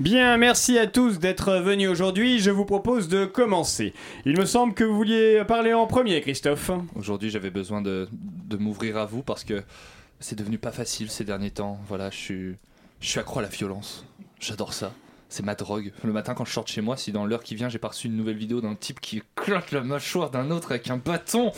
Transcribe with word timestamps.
Bien, 0.00 0.36
merci 0.38 0.76
à 0.76 0.88
tous 0.88 1.20
d'être 1.20 1.52
venus 1.60 1.88
aujourd'hui. 1.88 2.40
Je 2.40 2.50
vous 2.50 2.64
propose 2.64 3.06
de 3.06 3.26
commencer. 3.26 3.94
Il 4.24 4.36
me 4.36 4.44
semble 4.44 4.74
que 4.74 4.82
vous 4.82 4.96
vouliez 4.96 5.44
parler 5.46 5.72
en 5.72 5.86
premier, 5.86 6.20
Christophe. 6.20 6.72
Aujourd'hui, 6.96 7.30
j'avais 7.30 7.50
besoin 7.50 7.80
de, 7.80 8.08
m'ouvrir 8.58 8.96
à 8.96 9.04
vous 9.04 9.22
parce 9.22 9.44
que 9.44 9.62
c'est 10.18 10.36
devenu 10.36 10.58
pas 10.58 10.72
facile 10.72 11.12
ces 11.12 11.22
derniers 11.22 11.52
temps. 11.52 11.78
Voilà, 11.86 12.10
je 12.10 12.56
suis, 13.00 13.20
accro 13.20 13.38
à 13.38 13.42
la 13.42 13.48
violence. 13.48 14.04
J'adore 14.40 14.72
ça. 14.72 14.92
C'est 15.28 15.44
ma 15.44 15.54
drogue. 15.54 15.92
Le 16.02 16.12
matin, 16.12 16.34
quand 16.34 16.44
je 16.44 16.52
sors 16.52 16.66
chez 16.66 16.80
moi, 16.80 16.96
si 16.96 17.12
dans 17.12 17.24
l'heure 17.24 17.44
qui 17.44 17.54
vient, 17.54 17.68
j'ai 17.68 17.78
pas 17.78 17.92
une 18.02 18.16
nouvelle 18.16 18.36
vidéo 18.36 18.60
d'un 18.60 18.74
type 18.74 19.00
qui 19.00 19.22
claque 19.36 19.70
la 19.70 19.82
mâchoire 19.82 20.28
d'un 20.30 20.50
autre 20.50 20.72
avec 20.72 20.90
un 20.90 20.96
bâton, 20.96 21.52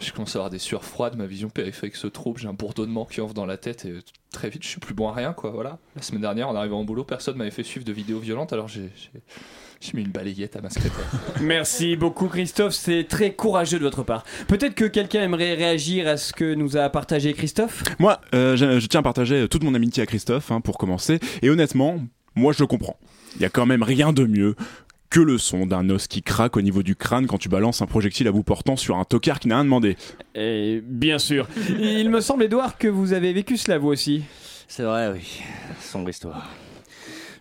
je 0.00 0.12
commence 0.12 0.36
à 0.36 0.38
avoir 0.40 0.50
des 0.50 0.58
sueurs 0.58 0.84
froides, 0.84 1.16
ma 1.16 1.26
vision 1.26 1.48
périphérique 1.48 1.96
se 1.96 2.06
trouble, 2.06 2.38
j'ai 2.38 2.48
un 2.48 2.52
bourdonnement 2.52 3.04
qui 3.04 3.20
entre 3.20 3.34
dans 3.34 3.46
la 3.46 3.56
tête 3.56 3.84
et 3.84 3.94
très 4.32 4.50
vite, 4.50 4.62
je 4.62 4.68
suis 4.68 4.80
plus 4.80 4.94
bon 4.94 5.08
à 5.08 5.12
rien, 5.12 5.32
quoi. 5.32 5.50
Voilà. 5.50 5.78
La 5.94 6.02
semaine 6.02 6.20
dernière, 6.20 6.48
en 6.48 6.54
arrivant 6.54 6.80
au 6.80 6.84
boulot, 6.84 7.04
personne 7.04 7.36
m'avait 7.36 7.50
fait 7.50 7.62
suivre 7.62 7.84
de 7.84 7.92
vidéos 7.92 8.18
violentes, 8.18 8.52
alors 8.52 8.68
j'ai. 8.68 8.90
mis 9.94 10.02
une 10.02 10.10
balayette 10.10 10.56
à 10.56 10.60
ma 10.60 10.70
secrétaire. 10.70 11.06
Merci 11.40 11.96
beaucoup, 11.96 12.28
Christophe. 12.28 12.74
C'est 12.74 13.04
très 13.08 13.32
courageux 13.32 13.78
de 13.78 13.84
votre 13.84 14.02
part. 14.02 14.24
Peut-être 14.48 14.74
que 14.74 14.84
quelqu'un 14.84 15.22
aimerait 15.22 15.54
réagir 15.54 16.08
à 16.08 16.16
ce 16.16 16.32
que 16.32 16.54
nous 16.54 16.76
a 16.76 16.88
partagé 16.90 17.32
Christophe? 17.32 17.82
Moi, 17.98 18.20
euh, 18.34 18.56
je, 18.56 18.80
je 18.80 18.86
tiens 18.88 19.00
à 19.00 19.02
partager 19.02 19.48
toute 19.48 19.64
mon 19.64 19.74
amitié 19.74 20.02
à 20.02 20.06
Christophe, 20.06 20.50
hein, 20.50 20.60
pour 20.60 20.76
commencer. 20.76 21.20
Et 21.42 21.50
honnêtement, 21.50 22.00
moi, 22.34 22.52
je 22.52 22.62
le 22.62 22.66
comprends. 22.66 22.98
Il 23.36 23.42
y 23.42 23.44
a 23.44 23.50
quand 23.50 23.66
même 23.66 23.82
rien 23.82 24.12
de 24.12 24.24
mieux 24.24 24.56
que 25.10 25.20
le 25.20 25.38
son 25.38 25.66
d'un 25.66 25.88
os 25.90 26.06
qui 26.06 26.22
craque 26.22 26.56
au 26.56 26.62
niveau 26.62 26.82
du 26.82 26.96
crâne 26.96 27.26
quand 27.26 27.38
tu 27.38 27.48
balances 27.48 27.82
un 27.82 27.86
projectile 27.86 28.28
à 28.28 28.32
bout 28.32 28.42
portant 28.42 28.76
sur 28.76 28.96
un 28.96 29.04
tocard 29.04 29.40
qui 29.40 29.48
n'a 29.48 29.56
rien 29.56 29.64
demandé. 29.64 29.96
Et 30.34 30.82
bien 30.84 31.18
sûr. 31.18 31.48
Il 31.78 32.10
me 32.10 32.20
semble, 32.20 32.44
Edouard, 32.44 32.78
que 32.78 32.88
vous 32.88 33.12
avez 33.12 33.32
vécu 33.32 33.56
cela 33.56 33.78
vous 33.78 33.88
aussi. 33.88 34.22
C'est 34.68 34.82
vrai, 34.82 35.12
oui. 35.12 35.40
Sombre 35.80 36.10
histoire. 36.10 36.48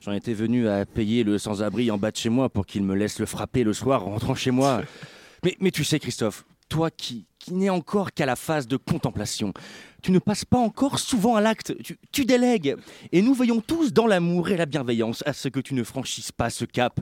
J'en 0.01 0.11
étais 0.11 0.33
venu 0.33 0.67
à 0.67 0.85
payer 0.85 1.23
le 1.23 1.37
sans-abri 1.37 1.89
en 1.89 1.97
bas 1.97 2.11
de 2.11 2.17
chez 2.17 2.29
moi 2.29 2.49
pour 2.49 2.65
qu'il 2.65 2.83
me 2.83 2.93
laisse 2.93 3.19
le 3.19 3.25
frapper 3.25 3.63
le 3.63 3.73
soir 3.73 4.07
en 4.07 4.11
rentrant 4.11 4.35
chez 4.35 4.51
moi. 4.51 4.83
Mais, 5.43 5.55
mais 5.59 5.69
tu 5.69 5.83
sais, 5.83 5.99
Christophe, 5.99 6.43
toi 6.69 6.89
qui, 6.89 7.27
qui 7.37 7.53
n'es 7.53 7.69
encore 7.69 8.13
qu'à 8.13 8.25
la 8.25 8.35
phase 8.35 8.67
de 8.67 8.77
contemplation, 8.77 9.53
tu 10.01 10.11
ne 10.11 10.17
passes 10.17 10.43
pas 10.43 10.57
encore 10.57 10.97
souvent 10.97 11.35
à 11.35 11.41
l'acte, 11.41 11.75
tu, 11.83 11.99
tu 12.11 12.25
délègues. 12.25 12.75
Et 13.11 13.21
nous 13.21 13.35
veillons 13.35 13.61
tous 13.61 13.93
dans 13.93 14.07
l'amour 14.07 14.49
et 14.49 14.57
la 14.57 14.65
bienveillance 14.65 15.21
à 15.27 15.33
ce 15.33 15.47
que 15.47 15.59
tu 15.59 15.75
ne 15.75 15.83
franchisses 15.83 16.31
pas 16.31 16.49
ce 16.49 16.65
cap. 16.65 16.99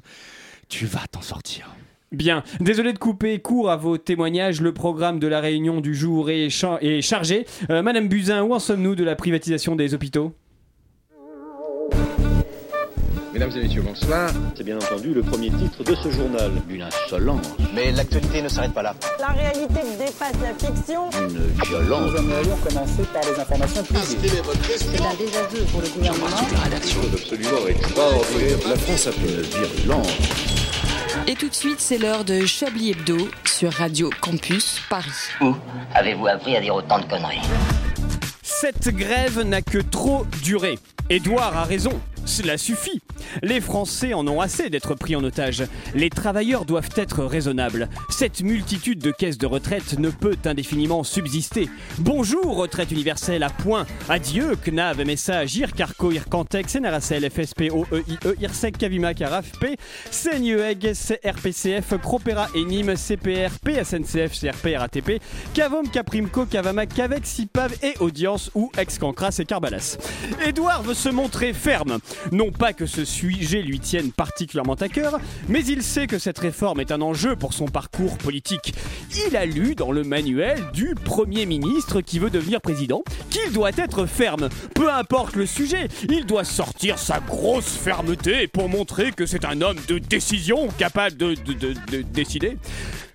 Tu 0.75 0.87
vas 0.87 1.01
t'en 1.11 1.21
sortir. 1.21 1.69
Bien, 2.11 2.43
désolé 2.59 2.93
de 2.93 2.97
couper 2.97 3.37
court 3.39 3.69
à 3.69 3.75
vos 3.75 3.99
témoignages. 3.99 4.59
Le 4.59 4.73
programme 4.73 5.19
de 5.19 5.27
la 5.27 5.39
réunion 5.39 5.81
du 5.81 5.93
jour 5.93 6.31
est, 6.31 6.49
cha- 6.49 6.79
est 6.81 7.03
chargé. 7.03 7.45
Euh, 7.69 7.83
Madame 7.83 8.07
Buzyn, 8.07 8.41
où 8.41 8.55
en 8.55 8.59
sommes-nous 8.59 8.95
de 8.95 9.03
la 9.03 9.15
privatisation 9.15 9.75
des 9.75 9.93
hôpitaux? 9.93 10.33
Mesdames 13.33 13.51
et 13.55 13.61
messieurs, 13.63 13.83
bonsoir. 13.83 14.31
C'est 14.55 14.63
bien 14.63 14.77
entendu 14.77 15.13
le 15.13 15.21
premier 15.21 15.51
titre 15.51 15.83
de 15.83 15.93
ce 15.93 16.09
journal. 16.09 16.51
Une 16.67 16.81
insolence, 16.81 17.53
Mais 17.75 17.91
l'actualité 17.91 18.41
ne 18.41 18.47
s'arrête 18.47 18.73
pas 18.73 18.81
là. 18.81 18.95
La 19.19 19.27
réalité 19.27 19.79
dépasse 19.99 20.33
la 20.41 20.53
fiction. 20.55 21.09
une 21.19 21.65
violence. 21.67 22.11
Nous 22.11 22.17
aimerions 22.17 22.57
commencer 22.67 23.03
par 23.13 23.21
les 23.31 23.39
informations 23.39 23.83
privées. 23.83 24.41
C'est 24.75 25.01
un 25.01 25.13
désaveu 25.19 25.65
pour 25.71 25.81
le 25.81 25.87
gouvernement. 25.89 26.25
La 28.67 28.75
France 28.75 29.07
a 29.07 29.11
fait 29.11 29.27
une 29.27 29.41
virulence. 29.41 30.52
Et 31.27 31.35
tout 31.35 31.47
de 31.47 31.53
suite, 31.53 31.79
c'est 31.79 31.97
l'heure 31.97 32.25
de 32.25 32.45
Chablis 32.45 32.91
Hebdo 32.91 33.29
sur 33.45 33.71
Radio 33.71 34.09
Campus 34.21 34.81
Paris. 34.89 35.11
Où 35.41 35.55
avez-vous 35.93 36.27
appris 36.27 36.55
à 36.55 36.61
dire 36.61 36.75
autant 36.75 36.99
de 36.99 37.05
conneries? 37.05 37.41
Cette 38.41 38.89
grève 38.89 39.41
n'a 39.41 39.61
que 39.61 39.77
trop 39.77 40.25
duré. 40.41 40.77
Édouard 41.09 41.55
a 41.57 41.63
raison. 41.63 42.01
Cela 42.25 42.57
suffit. 42.57 43.01
Les 43.41 43.61
Français 43.61 44.13
en 44.13 44.27
ont 44.27 44.39
assez 44.39 44.69
d'être 44.69 44.95
pris 44.95 45.15
en 45.15 45.23
otage. 45.23 45.63
Les 45.93 46.09
travailleurs 46.09 46.65
doivent 46.65 46.89
être 46.95 47.23
raisonnables. 47.23 47.89
Cette 48.09 48.41
multitude 48.41 48.99
de 48.99 49.11
caisses 49.11 49.37
de 49.37 49.45
retraite 49.45 49.99
ne 49.99 50.09
peut 50.09 50.37
indéfiniment 50.45 51.03
subsister. 51.03 51.69
Bonjour, 51.99 52.55
retraite 52.55 52.91
universelle 52.91 53.43
à 53.43 53.49
point. 53.49 53.85
Adieu, 54.09 54.55
CNAV, 54.55 55.05
MSA, 55.05 55.45
GIR, 55.45 55.73
Carco, 55.73 56.11
IRCantex, 56.11 56.75
NRSL, 56.75 57.29
FSP, 57.29 57.71
OEIE, 57.71 58.17
IRSEC, 58.41 58.77
Cavima, 58.77 59.13
CARAFP, 59.13 59.77
CNIEG, 60.11 60.93
RPCF, 61.23 61.97
Cropera 62.01 62.47
et 62.55 62.63
Nîmes, 62.63 62.95
CPRP, 62.95 63.83
SNCF, 63.83 64.39
CRP, 64.39 64.75
RATP, 64.77 65.21
Cavom, 65.53 65.83
Caprimco, 65.83 66.45
Cavama, 66.45 66.85
Cavex, 66.85 67.29
CIPAV 67.29 67.75
et 67.83 67.93
Audience 67.99 68.51
ou 68.55 68.71
ex-Cancras 68.77 69.37
et 69.39 69.45
Carbalas. 69.45 69.97
Édouard 70.45 70.83
veut 70.83 70.93
se 70.93 71.09
montrer 71.09 71.53
ferme. 71.53 71.99
Non 72.31 72.51
pas 72.51 72.73
que 72.73 72.85
ce 72.85 73.05
sujet 73.05 73.61
lui 73.61 73.79
tienne 73.79 74.11
particulièrement 74.11 74.73
à 74.75 74.89
cœur, 74.89 75.19
mais 75.49 75.63
il 75.65 75.83
sait 75.83 76.07
que 76.07 76.19
cette 76.19 76.39
réforme 76.39 76.79
est 76.79 76.91
un 76.91 77.01
enjeu 77.01 77.35
pour 77.35 77.53
son 77.53 77.65
parcours 77.65 78.17
politique. 78.17 78.73
Il 79.27 79.35
a 79.35 79.45
lu 79.45 79.75
dans 79.75 79.91
le 79.91 80.03
manuel 80.03 80.59
du 80.73 80.95
Premier 80.95 81.45
ministre 81.45 82.01
qui 82.01 82.19
veut 82.19 82.29
devenir 82.29 82.61
président 82.61 83.03
qu'il 83.29 83.51
doit 83.53 83.71
être 83.77 84.05
ferme. 84.05 84.49
Peu 84.75 84.91
importe 84.91 85.35
le 85.35 85.45
sujet, 85.45 85.87
il 86.09 86.25
doit 86.25 86.43
sortir 86.43 86.97
sa 86.99 87.19
grosse 87.19 87.69
fermeté 87.69 88.47
pour 88.47 88.69
montrer 88.69 89.11
que 89.11 89.25
c'est 89.25 89.45
un 89.45 89.61
homme 89.61 89.77
de 89.87 89.97
décision 89.97 90.67
capable 90.77 91.17
de, 91.17 91.35
de- 91.35 91.53
de- 91.53 91.73
de 91.91 92.01
décider. 92.01 92.57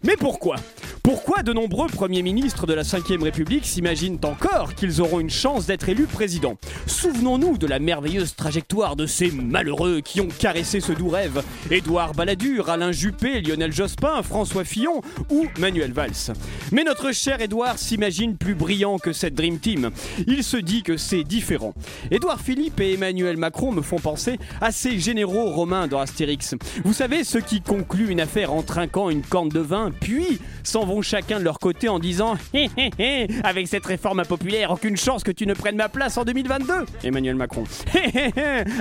Mais 0.05 0.17
pourquoi? 0.17 0.57
Pourquoi 1.03 1.43
de 1.43 1.53
nombreux 1.53 1.89
premiers 1.89 2.23
ministres 2.23 2.67
de 2.67 2.75
la 2.75 2.83
Ve 2.83 3.23
République 3.23 3.65
s'imaginent 3.65 4.19
encore 4.25 4.75
qu'ils 4.75 5.01
auront 5.01 5.21
une 5.21 5.31
chance 5.31 5.67
d'être 5.67 5.89
élus 5.89 6.07
président? 6.07 6.57
Souvenons-nous 6.87 7.59
de 7.59 7.67
la 7.67 7.79
merveilleuse 7.79 8.37
trajectoire 8.37 8.95
de 8.95 9.07
ces 9.07 9.31
malheureux 9.31 10.01
qui 10.01 10.21
ont 10.21 10.29
caressé 10.29 10.81
ce 10.81 10.93
doux 10.93 11.09
rêve. 11.09 11.43
Édouard 11.71 12.13
Balladur, 12.13 12.69
Alain 12.69 12.93
Juppé, 12.93 13.41
Lionel 13.41 13.73
Jospin, 13.73 14.23
François 14.23 14.65
Fillon 14.65 15.03
ou 15.31 15.47
Manuel 15.59 15.93
Valls. 15.93 16.35
Mais 16.73 16.85
notre 16.85 17.13
cher 17.13 17.41
Édouard 17.41 17.79
s'imagine 17.79 18.37
plus 18.37 18.55
brillant 18.55 18.99
que 18.99 19.13
cette 19.13 19.35
Dream 19.35 19.59
Team. 19.59 19.91
Il 20.27 20.45
se 20.45 20.59
dit 20.59 20.83
que 20.83 20.97
c'est 20.97 21.25
différent. 21.25 21.75
Édouard 22.11 22.41
Philippe 22.41 22.81
et 22.81 22.95
Emmanuel 22.95 23.37
Macron 23.37 23.73
me 23.73 23.83
font 23.83 23.99
penser 23.99 24.39
à 24.61 24.71
ces 24.73 24.99
généraux 24.99 25.51
romains 25.51 25.89
dans 25.89 26.01
Astérix. 26.01 26.55
Vous 26.85 26.93
savez, 26.93 27.25
ceux 27.25 27.41
qui 27.41 27.63
concluent 27.63 28.11
une 28.11 28.21
affaire 28.21 28.53
en 28.53 28.63
trinquant 28.63 29.11
une 29.11 29.23
corne 29.23 29.49
de 29.49 29.61
vin, 29.61 29.88
puis 29.91 30.41
s'en 30.63 30.85
vont 30.85 31.03
chacun 31.03 31.39
de 31.39 31.45
leur 31.45 31.59
côté 31.59 31.89
en 31.89 31.99
disant 31.99 32.37
Hé 32.55 32.69
hé 32.77 32.91
hé, 32.99 33.27
avec 33.45 33.69
cette 33.69 33.87
réforme 33.87 34.21
impopulaire, 34.21 34.71
aucune 34.71 34.97
chance 34.97 35.23
que 35.23 35.33
tu 35.33 35.47
ne 35.47 35.55
prennes 35.55 35.77
ma 35.77 35.89
place 35.89 36.17
en 36.19 36.25
2022. 36.25 36.73
Emmanuel 37.05 37.37
Macron. 37.37 37.65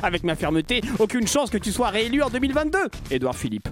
Avec 0.03 0.23
ma 0.23 0.35
fermeté, 0.35 0.81
aucune 0.99 1.27
chance 1.27 1.49
que 1.49 1.57
tu 1.57 1.71
sois 1.71 1.89
réélu 1.89 2.21
en 2.21 2.29
2022. 2.29 2.77
Édouard 3.11 3.35
Philippe. 3.35 3.69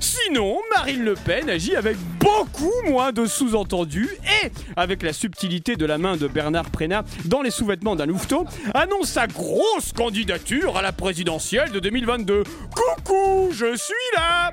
Sinon, 0.00 0.58
Marine 0.76 1.04
Le 1.04 1.14
Pen 1.14 1.50
agit 1.50 1.76
avec 1.76 1.96
beaucoup 2.18 2.72
moins 2.86 3.12
de 3.12 3.26
sous-entendus 3.26 4.08
et, 4.42 4.50
avec 4.76 5.02
la 5.02 5.12
subtilité 5.12 5.76
de 5.76 5.84
la 5.84 5.98
main 5.98 6.16
de 6.16 6.26
Bernard 6.26 6.70
Prénat 6.70 7.04
dans 7.26 7.42
les 7.42 7.50
sous-vêtements 7.50 7.96
d'un 7.96 8.06
louveteau, 8.06 8.46
annonce 8.72 9.10
sa 9.10 9.26
grosse 9.26 9.92
candidature 9.94 10.76
à 10.76 10.82
la 10.82 10.92
présidentielle 10.92 11.70
de 11.70 11.80
2022. 11.80 12.44
Coucou, 12.74 13.50
je 13.52 13.76
suis 13.76 13.94
là 14.16 14.52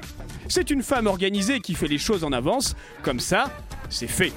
C'est 0.50 0.70
une 0.70 0.84
femme 0.84 1.08
organisée 1.08 1.60
qui 1.60 1.74
fait 1.74 1.88
les 1.88 1.98
choses 1.98 2.24
en 2.24 2.32
avance, 2.32 2.76
comme 3.04 3.20
ça, 3.20 3.52
c'est 3.90 4.08
fait. 4.08 4.32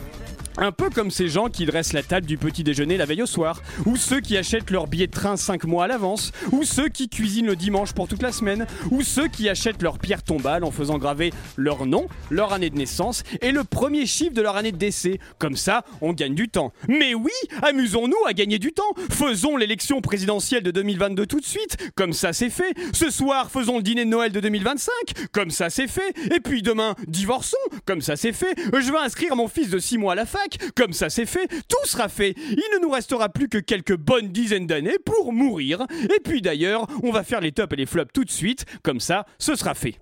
Un 0.57 0.73
peu 0.73 0.91
comme 0.91 1.11
ces 1.11 1.29
gens 1.29 1.49
qui 1.49 1.65
dressent 1.65 1.93
la 1.93 2.03
table 2.03 2.27
du 2.27 2.37
petit 2.37 2.65
déjeuner 2.65 2.97
la 2.97 3.07
veille 3.07 3.23
au 3.23 3.27
soir, 3.27 3.63
ou 3.87 3.97
ceux 3.97 4.21
qui 4.21 4.37
achètent 4.37 4.71
leur 4.71 4.89
billet 4.89 5.07
de 5.07 5.13
train 5.13 5.37
5 5.37 5.65
mois 5.65 5.85
à 5.85 5.87
l'avance, 5.87 6.33
ou 6.51 6.65
ceux 6.65 6.89
qui 6.89 7.09
cuisinent 7.09 7.47
le 7.47 7.57
dimanche 7.57 7.93
pour 7.93 8.09
toute 8.09 8.21
la 8.21 8.33
semaine, 8.33 8.67
ou 8.91 9.03
ceux 9.03 9.29
qui 9.29 9.49
achètent 9.49 9.81
leur 9.81 9.99
pierre 9.99 10.23
tombale 10.23 10.65
en 10.65 10.71
faisant 10.71 10.99
graver 10.99 11.33
leur 11.57 11.87
nom, 11.87 12.09
leur 12.31 12.53
année 12.53 12.69
de 12.69 12.77
naissance 12.77 13.23
et 13.41 13.53
le 13.53 13.65
premier 13.65 14.07
chiffre 14.07 14.35
de 14.35 14.43
leur 14.43 14.57
année 14.57 14.73
de 14.73 14.77
décès. 14.77 15.21
Comme 15.39 15.57
ça, 15.57 15.85
on 16.01 16.13
gagne 16.13 16.35
du 16.35 16.49
temps. 16.49 16.73
Mais 16.89 17.15
oui, 17.15 17.31
amusons-nous 17.63 18.27
à 18.27 18.33
gagner 18.33 18.59
du 18.59 18.73
temps. 18.73 18.83
Faisons 19.11 19.57
l'élection 19.57 20.01
présidentielle 20.01 20.65
de 20.65 20.73
2022 20.73 21.27
tout 21.27 21.41
de 21.41 21.47
suite. 21.47 21.77
Comme 21.95 22.13
ça, 22.13 22.33
c'est 22.33 22.51
fait. 22.51 22.75
Ce 22.93 23.09
soir, 23.11 23.51
faisons 23.51 23.77
le 23.77 23.83
dîner 23.83 24.05
de 24.05 24.11
Noël 24.11 24.33
de 24.33 24.41
2025. 24.41 24.93
Comme 25.33 25.51
ça, 25.51 25.71
c'est 25.71 25.89
fait. 25.89 26.13
Et 26.35 26.41
puis 26.41 26.63
demain, 26.63 26.97
divorçons. 27.07 27.57
Comme 27.87 28.01
ça, 28.01 28.17
c'est 28.17 28.33
fait. 28.33 28.55
Je 28.73 28.91
vais 28.91 28.99
inscrire 28.99 29.37
mon 29.37 29.47
fils 29.49 29.71
de 29.71 29.79
6 29.79 29.97
mois 29.97 30.13
à 30.13 30.17
la 30.17 30.27
fac. 30.27 30.40
Comme 30.75 30.93
ça, 30.93 31.11
c'est 31.11 31.27
fait. 31.27 31.47
Tout 31.69 31.87
sera 31.87 32.09
fait. 32.09 32.35
Il 32.37 32.63
ne 32.75 32.83
nous 32.83 32.91
restera 32.91 33.29
plus 33.29 33.49
que 33.49 33.59
quelques 33.59 33.97
bonnes 33.97 34.29
dizaines 34.29 34.67
d'années 34.67 34.99
pour 35.05 35.33
mourir. 35.33 35.87
Et 36.05 36.21
puis 36.23 36.43
d'ailleurs, 36.43 36.87
on 37.03 37.11
va 37.11 37.23
faire 37.23 37.41
les 37.41 37.53
tops 37.53 37.73
et 37.73 37.77
les 37.77 37.87
flops 37.87 38.13
tout 38.13 38.25
de 38.25 38.31
suite. 38.31 38.65
Comme 38.83 39.01
ça, 39.01 39.27
ce 39.39 39.55
sera 39.55 39.75
fait. 39.75 39.97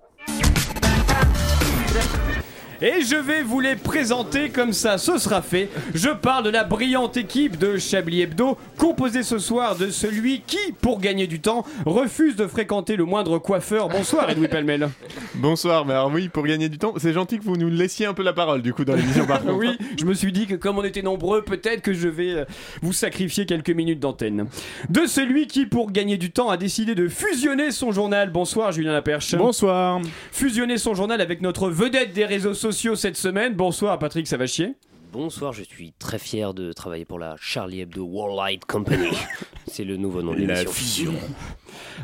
Et 2.81 3.01
je 3.01 3.17
vais 3.17 3.43
vous 3.43 3.59
les 3.59 3.75
présenter 3.75 4.49
comme 4.51 4.71
ça, 4.71 4.97
ce 4.97 5.17
sera 5.17 5.41
fait. 5.41 5.67
Je 5.93 6.11
parle 6.11 6.45
de 6.45 6.49
la 6.49 6.63
brillante 6.63 7.17
équipe 7.17 7.57
de 7.57 7.77
Chablis 7.77 8.21
Hebdo, 8.21 8.57
composée 8.77 9.23
ce 9.23 9.37
soir 9.37 9.75
de 9.75 9.89
celui 9.89 10.39
qui, 10.47 10.71
pour 10.79 11.01
gagner 11.01 11.27
du 11.27 11.41
temps, 11.41 11.65
refuse 11.85 12.37
de 12.37 12.47
fréquenter 12.47 12.95
le 12.95 13.03
moindre 13.03 13.37
coiffeur. 13.37 13.89
Bonsoir 13.89 14.29
Edoui 14.29 14.47
Pellemel. 14.47 14.87
Bonsoir, 15.35 15.85
mais 15.85 15.91
alors 15.91 16.09
oui, 16.13 16.29
pour 16.29 16.45
gagner 16.45 16.69
du 16.69 16.77
temps, 16.77 16.93
c'est 16.95 17.11
gentil 17.11 17.39
que 17.39 17.43
vous 17.43 17.57
nous 17.57 17.69
laissiez 17.69 18.05
un 18.05 18.13
peu 18.13 18.23
la 18.23 18.31
parole 18.31 18.61
du 18.61 18.73
coup 18.73 18.85
dans 18.85 18.95
l'émission 18.95 19.25
par 19.25 19.41
contre. 19.43 19.55
Oui, 19.55 19.77
je 19.99 20.05
me 20.05 20.13
suis 20.13 20.31
dit 20.31 20.47
que 20.47 20.55
comme 20.55 20.77
on 20.77 20.83
était 20.85 21.01
nombreux, 21.01 21.41
peut-être 21.41 21.81
que 21.81 21.91
je 21.91 22.07
vais 22.07 22.31
euh, 22.31 22.45
vous 22.81 22.93
sacrifier 22.93 23.45
quelques 23.45 23.71
minutes 23.71 23.99
d'antenne. 23.99 24.45
De 24.89 25.05
celui 25.05 25.47
qui, 25.47 25.65
pour 25.65 25.91
gagner 25.91 26.15
du 26.15 26.31
temps, 26.31 26.49
a 26.49 26.55
décidé 26.55 26.95
de 26.95 27.09
fusionner 27.09 27.71
son 27.71 27.91
journal. 27.91 28.31
Bonsoir 28.31 28.71
Julien 28.71 28.93
Laperche. 28.93 29.35
Bonsoir. 29.35 29.99
Fusionner 30.31 30.77
son 30.77 30.93
journal 30.93 31.19
avec 31.19 31.41
notre 31.41 31.69
vedette 31.69 32.13
des 32.13 32.23
réseaux 32.23 32.53
sociaux 32.53 32.68
cette 32.71 33.17
semaine. 33.17 33.55
Bonsoir 33.55 33.97
Patrick 33.97 34.27
Savachier. 34.27 34.75
Bonsoir, 35.11 35.53
je 35.53 35.63
suis 35.63 35.91
très 35.97 36.19
fier 36.19 36.53
de 36.53 36.71
travailler 36.71 37.03
pour 37.05 37.17
la 37.17 37.35
Charlie 37.41 37.81
Hebdo 37.81 38.05
Worldwide 38.05 38.65
Company. 38.65 39.09
C'est 39.67 39.83
le 39.83 39.97
nouveau 39.97 40.21
nom 40.21 40.33
de 40.35 40.45
La 40.45 40.63
fusion. 40.65 41.13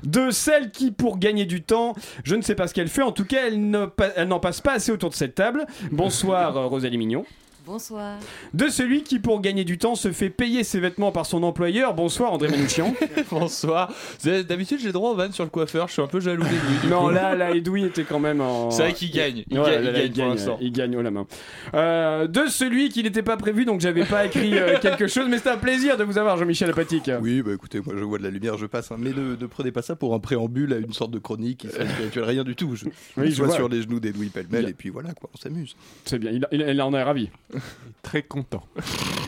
De 0.04 0.32
celle 0.32 0.72
qui, 0.72 0.90
pour 0.92 1.20
gagner 1.20 1.46
du 1.46 1.62
temps, 1.62 1.94
je 2.24 2.36
ne 2.36 2.42
sais 2.42 2.56
pas 2.56 2.68
ce 2.68 2.74
qu'elle 2.74 2.88
fait, 2.88 3.04
en 3.04 3.12
tout 3.12 3.26
cas, 3.26 3.46
elle 3.48 3.70
ne 3.70 3.86
pa- 3.86 4.12
elle 4.16 4.28
n'en 4.28 4.40
passe 4.40 4.60
pas 4.62 4.74
assez 4.74 4.92
autour 4.92 5.12
de 5.12 5.16
cette 5.16 5.36
table. 5.36 5.66
Bonsoir 5.92 6.58
euh, 6.58 6.66
Rosalie 6.66 6.98
Mignon. 6.98 7.26
Bonsoir. 7.66 8.20
De 8.54 8.68
celui 8.68 9.02
qui, 9.02 9.18
pour 9.18 9.42
gagner 9.42 9.64
du 9.64 9.80
temps, 9.80 9.96
se 9.96 10.12
fait 10.12 10.30
payer 10.30 10.64
ses 10.64 10.80
vêtements 10.80 11.12
par 11.12 11.26
son 11.26 11.42
employeur. 11.42 11.96
Bonsoir 11.96 12.32
André 12.32 12.48
Manouchian. 12.50 12.94
Bonsoir. 13.32 13.92
D'habitude, 14.24 14.80
j'ai 14.82 14.92
droit 14.92 15.10
au 15.12 15.16
van 15.16 15.32
sur 15.32 15.44
le 15.44 15.50
coiffeur. 15.50 15.88
Je 15.88 15.94
suis 15.94 16.02
un 16.02 16.08
peu 16.08 16.20
jaloux 16.20 16.44
d'Edoui. 16.44 16.90
non, 16.92 17.06
coup. 17.06 17.10
là, 17.10 17.34
là, 17.36 17.56
Edoui 17.56 17.86
était 17.86 18.04
quand 18.04 18.20
même 18.20 18.40
en. 18.40 18.70
C'est 18.70 18.84
vrai 18.84 18.94
qu'il 18.94 19.10
gagne. 19.10 19.44
Il 19.50 19.60
Ouais, 19.60 19.66
gagne, 19.72 19.84
là, 19.84 19.90
il 19.90 19.94
là, 19.94 20.00
gagne 20.02 20.12
pour 20.14 20.26
l'instant. 20.28 20.58
Il 20.62 20.72
gagne 20.72 20.96
haut 20.96 21.02
la 21.02 21.10
main. 21.12 21.26
Euh, 21.74 22.28
de 22.28 22.46
celui 22.48 22.90
qui 22.90 23.02
n'était 23.02 23.24
pas 23.24 23.36
prévu, 23.38 23.66
donc 23.66 23.82
j'avais 23.82 24.06
pas 24.06 24.26
écrit 24.28 24.58
euh, 24.60 24.78
quelque 24.82 25.08
chose, 25.08 25.26
mais 25.28 25.38
c'était 25.38 25.50
un 25.50 25.58
plaisir 25.58 25.98
de 25.98 26.04
vous 26.04 26.20
avoir, 26.20 26.38
Jean-Michel 26.38 26.70
Apatique. 26.70 27.10
Oui, 27.22 27.42
bah 27.42 27.52
écoutez, 27.54 27.82
moi 27.84 27.96
je 27.98 28.04
vois 28.04 28.20
de 28.20 28.24
la 28.24 28.30
lumière, 28.30 28.58
je 28.60 28.68
passe, 28.68 28.92
hein, 28.92 28.98
mais 29.00 29.10
ne, 29.10 29.36
ne 29.36 29.46
prenez 29.48 29.72
pas 29.72 29.82
ça 29.82 29.96
pour 29.96 30.14
un 30.14 30.20
préambule 30.20 30.72
à 30.74 30.78
une 30.78 30.94
sorte 30.94 31.12
de 31.12 31.20
chronique 31.20 31.66
qui 32.12 32.20
rien 32.20 32.44
du 32.44 32.56
tout. 32.56 32.76
Je, 32.76 32.86
Oui, 33.18 33.32
je 33.32 33.44
vois. 33.44 33.56
sur 33.56 33.70
les 33.70 33.82
genoux 33.82 34.00
d'Edoui 34.00 34.30
Pellemel 34.30 34.70
et 34.70 34.74
puis 34.74 34.90
voilà 34.90 35.14
quoi, 35.14 35.30
on 35.34 35.38
s'amuse. 35.38 35.76
C'est 36.06 36.20
bien, 36.20 36.30
il, 36.32 36.46
il- 36.52 36.62
il 36.76 36.82
en 36.82 36.94
est 36.94 37.04
ravi. 37.04 37.30
Très 38.04 38.22
content. 38.22 38.62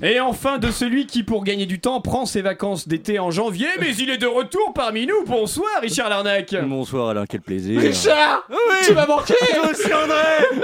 Et 0.03 0.19
enfin, 0.19 0.59
de 0.59 0.69
celui 0.69 1.07
qui, 1.07 1.23
pour 1.23 1.43
gagner 1.43 1.65
du 1.65 1.79
temps, 1.79 1.99
prend 1.99 2.27
ses 2.27 2.43
vacances 2.43 2.87
d'été 2.87 3.17
en 3.17 3.31
janvier, 3.31 3.67
mais 3.79 3.95
il 3.95 4.11
est 4.11 4.19
de 4.19 4.27
retour 4.27 4.71
parmi 4.75 5.07
nous. 5.07 5.25
Bonsoir, 5.25 5.81
Richard 5.81 6.09
Larnac. 6.09 6.53
Bonsoir 6.63 7.09
Alain, 7.09 7.25
quel 7.27 7.41
plaisir. 7.41 7.81
Richard 7.81 8.47
Tu 8.85 8.93
m'as 8.93 9.07
manqué 9.07 9.33
aussi, 9.71 9.91
André 9.91 10.61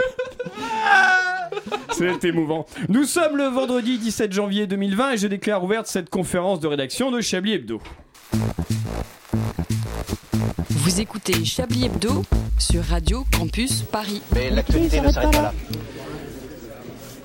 C'est 1.92 2.24
émouvant. 2.25 2.68
Nous 2.88 3.06
sommes 3.06 3.38
le 3.38 3.45
vendredi 3.45 3.98
17 3.98 4.31
janvier 4.31 4.68
2020 4.68 5.12
et 5.13 5.18
je 5.18 5.27
déclare 5.27 5.63
ouverte 5.63 5.88
cette 5.88 6.09
conférence 6.12 6.59
de 6.59 6.68
rédaction 6.68 7.09
de 7.09 7.19
Chablis 7.19 7.54
Hebdo. 7.54 7.81
Vous 10.69 11.01
écoutez 11.01 11.45
Chablis 11.45 11.86
Hebdo 11.86 12.24
sur 12.59 12.83
Radio 12.83 13.25
Campus 13.36 13.81
Paris. 13.83 14.21
Mais 14.36 14.50
l'actualité 14.50 15.01
ne 15.01 15.09
s'arrête 15.09 15.31
pas 15.31 15.42
là. 15.42 15.54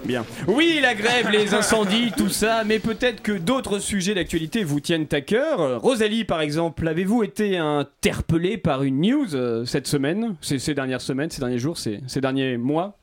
Bien. 0.04 0.24
Oui, 0.46 0.78
la 0.80 0.94
grève, 0.94 1.28
les 1.30 1.54
incendies, 1.54 2.12
tout 2.16 2.28
ça, 2.28 2.64
mais 2.64 2.78
peut-être 2.78 3.20
que 3.22 3.32
d'autres 3.32 3.78
sujets 3.78 4.14
d'actualité 4.14 4.64
vous 4.64 4.80
tiennent 4.80 5.06
à 5.12 5.20
cœur. 5.20 5.80
Rosalie, 5.80 6.24
par 6.24 6.40
exemple, 6.40 6.86
avez-vous 6.86 7.22
été 7.24 7.58
interpellée 7.58 8.58
par 8.58 8.84
une 8.84 9.00
news 9.00 9.34
euh, 9.34 9.64
cette 9.64 9.86
semaine, 9.86 10.36
ces, 10.40 10.74
dernières 10.74 11.00
semaines, 11.00 11.30
ces 11.30 11.40
derniers 11.40 11.58
jours, 11.58 11.78
ces, 11.78 12.00
derniers 12.20 12.56
mois? 12.56 12.96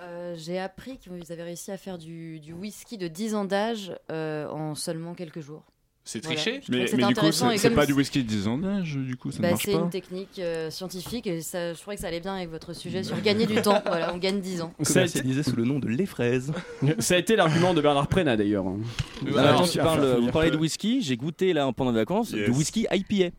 Euh, 0.00 0.34
J'ai 0.38 0.58
appris 0.58 0.98
que 0.98 1.10
vous 1.10 1.32
avez 1.32 1.42
réussi 1.42 1.72
à 1.72 1.76
faire 1.76 1.98
du, 1.98 2.38
du 2.38 2.52
whisky 2.52 2.96
de 2.96 3.08
10 3.08 3.34
ans 3.34 3.44
d'âge 3.44 3.92
euh, 4.10 4.48
en 4.48 4.74
seulement 4.74 5.14
quelques 5.14 5.40
jours. 5.40 5.64
C'est 6.08 6.20
triché 6.20 6.60
Mais, 6.68 6.84
du 6.84 7.14
coup, 7.16 7.32
c'est 7.32 7.56
c'est 7.58 7.70
pas 7.70 7.80
c'est- 7.80 7.86
du 7.88 7.92
whisky 7.92 8.22
de 8.22 8.28
10 8.28 8.46
ans 8.46 8.58
d'âge, 8.58 8.94
du 8.96 9.16
coup, 9.16 9.32
ça 9.32 9.40
Bah, 9.40 9.48
ne 9.48 9.52
marche 9.54 9.64
c'est 9.64 9.72
pas. 9.72 9.78
une 9.78 9.90
technique 9.90 10.38
euh, 10.38 10.70
scientifique 10.70 11.26
et 11.26 11.40
ça, 11.40 11.74
je 11.74 11.80
trouvais 11.80 11.96
que 11.96 12.02
ça 12.02 12.06
allait 12.08 12.20
bien 12.20 12.36
avec 12.36 12.48
votre 12.48 12.72
sujet 12.74 13.02
sur 13.02 13.20
gagner 13.20 13.44
du 13.46 13.56
temps. 13.60 13.82
Voilà, 13.84 14.14
on 14.14 14.18
gagne 14.18 14.40
10 14.40 14.62
ans. 14.62 14.72
Commercialisé 14.84 15.42
sous 15.42 15.56
le 15.56 15.64
nom 15.64 15.80
de 15.80 15.88
Les 15.88 16.06
Fraises. 16.06 16.52
ça 17.00 17.14
a 17.16 17.18
été 17.18 17.34
l'argument 17.34 17.74
de 17.74 17.80
Bernard 17.80 18.06
Prénat 18.06 18.36
d'ailleurs. 18.36 18.66
Ah, 18.66 19.38
Alors, 19.40 19.62
attends, 19.62 19.68
tu 19.68 19.78
parles, 19.78 20.18
vous 20.20 20.30
parlez 20.30 20.52
de 20.52 20.56
whisky, 20.56 21.02
j'ai 21.02 21.16
goûté 21.16 21.52
là 21.52 21.68
pendant 21.76 21.90
les 21.90 21.98
vacances 21.98 22.30
Yes. 22.30 22.44
du 22.44 22.56
whisky 22.56 22.86
IPA. 22.92 23.34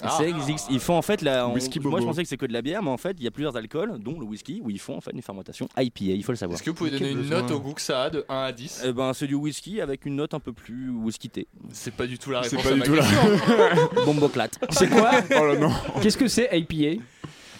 Ah. 0.00 0.10
Ça 0.10 0.26
existe. 0.26 0.68
Ils 0.70 0.80
font 0.80 0.96
en 0.96 1.02
fait 1.02 1.20
la. 1.22 1.46
on- 1.46 1.54
Whisky 1.54 1.78
moi 1.80 1.90
je 1.92 2.04
bobo. 2.04 2.06
pensais 2.12 2.22
que 2.22 2.28
c'est 2.28 2.36
que 2.36 2.46
de 2.46 2.52
la 2.52 2.62
bière, 2.62 2.82
mais 2.82 2.90
en 2.90 2.96
fait 2.96 3.16
il 3.18 3.24
y 3.24 3.26
a 3.26 3.30
plusieurs 3.30 3.56
alcools, 3.56 3.98
dont 3.98 4.18
le 4.18 4.24
whisky, 4.26 4.60
où 4.64 4.70
ils 4.70 4.78
font 4.78 4.96
en 4.96 5.00
fait 5.00 5.10
une 5.12 5.22
fermentation 5.22 5.68
IPA. 5.78 6.04
Il 6.14 6.24
faut 6.24 6.32
le 6.32 6.36
savoir. 6.36 6.54
Est-ce 6.56 6.62
que 6.62 6.70
vous 6.70 6.76
pouvez 6.76 6.90
Mais 6.92 6.98
donner 6.98 7.10
quel 7.10 7.18
une 7.22 7.28
besoin. 7.28 7.42
note 7.42 7.50
au 7.52 7.60
goût 7.60 7.74
que 7.74 7.80
ça 7.82 8.02
a 8.04 8.10
de 8.10 8.24
1 8.28 8.42
à 8.44 8.52
10 8.52 8.82
Eh 8.86 8.92
ben 8.92 9.12
c'est 9.12 9.26
du 9.26 9.34
whisky 9.34 9.80
avec 9.80 10.06
une 10.06 10.16
note 10.16 10.34
un 10.34 10.40
peu 10.40 10.52
plus 10.52 10.90
whiskytée. 10.90 11.46
C'est 11.72 11.94
pas 11.94 12.06
du 12.06 12.18
tout 12.18 12.30
la 12.30 12.42
C'est 12.42 12.56
réponse 12.56 12.64
pas 12.64 12.70
à 12.70 12.72
du 12.74 12.78
ma 12.80 12.86
tout 12.86 12.94
là. 12.94 13.02
question. 13.02 13.88
Bomboclat. 14.06 14.48
C'est 14.70 14.88
quoi? 14.88 15.10
Oh 15.40 15.46
là 15.46 15.56
non. 15.56 15.72
Qu'est-ce 16.02 16.16
que 16.16 16.28
c'est 16.28 16.48
IPA 16.52 17.02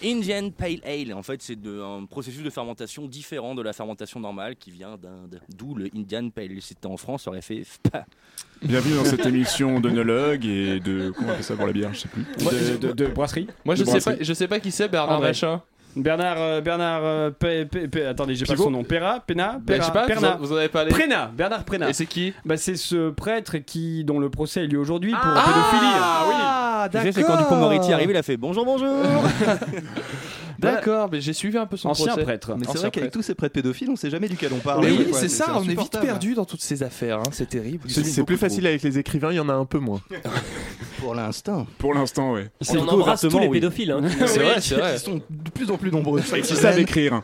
Indian 0.04 0.50
Pale 0.50 0.81
Ale, 0.84 1.14
en 1.14 1.22
fait, 1.22 1.40
c'est 1.43 1.58
un 1.66 2.04
processus 2.06 2.43
de 2.43 2.50
fermentation 2.50 3.06
différent 3.06 3.54
de 3.54 3.62
la 3.62 3.72
fermentation 3.72 4.20
normale 4.20 4.56
qui 4.56 4.70
vient 4.70 4.96
d'Inde. 4.96 5.40
D'où 5.56 5.75
le 5.75 5.88
Indian 5.96 6.28
Pale 6.31 6.50
Ale. 6.52 6.60
Si 6.62 6.69
c'était 6.69 6.87
en 6.87 6.96
France, 6.96 7.25
ça 7.25 7.31
aurait 7.31 7.43
fait. 7.43 7.62
Bienvenue 8.62 8.94
dans 8.96 9.04
cette 9.04 9.26
émission 9.26 9.81
d'onologue 9.81 10.44
et 10.46 10.78
de. 10.81 11.10
Comment 11.16 11.28
on 11.28 11.32
appelle 11.32 11.44
ça 11.44 11.56
pour 11.56 11.66
la 11.66 11.72
bière 11.72 11.93
Je 11.94 12.00
sais 12.00 12.08
plus. 12.08 12.22
de, 12.22 12.76
de- 12.88 12.93
de 12.93 13.06
brasserie 13.06 13.46
Moi, 13.64 13.75
je 13.75 13.84
De 13.84 13.88
sais, 13.88 14.00
pas, 14.00 14.16
je 14.20 14.32
sais 14.32 14.49
pas 14.49 14.60
qui 14.60 14.70
c'est 14.70 14.88
Bernard 14.88 15.16
André. 15.16 15.28
Machin. 15.31 15.62
Bernard, 15.94 16.37
euh, 16.38 16.60
Bernard, 16.62 17.05
euh, 17.05 17.31
Pe- 17.31 17.66
Pe- 17.66 17.87
Pe- 17.87 18.06
attendez, 18.06 18.34
j'ai 18.34 18.46
pas 18.46 18.56
son 18.56 18.70
nom. 18.70 18.82
Pera, 18.82 19.20
Pena, 19.20 19.60
Ben, 19.62 19.75
je 19.75 19.78
Pera, 19.81 19.87
sais 19.88 19.93
pas, 19.93 20.02
vous 20.02 20.08
Perna. 20.08 20.37
en, 20.37 20.38
vous 20.38 20.52
en 20.52 20.56
avez 20.56 20.70
parlé. 20.70 20.90
Prénat, 20.90 21.31
Bernard 21.37 21.64
Prénat. 21.64 21.90
Et 21.90 21.93
c'est 21.93 22.06
qui 22.06 22.32
Bah, 22.46 22.56
c'est 22.56 22.76
ce 22.76 23.10
prêtre 23.10 23.58
qui, 23.58 24.02
dont 24.02 24.19
le 24.19 24.31
procès 24.31 24.60
a 24.60 24.64
lieu 24.64 24.78
aujourd'hui 24.78 25.10
pour 25.10 25.20
Ah 25.22 25.43
pédophilie. 25.44 25.93
Ah, 25.94 26.26
Tu 26.90 26.99
sais, 26.99 27.12
c'est 27.12 27.23
quand 27.23 27.37
Dupond-Moretti 27.37 27.93
arrive, 27.93 28.11
il 28.11 28.17
a 28.17 28.23
fait 28.23 28.37
bonjour, 28.37 28.64
bonjour. 28.64 28.88
D'accord, 30.62 31.08
mais 31.10 31.20
j'ai 31.20 31.32
suivi 31.32 31.58
un 31.58 31.66
peu 31.66 31.76
son 31.76 31.88
Ancien 31.90 32.06
procès. 32.06 32.22
prêtre. 32.22 32.54
Mais 32.58 32.66
c'est 32.70 32.78
vrai 32.78 32.90
qu'avec 32.90 33.10
tous 33.10 33.22
ces 33.22 33.34
prêtres 33.34 33.54
pédophiles, 33.54 33.90
on 33.90 33.96
sait 33.96 34.10
jamais 34.10 34.28
duquel 34.28 34.52
on 34.54 34.58
parle. 34.58 34.84
Oui, 34.84 35.08
c'est 35.12 35.28
ça, 35.28 35.56
on 35.58 35.64
est 35.64 35.74
vite 35.78 35.98
perdu 36.00 36.34
dans 36.34 36.44
toutes 36.44 36.62
ces 36.62 36.82
affaires, 36.82 37.18
hein, 37.18 37.30
c'est 37.32 37.48
terrible. 37.48 37.84
C'est 37.88 38.24
plus 38.24 38.36
facile 38.38 38.66
avec 38.66 38.82
les 38.82 38.98
écrivains, 38.98 39.30
il 39.32 39.36
y 39.36 39.40
en 39.40 39.48
a 39.48 39.54
un 39.54 39.64
peu 39.64 39.78
moins. 39.78 40.00
Pour 41.00 41.16
l'instant. 41.16 41.66
Pour 41.78 41.94
l'instant, 41.94 42.34
ouais. 42.34 42.48
C'est 42.60 42.76
on 42.78 42.86
embrasse 42.88 43.22
tous 43.22 43.38
les 43.40 43.48
pédophiles. 43.48 43.90
Hein. 43.90 44.02
C'est 44.26 44.38
vrai, 44.38 44.60
c'est 44.60 44.76
vrai. 44.76 44.94
Ils 44.94 45.00
sont 45.00 45.16
de 45.16 45.50
plus 45.52 45.68
en 45.70 45.76
plus 45.76 45.90
nombreux. 45.90 46.20
Ils 46.36 46.44
savent 46.44 46.78
écrire. 46.78 47.22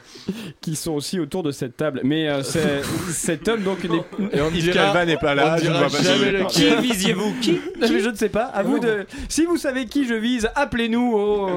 qui 0.61 0.75
sont 0.75 0.93
aussi 0.95 1.21
autour 1.21 1.45
de 1.45 1.53
cette 1.53 1.77
table. 1.77 2.01
Mais 2.03 2.29
euh, 2.29 2.43
cet 2.43 3.47
homme 3.47 3.63
donc 3.63 3.85
n'est 3.85 3.99
Et 4.37 4.41
on 4.41 4.51
Yves 4.51 4.63
dira, 4.65 4.75
Calva 4.87 5.07
n'est 5.07 5.17
pas 5.17 5.37
là, 5.37 5.57
ne 5.57 6.49
qui- 6.49 6.65
lequel. 6.65 6.81
visiez-vous? 6.81 7.35
Qui? 7.41 7.61
Je 7.81 8.09
ne 8.11 8.17
sais 8.17 8.29
pas. 8.29 8.47
À 8.47 8.65
vous 8.65 8.81
de. 8.81 9.07
Si 9.29 9.45
vous 9.45 9.57
savez 9.57 9.87
qui 9.87 10.09
je 10.09 10.15
vise, 10.15 10.49
appelez-nous 10.57 11.13
au. 11.13 11.49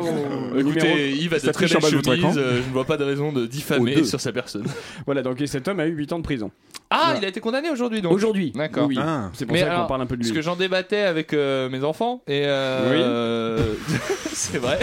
Écoutez, 0.59 1.11
Yves 1.13 1.33
a 1.33 1.39
de 1.39 1.51
très 1.51 1.67
votre 1.79 2.13
écran. 2.13 2.33
euh, 2.37 2.61
je 2.61 2.67
ne 2.67 2.73
vois 2.73 2.85
pas 2.85 2.97
de 2.97 3.03
raison 3.03 3.31
de 3.31 3.45
diffamer 3.45 4.03
sur 4.03 4.19
sa 4.19 4.31
personne. 4.31 4.65
Voilà, 5.05 5.21
donc 5.23 5.39
et 5.41 5.47
cet 5.47 5.67
homme 5.67 5.79
a 5.79 5.87
eu 5.87 5.91
8 5.95 6.13
ans 6.13 6.17
de 6.19 6.23
prison. 6.23 6.51
Ah, 6.89 6.99
Voilà. 7.03 7.19
il 7.19 7.25
a 7.25 7.27
été 7.29 7.39
condamné 7.39 7.69
aujourd'hui 7.69 8.01
donc 8.01 8.11
Aujourd'hui. 8.11 8.51
D'accord. 8.51 8.87
Oui, 8.87 8.95
oui. 8.97 9.03
Ah. 9.05 9.29
C'est 9.33 9.45
pour 9.45 9.53
Mais 9.53 9.61
ça 9.61 9.75
qu'on 9.75 9.87
parle 9.87 10.01
un 10.01 10.05
peu 10.05 10.15
de 10.17 10.21
Parce 10.21 10.29
lui. 10.29 10.35
que 10.35 10.41
j'en 10.41 10.55
débattais 10.57 11.01
avec 11.03 11.33
euh, 11.33 11.69
mes 11.69 11.83
enfants 11.83 12.21
et 12.27 12.43
euh, 12.45 13.73
c'est 14.33 14.57
vrai. 14.57 14.79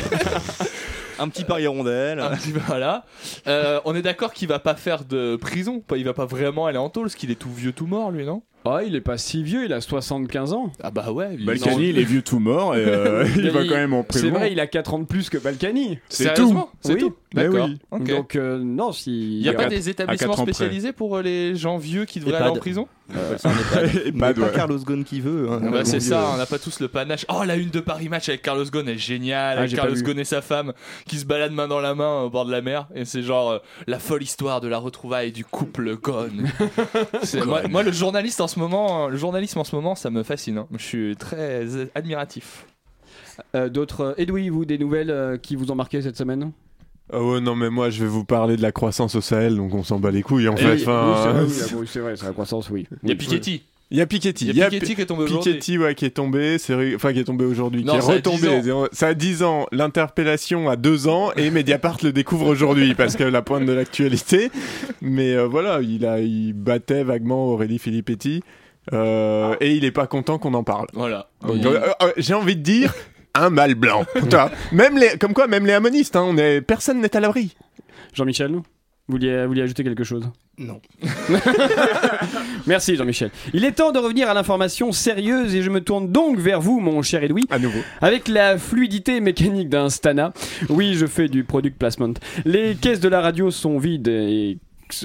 un 1.18 1.28
petit 1.28 1.44
pari 1.44 1.66
rondelle. 1.66 2.20
Un 2.20 2.30
petit 2.36 2.52
peu, 2.52 2.60
voilà. 2.66 3.04
Euh, 3.46 3.80
on 3.84 3.94
est 3.94 4.02
d'accord 4.02 4.32
qu'il 4.32 4.48
va 4.48 4.58
pas 4.58 4.74
faire 4.74 5.04
de 5.04 5.36
prison. 5.36 5.82
Il 5.96 6.04
va 6.04 6.14
pas 6.14 6.26
vraiment 6.26 6.66
aller 6.66 6.78
en 6.78 6.88
tôle, 6.90 7.04
parce 7.04 7.14
qu'il 7.16 7.30
est 7.30 7.38
tout 7.38 7.52
vieux, 7.52 7.72
tout 7.72 7.86
mort, 7.86 8.10
lui, 8.10 8.24
non? 8.24 8.42
Ah, 8.68 8.82
il 8.84 8.94
est 8.94 9.00
pas 9.00 9.18
si 9.18 9.42
vieux, 9.42 9.64
il 9.64 9.72
a 9.72 9.80
75 9.80 10.52
ans. 10.52 10.72
Ah 10.82 10.90
bah 10.90 11.10
ouais. 11.12 11.36
il- 11.38 11.44
Balkany, 11.46 11.88
il 11.90 11.98
est 11.98 12.04
vieux 12.04 12.22
tout 12.22 12.38
mort 12.38 12.74
et 12.76 12.84
euh, 12.84 13.26
il 13.36 13.50
va 13.50 13.64
quand 13.64 13.74
même 13.74 13.94
en 13.94 14.02
prison. 14.02 14.26
C'est 14.26 14.30
vrai, 14.38 14.52
il 14.52 14.60
a 14.60 14.66
4 14.66 14.94
ans 14.94 14.98
de 14.98 15.04
plus 15.06 15.30
que 15.30 15.38
Balkany. 15.38 15.98
C'est 16.08 16.24
Sérieusement 16.24 16.62
tout. 16.72 16.78
C'est 16.82 16.94
Oui. 16.94 17.00
tout 17.00 17.14
Mais 17.34 17.44
D'accord. 17.48 17.68
oui. 17.92 18.06
Donc, 18.06 18.36
euh, 18.36 18.58
non, 18.62 18.92
si. 18.92 19.36
Il 19.38 19.42
n'y 19.42 19.48
a 19.48 19.52
pas 19.54 19.66
des 19.68 19.88
établissements 19.88 20.36
spécialisés 20.36 20.92
pour 20.92 21.16
euh, 21.18 21.22
les 21.22 21.54
gens 21.56 21.76
vieux 21.78 22.04
qui 22.04 22.20
devraient 22.20 22.36
aller 22.36 22.50
en 22.50 22.56
prison 22.56 22.88
EHPAD. 23.10 23.90
Et 24.06 24.12
Mais 24.12 24.20
pas 24.20 24.34
pas 24.34 24.40
ouais. 24.42 24.52
Carlos 24.54 24.78
Ghosn 24.78 25.02
qui 25.04 25.20
veut. 25.20 25.48
hein. 25.50 25.60
Bah, 25.72 25.84
c'est 25.84 26.00
ça, 26.00 26.30
on 26.34 26.36
n'a 26.36 26.44
pas 26.46 26.58
tous 26.58 26.80
le 26.80 26.88
panache. 26.88 27.24
Oh, 27.30 27.42
la 27.44 27.56
une 27.56 27.70
de 27.70 27.80
Paris 27.80 28.08
Match 28.10 28.28
avec 28.28 28.42
Carlos 28.42 28.64
Ghosn 28.66 28.86
est 28.88 28.98
géniale. 28.98 29.56
Ah, 29.58 29.62
avec 29.62 29.74
Carlos. 29.74 29.94
Ghosn 29.94 30.18
et 30.18 30.24
sa 30.24 30.42
femme 30.42 30.72
qui 31.06 31.16
se 31.16 31.24
baladent 31.24 31.52
main 31.52 31.68
dans 31.68 31.80
la 31.80 31.94
main 31.94 32.22
au 32.22 32.30
bord 32.30 32.44
de 32.44 32.52
la 32.52 32.60
mer. 32.60 32.86
Et 32.94 33.04
c'est 33.06 33.22
genre 33.22 33.50
euh, 33.50 33.58
la 33.86 33.98
folle 33.98 34.22
histoire 34.22 34.60
de 34.60 34.68
la 34.68 34.76
retrouvaille 34.78 35.32
du 35.32 35.44
couple 35.44 35.96
Ghosn. 35.96 36.48
Moi, 37.70 37.82
le 37.82 37.92
journaliste 37.92 38.40
en 38.40 38.48
ce 38.48 38.57
moment, 38.58 39.08
le 39.08 39.16
journalisme 39.16 39.58
en 39.58 39.64
ce 39.64 39.74
moment, 39.74 39.94
ça 39.94 40.10
me 40.10 40.22
fascine. 40.22 40.58
hein. 40.58 40.66
Je 40.76 40.82
suis 40.84 41.16
très 41.16 41.64
admiratif. 41.94 42.66
Euh, 43.54 43.68
D'autres. 43.68 44.00
euh, 44.00 44.14
Edoui, 44.22 44.48
vous, 44.48 44.64
des 44.64 44.78
nouvelles 44.78 45.10
euh, 45.10 45.36
qui 45.38 45.56
vous 45.56 45.70
ont 45.70 45.74
marqué 45.74 46.02
cette 46.02 46.16
semaine? 46.16 46.50
Ah 47.12 47.22
ouais, 47.22 47.40
non, 47.40 47.54
mais 47.56 47.70
moi 47.70 47.88
je 47.88 48.02
vais 48.02 48.08
vous 48.10 48.24
parler 48.24 48.56
de 48.56 48.62
la 48.62 48.70
croissance 48.72 49.14
au 49.14 49.20
Sahel, 49.22 49.56
donc 49.56 49.72
on 49.72 49.82
s'en 49.82 49.98
bat 49.98 50.10
les 50.10 50.22
couilles 50.22 50.48
en 50.48 50.54
Eh 50.58 50.60
fait. 50.60 50.74
oui, 50.74 50.82
Enfin, 50.82 51.42
oui, 51.42 51.86
c'est 51.86 52.00
vrai, 52.00 52.16
c'est 52.16 52.26
la 52.26 52.32
croissance, 52.32 52.68
oui. 52.68 52.86
Il 53.02 53.08
y 53.08 53.12
a 53.12 53.14
Oui. 53.14 53.16
Piketty. 53.18 53.62
Il 53.90 53.96
y 53.96 54.00
a 54.02 54.06
Piketty. 54.06 54.48
Il 54.48 54.56
y 54.56 54.62
a 54.62 54.68
Piketty 54.68 54.94
qui 54.96 55.00
est 55.00 55.06
tombé 55.06 55.24
aujourd'hui. 55.24 55.52
Piketty, 55.54 55.78
ouais, 55.78 55.94
qui 55.94 56.04
est 56.04 56.10
tombé, 56.10 56.58
c'est 56.58 56.94
enfin 56.94 57.12
qui 57.14 57.20
est 57.20 57.24
tombé 57.24 57.46
aujourd'hui, 57.46 57.84
qui 57.84 57.88
est 57.88 58.00
ça 58.00 58.12
a 58.12 58.14
retombé. 58.16 58.60
10 58.60 58.72
Ça 58.92 59.08
a 59.08 59.14
10 59.14 59.42
ans. 59.42 59.66
L'interpellation 59.72 60.68
a 60.68 60.76
2 60.76 61.08
ans 61.08 61.32
et 61.36 61.50
Mediapart 61.50 61.98
le 62.02 62.12
découvre 62.12 62.46
aujourd'hui 62.48 62.94
parce 62.94 63.16
que 63.16 63.24
la 63.24 63.40
pointe 63.40 63.64
de 63.64 63.72
l'actualité. 63.72 64.50
Mais 65.00 65.34
euh, 65.34 65.46
voilà, 65.46 65.80
il 65.80 66.04
a, 66.04 66.20
il 66.20 66.52
battait 66.52 67.02
vaguement 67.02 67.46
Aurélie 67.46 67.78
Filippetti 67.78 68.42
euh, 68.92 69.56
et 69.60 69.74
il 69.74 69.84
est 69.84 69.92
pas 69.92 70.06
content 70.06 70.38
qu'on 70.38 70.54
en 70.54 70.64
parle. 70.64 70.86
Voilà. 70.92 71.28
Euh, 71.44 71.90
euh, 72.02 72.12
J'ai 72.16 72.34
envie 72.34 72.56
de 72.56 72.62
dire. 72.62 72.94
un 73.34 73.50
mâle 73.50 73.74
blanc. 73.74 74.04
Toi, 74.30 74.50
même 74.72 74.98
les, 74.98 75.16
comme 75.18 75.32
quoi, 75.32 75.46
même 75.46 75.64
les 75.64 75.72
ammonistes, 75.72 76.16
hein, 76.16 76.24
on 76.26 76.36
est, 76.36 76.60
personne 76.60 77.00
n'est 77.00 77.14
à 77.14 77.20
l'abri. 77.20 77.56
Jean-Michel, 78.14 78.60
vous 79.08 79.14
vouliez, 79.14 79.40
vous 79.42 79.48
vouliez 79.48 79.62
ajouter 79.62 79.84
quelque 79.84 80.04
chose? 80.04 80.30
Non. 80.58 80.82
Merci 82.66 82.94
Jean-Michel. 82.94 83.30
Il 83.54 83.64
est 83.64 83.72
temps 83.72 83.90
de 83.90 83.98
revenir 83.98 84.28
à 84.28 84.34
l'information 84.34 84.92
sérieuse 84.92 85.54
et 85.54 85.62
je 85.62 85.70
me 85.70 85.80
tourne 85.80 86.12
donc 86.12 86.38
vers 86.38 86.60
vous, 86.60 86.78
mon 86.78 87.00
cher 87.00 87.24
Edoui. 87.24 87.46
À 87.48 87.58
nouveau. 87.58 87.78
Avec 88.02 88.28
la 88.28 88.58
fluidité 88.58 89.20
mécanique 89.20 89.70
d'un 89.70 89.88
Stana. 89.88 90.34
Oui, 90.68 90.92
je 90.92 91.06
fais 91.06 91.28
du 91.28 91.42
product 91.42 91.78
placement. 91.78 92.12
Les 92.44 92.74
caisses 92.74 93.00
de 93.00 93.08
la 93.08 93.22
radio 93.22 93.50
sont 93.50 93.78
vides 93.78 94.08
et. 94.08 94.58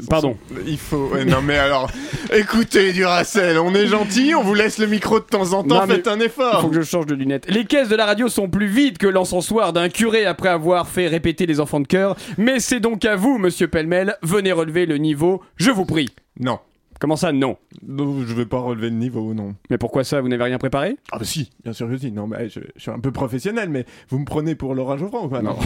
Pardon. 0.09 0.37
Il 0.65 0.77
faut. 0.77 1.07
ouais, 1.09 1.25
non, 1.25 1.41
mais 1.41 1.57
alors, 1.57 1.89
écoutez, 2.33 2.93
Duracell, 2.93 3.57
on 3.59 3.73
est 3.75 3.87
gentil, 3.87 4.33
on 4.35 4.41
vous 4.43 4.53
laisse 4.53 4.77
le 4.77 4.87
micro 4.87 5.19
de 5.19 5.25
temps 5.25 5.53
en 5.53 5.63
temps, 5.63 5.81
Non, 5.81 5.87
faites 5.87 6.07
un 6.07 6.17
Il 6.17 6.23
effort. 6.23 6.61
faut 6.61 6.69
que 6.69 6.75
je 6.75 6.81
change 6.81 7.05
de 7.05 7.15
lunettes. 7.15 7.49
Les 7.49 7.65
caisses 7.65 7.89
de 7.89 7.95
la 7.95 8.05
radio 8.05 8.27
sont 8.29 8.49
plus 8.49 8.67
vides 8.67 8.97
que 8.97 9.07
l'encensoir 9.07 9.73
d'un 9.73 9.89
curé 9.89 10.25
après 10.25 10.49
avoir 10.49 10.87
fait 10.87 11.07
répéter 11.07 11.45
les 11.45 11.59
enfants 11.59 11.79
de 11.79 11.87
chœur. 11.87 12.15
Mais 12.37 12.59
c'est 12.59 12.79
donc 12.79 13.03
à 13.05 13.15
vous, 13.15 13.37
monsieur 13.37 13.67
Pellemel. 13.67 14.15
Venez 14.21 14.51
relever 14.51 14.85
le 14.85 14.97
niveau, 14.97 15.41
je 15.57 15.71
vous 15.71 15.85
prie. 15.85 16.09
Non. 16.39 16.59
Comment 16.99 17.15
ça, 17.17 17.33
non? 17.33 17.57
Non, 17.85 18.23
je 18.25 18.33
vais 18.33 18.45
pas 18.45 18.59
relever 18.59 18.89
le 18.89 18.95
niveau, 18.95 19.33
non. 19.33 19.55
Mais 19.69 19.77
pourquoi 19.77 20.05
ça 20.05 20.21
Vous 20.21 20.29
n'avez 20.29 20.43
rien 20.45 20.57
préparé? 20.57 20.95
Ah 21.11 21.17
bah 21.19 21.25
si, 21.25 21.49
bien 21.63 21.73
sûr 21.73 21.89
que 21.89 21.97
si. 21.97 22.11
Non, 22.13 22.27
mais 22.27 22.47
je, 22.47 22.61
je 22.77 22.81
suis 22.81 22.91
un 22.91 22.99
peu 22.99 23.11
professionnel, 23.11 23.67
mais 23.67 23.85
vous 24.09 24.19
me 24.19 24.25
prenez 24.25 24.55
pour 24.55 24.73
Geoffrand 24.73 25.25
ou 25.25 25.27
quoi 25.29 25.41
Non. 25.41 25.57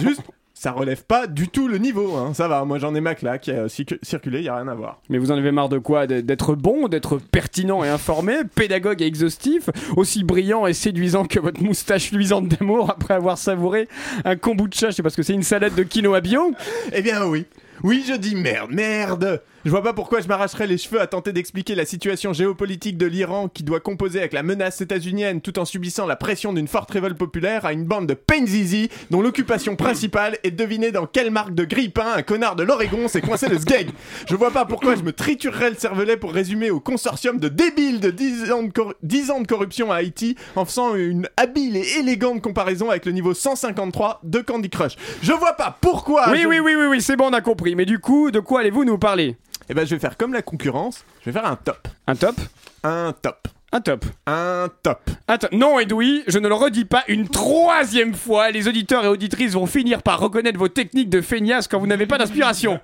Juste, 0.00 0.22
ça 0.58 0.72
relève 0.72 1.04
pas 1.04 1.26
du 1.26 1.48
tout 1.48 1.68
le 1.68 1.76
niveau, 1.76 2.16
hein. 2.16 2.32
Ça 2.32 2.48
va, 2.48 2.64
moi 2.64 2.78
j'en 2.78 2.94
ai 2.94 3.02
ma 3.02 3.14
claque, 3.14 3.42
qui 3.42 3.50
a 3.50 3.66
circu- 3.68 3.98
circulé, 4.02 4.40
y 4.40 4.48
a 4.48 4.56
rien 4.56 4.68
à 4.68 4.74
voir. 4.74 5.02
Mais 5.10 5.18
vous 5.18 5.30
en 5.30 5.36
avez 5.36 5.52
marre 5.52 5.68
de 5.68 5.76
quoi? 5.76 6.06
D'être 6.06 6.54
bon, 6.54 6.88
d'être 6.88 7.18
pertinent 7.18 7.84
et 7.84 7.88
informé, 7.90 8.36
pédagogue 8.54 9.02
et 9.02 9.06
exhaustif, 9.06 9.68
aussi 9.96 10.24
brillant 10.24 10.66
et 10.66 10.72
séduisant 10.72 11.26
que 11.26 11.38
votre 11.38 11.62
moustache 11.62 12.10
luisante 12.10 12.48
d'amour 12.48 12.90
après 12.90 13.12
avoir 13.12 13.36
savouré 13.36 13.86
un 14.24 14.36
kombucha, 14.36 14.88
je 14.88 14.96
sais 14.96 15.02
pas 15.02 15.10
ce 15.10 15.16
que 15.16 15.22
c'est, 15.22 15.34
une 15.34 15.42
salade 15.42 15.74
de 15.74 15.82
quinoa 15.82 16.22
bio? 16.22 16.52
Eh 16.92 17.02
bien 17.02 17.26
oui. 17.26 17.44
Oui, 17.84 18.02
je 18.08 18.14
dis 18.14 18.34
merde, 18.34 18.70
merde 18.72 19.42
Je 19.66 19.70
vois 19.72 19.82
pas 19.82 19.92
pourquoi 19.92 20.20
je 20.20 20.28
m'arracherais 20.28 20.68
les 20.68 20.78
cheveux 20.78 21.00
à 21.00 21.08
tenter 21.08 21.32
d'expliquer 21.32 21.74
la 21.74 21.84
situation 21.84 22.32
géopolitique 22.32 22.96
de 22.96 23.04
l'Iran 23.06 23.48
qui 23.48 23.64
doit 23.64 23.80
composer 23.80 24.20
avec 24.20 24.32
la 24.32 24.44
menace 24.44 24.80
états-unienne 24.80 25.40
tout 25.40 25.58
en 25.58 25.64
subissant 25.64 26.06
la 26.06 26.14
pression 26.14 26.52
d'une 26.52 26.68
forte 26.68 26.88
révolte 26.92 27.18
populaire 27.18 27.64
à 27.66 27.72
une 27.72 27.82
bande 27.84 28.06
de 28.06 28.14
Penzizi 28.14 28.90
dont 29.10 29.20
l'occupation 29.22 29.74
principale 29.74 30.38
est 30.44 30.52
de 30.52 30.56
deviner 30.56 30.92
dans 30.92 31.06
quelle 31.06 31.32
marque 31.32 31.52
de 31.52 31.64
grille-pain 31.64 32.12
un 32.14 32.22
connard 32.22 32.54
de 32.54 32.62
l'Oregon 32.62 33.08
s'est 33.08 33.20
coincé 33.20 33.48
le 33.48 33.58
sgeg. 33.58 33.90
Je 34.30 34.36
vois 34.36 34.52
pas 34.52 34.66
pourquoi 34.66 34.94
je 34.94 35.02
me 35.02 35.12
triturerais 35.12 35.70
le 35.70 35.76
cervelet 35.76 36.16
pour 36.16 36.32
résumer 36.32 36.70
au 36.70 36.78
consortium 36.78 37.40
de 37.40 37.48
débiles 37.48 37.98
de 37.98 38.12
10 38.12 38.52
ans 38.52 38.62
de, 38.62 38.70
cor- 38.72 38.94
10 39.02 39.32
ans 39.32 39.40
de 39.40 39.48
corruption 39.48 39.90
à 39.90 39.96
Haïti 39.96 40.36
en 40.54 40.64
faisant 40.64 40.94
une 40.94 41.28
habile 41.36 41.76
et 41.76 41.98
élégante 41.98 42.40
comparaison 42.40 42.90
avec 42.90 43.04
le 43.04 43.10
niveau 43.10 43.34
153 43.34 44.20
de 44.22 44.38
Candy 44.42 44.70
Crush. 44.70 44.94
Je 45.22 45.32
vois 45.32 45.54
pas 45.54 45.76
pourquoi 45.80 46.30
Oui, 46.30 46.42
je- 46.42 46.46
oui, 46.46 46.60
oui, 46.60 46.76
oui, 46.76 46.84
oui, 46.88 47.02
c'est 47.02 47.16
bon, 47.16 47.30
on 47.30 47.32
a 47.32 47.40
compris. 47.40 47.74
Mais 47.74 47.84
du 47.84 47.98
coup, 47.98 48.30
de 48.30 48.38
quoi 48.38 48.60
allez-vous 48.60 48.84
nous 48.84 48.96
parler? 48.98 49.34
Eh 49.68 49.74
ben, 49.74 49.86
je 49.86 49.94
vais 49.94 50.00
faire 50.00 50.16
comme 50.16 50.32
la 50.32 50.42
concurrence. 50.42 51.04
Je 51.20 51.30
vais 51.30 51.32
faire 51.32 51.50
un 51.50 51.56
top. 51.56 51.88
Un 52.06 52.14
top? 52.16 52.36
Un 52.82 53.12
top. 53.20 53.48
Un 53.72 53.80
top. 53.80 54.04
Un 54.26 54.68
top. 54.82 55.10
Attends, 55.26 55.48
non, 55.50 55.80
Edoui, 55.80 56.22
je 56.28 56.38
ne 56.38 56.46
le 56.46 56.54
redis 56.54 56.84
pas 56.84 57.02
une 57.08 57.28
troisième 57.28 58.14
fois. 58.14 58.52
Les 58.52 58.68
auditeurs 58.68 59.04
et 59.04 59.08
auditrices 59.08 59.52
vont 59.54 59.66
finir 59.66 60.02
par 60.02 60.20
reconnaître 60.20 60.58
vos 60.58 60.68
techniques 60.68 61.10
de 61.10 61.20
feignasse 61.20 61.66
quand 61.66 61.80
vous 61.80 61.88
n'avez 61.88 62.06
pas 62.06 62.16
d'inspiration. 62.16 62.78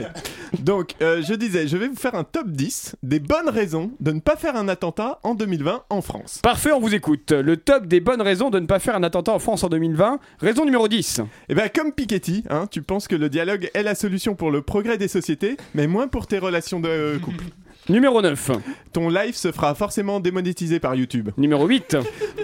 Donc, 0.58 0.94
euh, 1.02 1.22
je 1.22 1.34
disais, 1.34 1.68
je 1.68 1.76
vais 1.76 1.88
vous 1.88 1.96
faire 1.96 2.14
un 2.14 2.24
top 2.24 2.48
10 2.48 2.96
des 3.02 3.20
bonnes 3.20 3.50
raisons 3.50 3.92
de 4.00 4.12
ne 4.12 4.20
pas 4.20 4.36
faire 4.36 4.56
un 4.56 4.68
attentat 4.68 5.20
en 5.22 5.34
2020 5.34 5.82
en 5.90 6.00
France. 6.00 6.40
Parfait, 6.42 6.72
on 6.72 6.80
vous 6.80 6.94
écoute. 6.94 7.32
Le 7.32 7.58
top 7.58 7.86
des 7.86 8.00
bonnes 8.00 8.22
raisons 8.22 8.48
de 8.48 8.58
ne 8.58 8.66
pas 8.66 8.78
faire 8.78 8.96
un 8.96 9.02
attentat 9.02 9.32
en 9.32 9.38
France 9.38 9.64
en 9.64 9.68
2020. 9.68 10.18
Raison 10.40 10.64
numéro 10.64 10.88
10. 10.88 11.20
Eh 11.50 11.54
ben, 11.54 11.68
comme 11.68 11.92
Piketty, 11.92 12.44
hein, 12.48 12.66
tu 12.70 12.80
penses 12.80 13.06
que 13.06 13.16
le 13.16 13.28
dialogue 13.28 13.70
est 13.74 13.82
la 13.82 13.94
solution 13.94 14.34
pour 14.34 14.50
le 14.50 14.62
progrès 14.62 14.96
des 14.96 15.08
sociétés, 15.08 15.58
mais 15.74 15.86
moins 15.86 16.08
pour 16.08 16.26
tes 16.26 16.38
relations 16.38 16.80
de 16.80 17.18
couple. 17.22 17.44
Numéro 17.88 18.22
9. 18.22 18.52
Ton 18.92 19.08
live 19.08 19.34
se 19.34 19.50
fera 19.50 19.74
forcément 19.74 20.20
démonétisé 20.20 20.78
par 20.78 20.94
YouTube. 20.94 21.30
Numéro 21.36 21.66
8. 21.66 21.96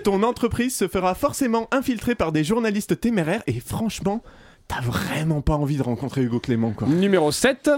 Ton 0.02 0.24
entreprise 0.24 0.74
se 0.74 0.88
fera 0.88 1.14
forcément 1.14 1.68
infiltrer 1.70 2.16
par 2.16 2.32
des 2.32 2.42
journalistes 2.42 2.98
téméraires 2.98 3.44
et 3.46 3.60
franchement, 3.60 4.24
t'as 4.68 4.80
vraiment 4.82 5.40
pas 5.40 5.54
envie 5.54 5.78
de 5.78 5.82
rencontrer 5.82 6.22
Hugo 6.22 6.40
Clément, 6.40 6.72
quoi. 6.72 6.86
Numéro 6.86 7.32
7. 7.32 7.70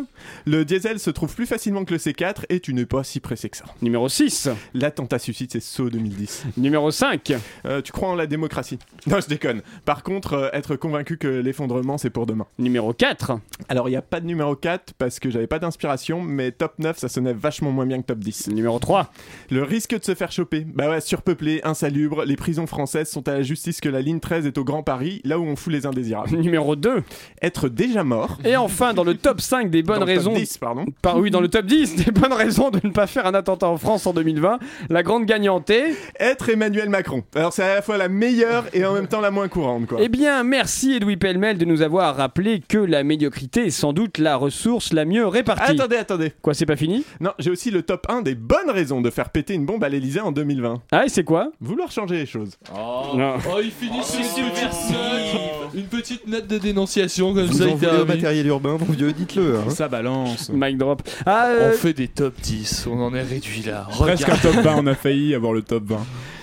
Le 0.44 0.64
diesel 0.64 0.98
se 0.98 1.10
trouve 1.10 1.34
plus 1.34 1.46
facilement 1.46 1.84
que 1.84 1.92
le 1.94 1.98
C4 1.98 2.44
et 2.48 2.58
tu 2.58 2.74
n'es 2.74 2.84
pas 2.84 3.04
si 3.04 3.20
pressé 3.20 3.48
que 3.48 3.56
ça. 3.56 3.64
Numéro 3.80 4.08
6. 4.08 4.50
L'attentat 4.74 5.20
suicide, 5.20 5.50
c'est 5.52 5.60
saut 5.60 5.88
2010. 5.88 6.46
Numéro 6.56 6.90
5. 6.90 7.32
Euh, 7.64 7.80
tu 7.80 7.92
crois 7.92 8.08
en 8.08 8.16
la 8.16 8.26
démocratie 8.26 8.78
Non, 9.06 9.20
je 9.20 9.28
déconne. 9.28 9.62
Par 9.84 10.02
contre, 10.02 10.34
euh, 10.34 10.48
être 10.52 10.74
convaincu 10.74 11.16
que 11.16 11.28
l'effondrement, 11.28 11.96
c'est 11.96 12.10
pour 12.10 12.26
demain. 12.26 12.46
Numéro 12.58 12.92
4. 12.92 13.38
Alors, 13.68 13.88
il 13.88 13.92
n'y 13.92 13.96
a 13.96 14.02
pas 14.02 14.20
de 14.20 14.26
numéro 14.26 14.56
4 14.56 14.94
parce 14.98 15.20
que 15.20 15.30
j'avais 15.30 15.46
pas 15.46 15.60
d'inspiration, 15.60 16.20
mais 16.20 16.50
top 16.50 16.74
9, 16.80 16.98
ça 16.98 17.08
sonnait 17.08 17.32
vachement 17.32 17.70
moins 17.70 17.86
bien 17.86 18.00
que 18.00 18.06
top 18.06 18.18
10. 18.18 18.48
Numéro 18.48 18.80
3. 18.80 19.12
Le 19.50 19.62
risque 19.62 19.96
de 19.96 20.04
se 20.04 20.16
faire 20.16 20.32
choper. 20.32 20.66
Bah 20.74 20.90
ouais, 20.90 21.00
surpeuplé, 21.00 21.60
insalubre, 21.62 22.24
les 22.24 22.36
prisons 22.36 22.66
françaises 22.66 23.08
sont 23.08 23.28
à 23.28 23.34
la 23.34 23.42
justice 23.42 23.80
que 23.80 23.88
la 23.88 24.00
ligne 24.00 24.18
13 24.18 24.46
est 24.46 24.58
au 24.58 24.64
Grand 24.64 24.82
Paris, 24.82 25.20
là 25.24 25.38
où 25.38 25.44
on 25.44 25.54
fout 25.54 25.72
les 25.72 25.86
indésirables. 25.86 26.36
Numéro 26.36 26.74
2. 26.80 27.02
Être 27.42 27.68
déjà 27.68 28.04
mort. 28.04 28.38
Et 28.44 28.56
enfin, 28.56 28.94
dans 28.94 29.04
le 29.04 29.14
top 29.14 29.40
5 29.40 29.70
des 29.70 29.82
bonnes 29.82 30.00
Dans 30.00 30.06
le 30.06 30.14
top 30.14 30.24
raisons. 30.24 30.34
10, 30.34 30.58
pardon. 30.58 30.84
Par, 31.02 31.18
oui, 31.18 31.30
dans 31.30 31.40
le 31.40 31.48
top 31.48 31.66
10 31.66 31.96
des 32.04 32.10
bonnes 32.10 32.32
raisons 32.32 32.70
de 32.70 32.80
ne 32.82 32.90
pas 32.92 33.06
faire 33.06 33.26
un 33.26 33.34
attentat 33.34 33.68
en 33.68 33.76
France 33.76 34.06
en 34.06 34.12
2020, 34.12 34.58
la 34.88 35.02
grande 35.02 35.24
gagnante 35.26 35.70
est. 35.70 35.94
Être 36.18 36.48
Emmanuel 36.48 36.88
Macron. 36.88 37.22
Alors, 37.34 37.52
c'est 37.52 37.62
à 37.62 37.74
la 37.76 37.82
fois 37.82 37.96
la 37.96 38.08
meilleure 38.08 38.64
et 38.72 38.84
en 38.84 38.94
même 38.94 39.06
temps 39.06 39.20
la 39.20 39.30
moins 39.30 39.48
courante, 39.48 39.86
quoi. 39.86 39.98
Eh 40.00 40.08
bien, 40.08 40.42
merci 40.44 40.94
Edoui 40.94 41.16
Pellemel 41.16 41.58
de 41.58 41.64
nous 41.64 41.82
avoir 41.82 42.16
rappelé 42.16 42.62
que 42.66 42.78
la 42.78 43.04
médiocrité 43.04 43.66
est 43.66 43.70
sans 43.70 43.92
doute 43.92 44.18
la 44.18 44.36
ressource 44.36 44.92
la 44.92 45.04
mieux 45.04 45.26
répartie. 45.26 45.72
Attendez, 45.72 45.96
attendez. 45.96 46.32
Quoi, 46.42 46.54
c'est 46.54 46.66
pas 46.66 46.76
fini? 46.76 47.04
Non, 47.20 47.32
j'ai 47.38 47.50
aussi 47.50 47.70
le 47.70 47.82
top 47.82 48.06
1 48.08 48.22
des 48.22 48.34
bonnes 48.34 48.70
raisons 48.70 49.00
de 49.00 49.10
faire 49.10 49.30
péter 49.30 49.54
une 49.54 49.66
bombe 49.66 49.84
à 49.84 49.88
l'Elysée 49.88 50.20
en 50.20 50.32
2020. 50.32 50.82
Ah, 50.92 51.04
et 51.06 51.08
c'est 51.08 51.24
quoi? 51.24 51.50
Vouloir 51.60 51.90
changer 51.90 52.16
les 52.16 52.26
choses. 52.26 52.56
Oh, 52.74 53.16
Non. 53.16 53.34
oh, 53.52 53.58
il 53.62 53.70
finit 53.70 54.02
sur 54.02 54.20
une 54.20 54.50
petite 54.50 54.90
note, 54.90 55.74
une 55.74 55.84
petite 55.86 56.26
note 56.26 56.46
de 56.46 56.58
dénonciation 56.72 57.34
comme 57.34 57.46
Vous 57.46 57.58
ça. 57.58 57.64
en 57.68 57.74
voulez 57.74 57.98
au 58.02 58.06
matériel 58.06 58.46
urbain, 58.46 58.76
mon 58.78 58.92
vieux, 58.92 59.12
dites-le. 59.12 59.56
hein. 59.58 59.70
Ça 59.70 59.88
balance. 59.88 60.50
Mic 60.52 60.78
drop. 60.78 61.02
Ah, 61.26 61.46
euh, 61.48 61.70
On 61.72 61.76
fait 61.76 61.92
des 61.92 62.08
top 62.08 62.34
10, 62.40 62.86
on 62.90 63.00
en 63.00 63.14
est 63.14 63.22
réduit 63.22 63.62
là. 63.62 63.86
Presque 63.90 64.28
un 64.28 64.36
top 64.36 64.54
20, 64.56 64.76
on 64.78 64.86
a 64.86 64.94
failli 64.94 65.34
avoir 65.34 65.52
le 65.52 65.62
top 65.62 65.84
20. 65.86 65.98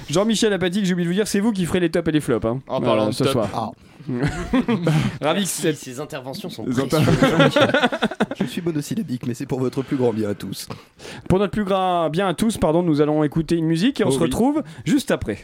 Jean-Michel 0.09 0.53
Apathy, 0.53 0.85
j'ai 0.85 0.93
oublié 0.93 1.05
de 1.05 1.11
vous 1.11 1.15
dire, 1.17 1.27
c'est 1.27 1.39
vous 1.41 1.51
qui 1.51 1.65
ferez 1.65 1.79
les 1.81 1.89
tops 1.89 2.07
et 2.07 2.11
les 2.11 2.21
flops. 2.21 2.45
Hein, 2.45 2.59
En 2.67 2.79
parlant 2.81 3.07
de 3.07 3.11
ce 3.11 3.23
top. 3.25 3.33
soir. 3.33 3.49
Ah. 3.53 3.69
Ravi 5.21 5.43
que 5.43 5.49
cette- 5.49 5.75
Ces 5.77 5.99
interventions 5.99 6.49
sont. 6.49 6.65
Je 8.39 8.45
suis 8.45 8.61
monosyllabique, 8.61 9.27
mais 9.27 9.33
c'est 9.33 9.45
pour 9.45 9.59
votre 9.59 9.81
plus 9.81 9.97
grand 9.97 10.13
bien 10.13 10.29
à 10.29 10.33
tous. 10.33 10.69
Pour 11.27 11.39
notre 11.39 11.51
plus 11.51 11.65
grand 11.65 12.09
bien 12.09 12.27
à 12.29 12.33
tous, 12.33 12.57
pardon, 12.57 12.83
nous 12.83 13.01
allons 13.01 13.23
écouter 13.25 13.55
une 13.55 13.65
musique 13.65 13.99
et 13.99 14.05
on 14.05 14.07
Oh 14.07 14.11
se 14.11 14.17
oui. 14.17 14.23
retrouve 14.25 14.63
juste 14.85 15.11
après. 15.11 15.39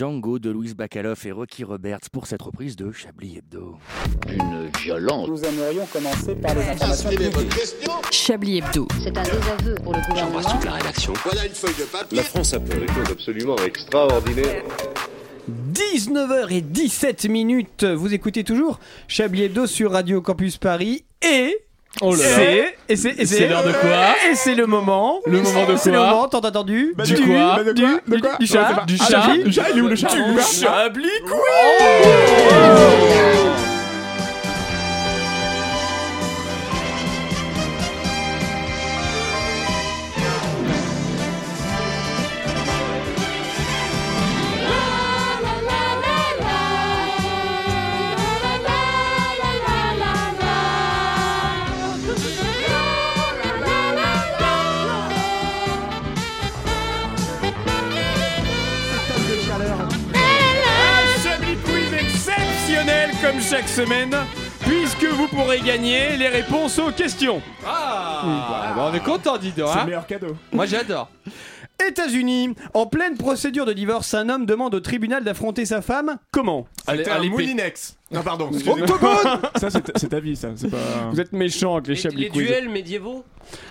Django 0.00 0.38
de 0.38 0.48
Louise 0.48 0.74
Bacaloff 0.74 1.26
et 1.26 1.30
Rocky 1.30 1.62
Roberts 1.62 2.08
pour 2.10 2.26
cette 2.26 2.40
reprise 2.40 2.74
de 2.74 2.90
Chablis 2.90 3.36
Hebdo. 3.36 3.76
Une 4.30 4.70
violence. 4.82 5.28
Nous 5.28 5.44
aimerions 5.44 5.84
commencer 5.92 6.34
par 6.36 6.54
les 6.54 6.62
informations. 6.62 7.10
Chablis 8.10 8.58
Hebdo. 8.60 8.88
C'est 8.98 9.18
un 9.18 9.22
désaveu 9.22 9.74
pour 9.84 9.92
le 9.92 10.00
gouvernement. 10.08 10.40
la 10.64 10.72
rédaction. 10.72 11.12
Voilà 11.22 11.44
une 11.44 11.52
feuille 11.52 11.74
de 11.78 11.84
papier. 11.84 12.16
La 12.16 12.22
France 12.22 12.54
a 12.54 12.60
fait 12.60 12.80
des 12.80 12.86
choses 12.86 13.10
absolument 13.10 13.56
extraordinaires. 13.56 14.64
19h17 15.74 17.28
minutes, 17.28 17.84
vous 17.84 18.14
écoutez 18.14 18.42
toujours 18.42 18.80
Chablis 19.06 19.42
Hebdo 19.42 19.66
sur 19.66 19.92
Radio 19.92 20.22
Campus 20.22 20.56
Paris 20.56 21.04
et 21.20 21.58
Oh 22.02 22.14
là 22.14 22.18
là. 22.18 22.34
c'est 22.36 22.76
et 22.88 22.96
c'est 22.96 23.14
et 23.18 23.26
C'est 23.26 23.46
l'heure 23.48 23.62
de 23.62 23.72
quoi 23.72 24.14
Et 24.30 24.34
c'est 24.34 24.54
le 24.54 24.66
moment. 24.66 25.20
Le 25.26 25.42
moment 25.42 25.66
de 25.66 25.76
C'est 25.76 25.90
le 25.90 25.98
quoi 25.98 26.10
moment 26.10 26.28
tant 26.28 26.40
attendu. 26.40 26.94
Du 27.04 27.14
quoi 27.26 27.62
du, 27.62 27.74
du, 27.74 27.82
du, 28.06 28.22
du 28.40 28.46
chat. 28.46 28.84
Du 28.86 28.96
chat. 28.96 29.36
Du 29.44 29.52
chat, 29.52 29.64
il 29.72 29.78
est 29.78 29.80
où 29.82 29.88
le 29.88 29.96
chat 29.96 30.08
Du 30.08 30.22
Du 30.22 30.40
Chablis 30.40 31.08
semaine, 63.84 64.14
puisque 64.60 65.04
vous 65.04 65.26
pourrez 65.28 65.60
gagner 65.60 66.16
les 66.18 66.28
réponses 66.28 66.78
aux 66.78 66.90
questions. 66.90 67.40
Ah 67.66 68.72
bah, 68.76 68.90
On 68.90 68.94
est 68.94 69.02
content, 69.02 69.38
dis 69.38 69.52
donc. 69.52 69.68
C'est 69.68 69.78
hein. 69.78 69.80
le 69.80 69.86
meilleur 69.86 70.06
cadeau. 70.06 70.36
Moi 70.52 70.66
j'adore. 70.66 71.08
États-Unis, 71.88 72.54
en 72.74 72.84
pleine 72.84 73.16
procédure 73.16 73.64
de 73.64 73.72
divorce, 73.72 74.12
un 74.12 74.28
homme 74.28 74.44
demande 74.44 74.74
au 74.74 74.80
tribunal 74.80 75.24
d'affronter 75.24 75.64
sa 75.64 75.80
femme. 75.80 76.18
Comment 76.30 76.66
Allez, 76.86 77.04
C'était 77.04 77.16
un 77.16 77.24
moulinex. 77.24 77.96
Non, 78.10 78.22
pardon. 78.22 78.50
excusez-moi. 78.52 78.86
Ça, 79.56 79.68
c'est 79.70 80.08
ta 80.08 80.20
vie, 80.20 80.36
ça. 80.36 80.48
Pas. 80.48 80.76
Vous 81.10 81.20
êtes 81.20 81.32
méchant 81.32 81.76
avec 81.76 81.86
les 81.86 81.94
Les, 81.94 82.00
Chablis 82.00 82.22
les 82.24 82.30
duels 82.30 82.68
médiévaux 82.68 83.24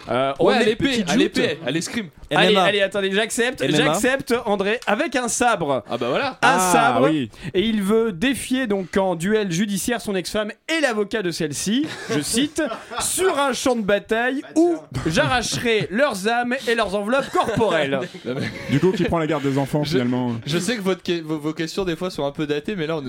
Euh, 0.10 0.34
on 0.40 0.48
Ouais, 0.48 0.56
à 0.56 0.62
est 0.62 0.66
l'épée, 0.66 0.86
petite 0.90 1.10
à 1.10 1.16
l'épée, 1.16 1.60
à 1.66 1.72
l'escrime. 1.72 2.08
Allez, 2.32 2.56
allez, 2.56 2.82
attendez, 2.82 3.12
j'accepte, 3.12 3.64
j'accepte, 3.70 4.34
André, 4.46 4.80
avec 4.86 5.16
un 5.16 5.28
sabre. 5.28 5.84
Ah 5.90 5.98
bah 5.98 6.08
voilà. 6.10 6.32
Un 6.42 6.58
Ah, 6.58 6.72
sabre. 6.72 7.08
oui. 7.10 7.30
Et 7.56 7.62
il 7.62 7.82
veut 7.82 8.12
défier 8.12 8.68
donc 8.68 8.96
en 8.98 9.16
duel 9.16 9.52
judiciaire 9.52 10.00
son 10.00 10.16
ex-femme 10.16 10.52
et 10.68 10.80
l'avocat 10.82 11.22
de 11.24 11.32
celle-ci, 11.32 11.88
je 12.16 12.20
cite, 12.22 12.62
sur 13.00 13.38
un 13.40 13.54
champ 13.54 13.76
de 13.76 13.82
bataille 13.82 14.42
où 14.56 14.76
j'arracherai 15.08 15.88
leurs 15.92 16.28
âmes 16.28 16.56
et 16.68 16.76
leurs 16.76 16.96
enveloppes 16.96 17.30
corporelles. 17.32 18.00
Du 18.70 18.80
coup, 18.80 18.92
qui 18.92 19.04
prend 19.04 19.18
la 19.20 19.28
garde 19.28 19.44
des 19.44 19.58
enfants 19.58 19.84
finalement 19.84 20.34
Je 20.46 20.58
sais 20.60 20.76
que 20.76 20.82
votre 20.82 21.02
que- 21.02 21.22
vos, 21.22 21.40
vos 21.40 21.54
questions 21.54 21.84
des 21.86 21.96
fois 21.96 22.10
sont 22.12 22.26
un 22.26 22.32
peu 22.32 22.46
datées, 22.46 22.76
mais 22.76 22.86
là 22.88 22.98
on 22.98 23.04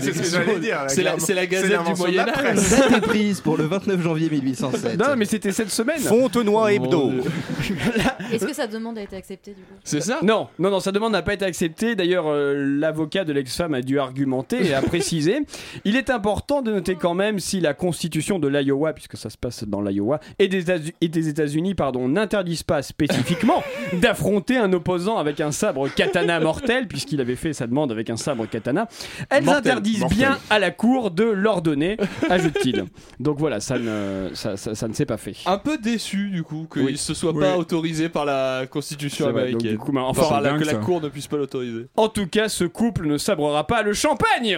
c'est 0.00 0.12
ce 0.12 1.00
la, 1.00 1.16
la 1.34 1.46
Gazette 1.46 1.84
du 1.84 1.94
Moyen 1.94 2.28
Âge. 2.28 2.56
Date 2.90 3.00
prise 3.02 3.40
pour 3.40 3.56
le 3.56 3.64
29 3.64 4.00
janvier 4.02 4.28
1807. 4.30 4.98
Non, 4.98 5.16
mais 5.16 5.24
c'était 5.24 5.52
cette 5.52 5.70
semaine. 5.70 5.98
Fontenoy 6.38 6.74
Hebdo. 6.76 7.12
Est-ce 8.32 8.44
que 8.46 8.54
sa 8.54 8.66
demande 8.66 8.98
a 8.98 9.02
été 9.02 9.16
acceptée 9.16 9.52
du 9.52 9.62
coup? 9.62 9.74
C'est 9.84 10.00
ça? 10.00 10.18
Non, 10.22 10.48
non, 10.58 10.70
non, 10.70 10.80
sa 10.80 10.92
demande 10.92 11.12
n'a 11.12 11.22
pas 11.22 11.34
été 11.34 11.44
acceptée. 11.44 11.94
D'ailleurs, 11.96 12.26
euh, 12.28 12.54
l'avocat 12.78 13.24
de 13.24 13.32
l'ex-femme 13.32 13.74
a 13.74 13.82
dû 13.82 13.98
argumenter 13.98 14.66
et 14.66 14.74
a 14.74 14.82
précisé. 14.82 15.40
Il 15.84 15.96
est 15.96 16.10
important 16.10 16.62
de 16.62 16.72
noter 16.72 16.94
quand 16.94 17.14
même 17.14 17.38
si 17.40 17.60
la 17.60 17.74
constitution 17.74 18.38
de 18.38 18.48
l'Iowa, 18.48 18.92
puisque 18.92 19.16
ça 19.16 19.30
se 19.30 19.36
passe 19.38 19.64
dans 19.64 19.80
l'Iowa, 19.80 20.20
et 20.38 20.48
des, 20.48 20.58
États- 20.70 20.90
et 21.00 21.08
des 21.08 21.28
États-Unis, 21.28 21.74
pardon, 21.74 22.08
n'interdisent 22.08 22.62
pas 22.62 22.82
spécifiquement 22.82 23.62
d'affronter 23.94 24.56
un 24.56 24.72
opposant 24.72 25.16
avec 25.18 25.40
un 25.40 25.52
sabre 25.52 25.88
katana 25.88 26.40
mortel, 26.40 26.86
puisqu'il 26.88 27.20
avait 27.20 27.36
fait 27.36 27.52
sa 27.52 27.66
demande 27.66 27.90
avec 27.92 28.10
un 28.10 28.16
sabre 28.16 28.46
katana. 28.46 28.88
Elles 29.30 29.44
Mortel, 29.44 29.58
interdisent 29.72 30.00
mortel. 30.00 30.18
bien 30.18 30.38
à 30.50 30.58
la 30.58 30.70
cour 30.70 31.10
de 31.10 31.24
l'ordonner, 31.24 31.96
ajoute-t-il. 32.28 32.84
Donc 33.20 33.38
voilà, 33.38 33.60
ça 33.60 33.78
ne, 33.78 34.30
ça, 34.34 34.56
ça- 34.56 34.74
ça 34.74 34.88
ne 34.88 34.92
s'est 34.92 35.06
pas 35.06 35.16
fait. 35.16 35.34
Un 35.46 35.58
peu 35.58 35.78
déçu 35.78 36.27
du 36.28 36.42
coup 36.42 36.66
qu'il 36.72 36.82
Oui. 36.82 36.96
se 36.98 37.14
soit 37.14 37.32
Oui. 37.32 37.40
pas 37.40 37.56
autorisé 37.56 38.08
par 38.08 38.24
la 38.24 38.64
Constitution 38.70 39.26
donc, 39.26 39.36
américaine. 39.36 39.70
du 39.72 39.78
coup, 39.78 39.92
bah, 39.92 40.00
Enfin, 40.04 40.22
enfin, 40.22 40.30
par 40.30 40.40
la- 40.40 40.50
dingue, 40.50 40.60
que 40.60 40.64
la. 40.66 40.74
Cour 40.74 41.00
ne 41.00 41.08
puisse 41.08 41.26
pas 41.26 41.36
l'autoriser. 41.36 41.86
En 41.96 42.08
tout 42.08 42.26
cas, 42.26 42.48
ce 42.48 42.64
couple 42.64 43.06
ne 43.06 43.18
sabrera 43.18 43.66
pas 43.66 43.82
le 43.82 43.92
champagne. 43.92 44.56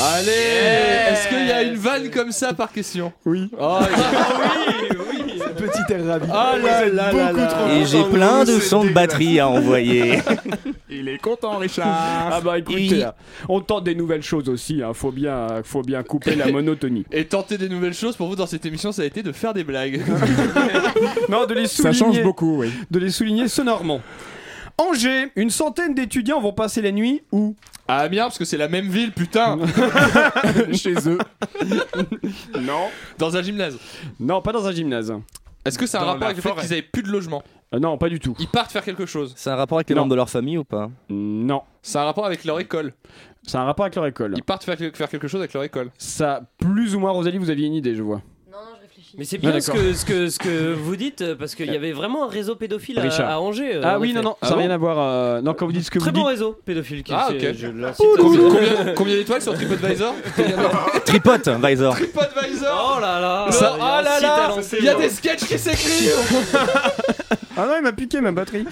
Allez 0.00 0.30
Est-ce 1.10 1.28
qu'il 1.28 1.46
y 1.46 1.50
a 1.52 1.62
une 1.62 1.76
vanne 1.76 2.10
comme 2.10 2.30
ça 2.32 2.52
par 2.52 2.70
question? 2.72 3.12
Oui. 3.24 3.50
Oh, 3.58 3.78
Petit 5.56 5.92
air 5.92 6.04
ravi. 6.06 6.26
Ah 6.32 6.54
là 6.62 6.86
là 6.86 7.12
là 7.12 7.32
là 7.32 7.72
Et 7.74 7.86
j'ai 7.86 8.04
plein 8.04 8.44
de 8.44 8.58
sons 8.60 8.84
de 8.84 8.90
batterie 8.90 9.40
à 9.40 9.48
envoyer. 9.48 10.18
Il 10.90 11.08
est 11.08 11.18
content, 11.18 11.56
Richard. 11.58 11.86
Ah 11.88 12.40
bah 12.42 12.58
écoutez, 12.58 12.74
Oui. 12.76 12.88
là, 12.90 13.14
on 13.48 13.60
tente 13.60 13.84
des 13.84 13.94
nouvelles 13.94 14.22
choses 14.22 14.48
aussi, 14.48 14.82
hein. 14.82 14.92
faut, 14.94 15.10
bien, 15.12 15.46
faut 15.64 15.82
bien 15.82 16.02
couper 16.02 16.34
la 16.36 16.50
monotonie. 16.50 17.04
Et 17.12 17.24
tenter 17.24 17.58
des 17.58 17.68
nouvelles 17.68 17.94
choses 17.94 18.16
pour 18.16 18.28
vous 18.28 18.36
dans 18.36 18.46
cette 18.46 18.64
émission, 18.66 18.92
ça 18.92 19.02
a 19.02 19.04
été 19.06 19.22
de 19.22 19.32
faire 19.32 19.54
des 19.54 19.64
blagues. 19.64 20.00
Non, 21.28 21.46
de 21.46 21.54
les 21.54 21.66
Ça 21.66 21.92
souligner, 21.92 21.98
change 22.16 22.22
beaucoup, 22.22 22.58
oui. 22.60 22.70
de 22.90 22.98
les 22.98 23.10
souligner 23.10 23.48
sonorement. 23.48 24.00
Angers, 24.78 25.30
une 25.36 25.48
centaine 25.50 25.94
d'étudiants 25.94 26.40
vont 26.40 26.52
passer 26.52 26.82
la 26.82 26.92
nuit 26.92 27.22
où? 27.32 27.54
À 27.88 28.00
Amiens, 28.00 28.24
parce 28.24 28.36
que 28.38 28.44
c'est 28.44 28.58
la 28.58 28.68
même 28.68 28.88
ville, 28.88 29.12
putain 29.12 29.58
Chez 30.74 30.94
eux. 31.08 31.18
Non. 32.60 32.88
Dans 33.18 33.36
un 33.36 33.42
gymnase. 33.42 33.78
Non, 34.20 34.42
pas 34.42 34.52
dans 34.52 34.66
un 34.66 34.72
gymnase. 34.72 35.12
Est-ce 35.64 35.78
que 35.78 35.86
c'est 35.86 35.96
un 35.96 36.00
Dans 36.00 36.06
rapport 36.06 36.20
la 36.20 36.26
avec 36.26 36.36
le 36.36 36.42
fait 36.42 36.48
forêt. 36.50 36.62
qu'ils 36.62 36.72
avaient 36.72 36.82
plus 36.82 37.02
de 37.02 37.08
logement 37.08 37.42
Euh, 37.74 37.78
non, 37.78 37.96
pas 37.98 38.08
du 38.08 38.20
tout. 38.20 38.34
Ils 38.38 38.48
partent 38.48 38.70
faire 38.70 38.84
quelque 38.84 39.06
chose. 39.06 39.32
C'est 39.36 39.50
un 39.50 39.56
rapport 39.56 39.78
avec 39.78 39.88
les 39.88 39.94
Non. 39.94 40.02
membres 40.02 40.10
de 40.12 40.16
leur 40.16 40.28
famille 40.30 40.58
ou 40.58 40.64
pas? 40.64 40.90
Non. 41.08 41.62
C'est 41.82 41.98
un 41.98 42.04
rapport 42.04 42.26
avec 42.26 42.44
leur 42.44 42.60
école. 42.60 42.92
C'est 43.44 43.56
un 43.58 43.64
rapport 43.64 43.84
avec 43.84 43.94
leur 43.96 44.06
école. 44.06 44.34
Ils 44.36 44.42
partent 44.42 44.64
faire, 44.64 44.76
faire 44.76 45.08
quelque 45.08 45.28
chose 45.28 45.40
avec 45.40 45.52
leur 45.54 45.62
école. 45.62 45.90
Ça, 45.98 46.42
plus 46.58 46.94
ou 46.94 47.00
moins, 47.00 47.12
Rosalie, 47.12 47.38
vous 47.38 47.50
aviez 47.50 47.66
une 47.66 47.74
idée, 47.74 47.94
je 47.94 48.02
vois. 48.02 48.20
Non, 48.50 48.58
non, 48.58 48.76
je 48.76 48.82
réfléchis. 48.82 49.05
Mais 49.18 49.24
c'est 49.24 49.38
Ah, 49.42 49.50
bien 49.50 49.60
ce 49.60 49.70
que, 49.70 49.94
ce, 49.94 50.04
que, 50.04 50.28
ce 50.28 50.38
que 50.38 50.74
vous 50.74 50.94
dites, 50.94 51.22
euh, 51.22 51.34
parce 51.34 51.54
qu'il 51.54 51.72
y 51.72 51.74
avait 51.74 51.92
vraiment 51.92 52.24
un 52.24 52.28
réseau 52.28 52.54
pédophile 52.54 52.98
à, 52.98 53.40
Angers. 53.40 53.76
euh, 53.76 53.80
ah 53.82 53.98
oui, 53.98 54.10
effet. 54.10 54.18
non, 54.18 54.22
non, 54.30 54.36
Ah 54.42 54.46
ça 54.46 54.50
n'a 54.50 54.56
bon 54.56 54.62
rien 54.62 54.70
à 54.74 54.76
voir. 54.76 54.96
euh, 54.98 55.40
Non, 55.40 55.54
quand 55.54 55.64
vous 55.64 55.72
dites 55.72 55.84
ce 55.86 55.90
que 55.90 55.98
Très 55.98 56.10
vous 56.10 56.14
bon 56.16 56.20
dites. 56.22 56.30
réseau 56.30 56.58
pédophile. 56.66 57.02
Qui 57.02 57.12
Ah, 57.14 57.28
fait- 57.30 57.50
ok. 57.50 57.56
je 57.56 57.66
Combien, 57.68 57.88
aussi. 57.90 58.02
combien- 58.50 58.94
combien 58.94 59.14
d'étoiles 59.16 59.40
sur 59.42 59.54
TripAdvisor 59.54 60.14
Tripote, 61.06 61.48
Visor. 61.48 61.94
TripAdvisor 61.94 62.94
Oh 62.96 63.00
là 63.00 63.20
là 63.20 63.46
Le- 63.48 63.54
il 63.56 63.60
y 63.60 63.64
a 63.64 63.72
Oh 63.74 63.78
là 64.04 64.20
là 64.20 64.48
lancer, 64.48 64.76
Il 64.80 64.84
y 64.84 64.88
a 64.88 64.94
bon. 64.94 65.00
des 65.00 65.08
sketchs 65.08 65.44
qui 65.46 65.58
s'écrivent 65.58 66.12
Ah 67.56 67.66
non, 67.66 67.74
il 67.78 67.82
m'a 67.82 67.92
piqué 67.92 68.20
ma 68.20 68.32
batterie. 68.32 68.64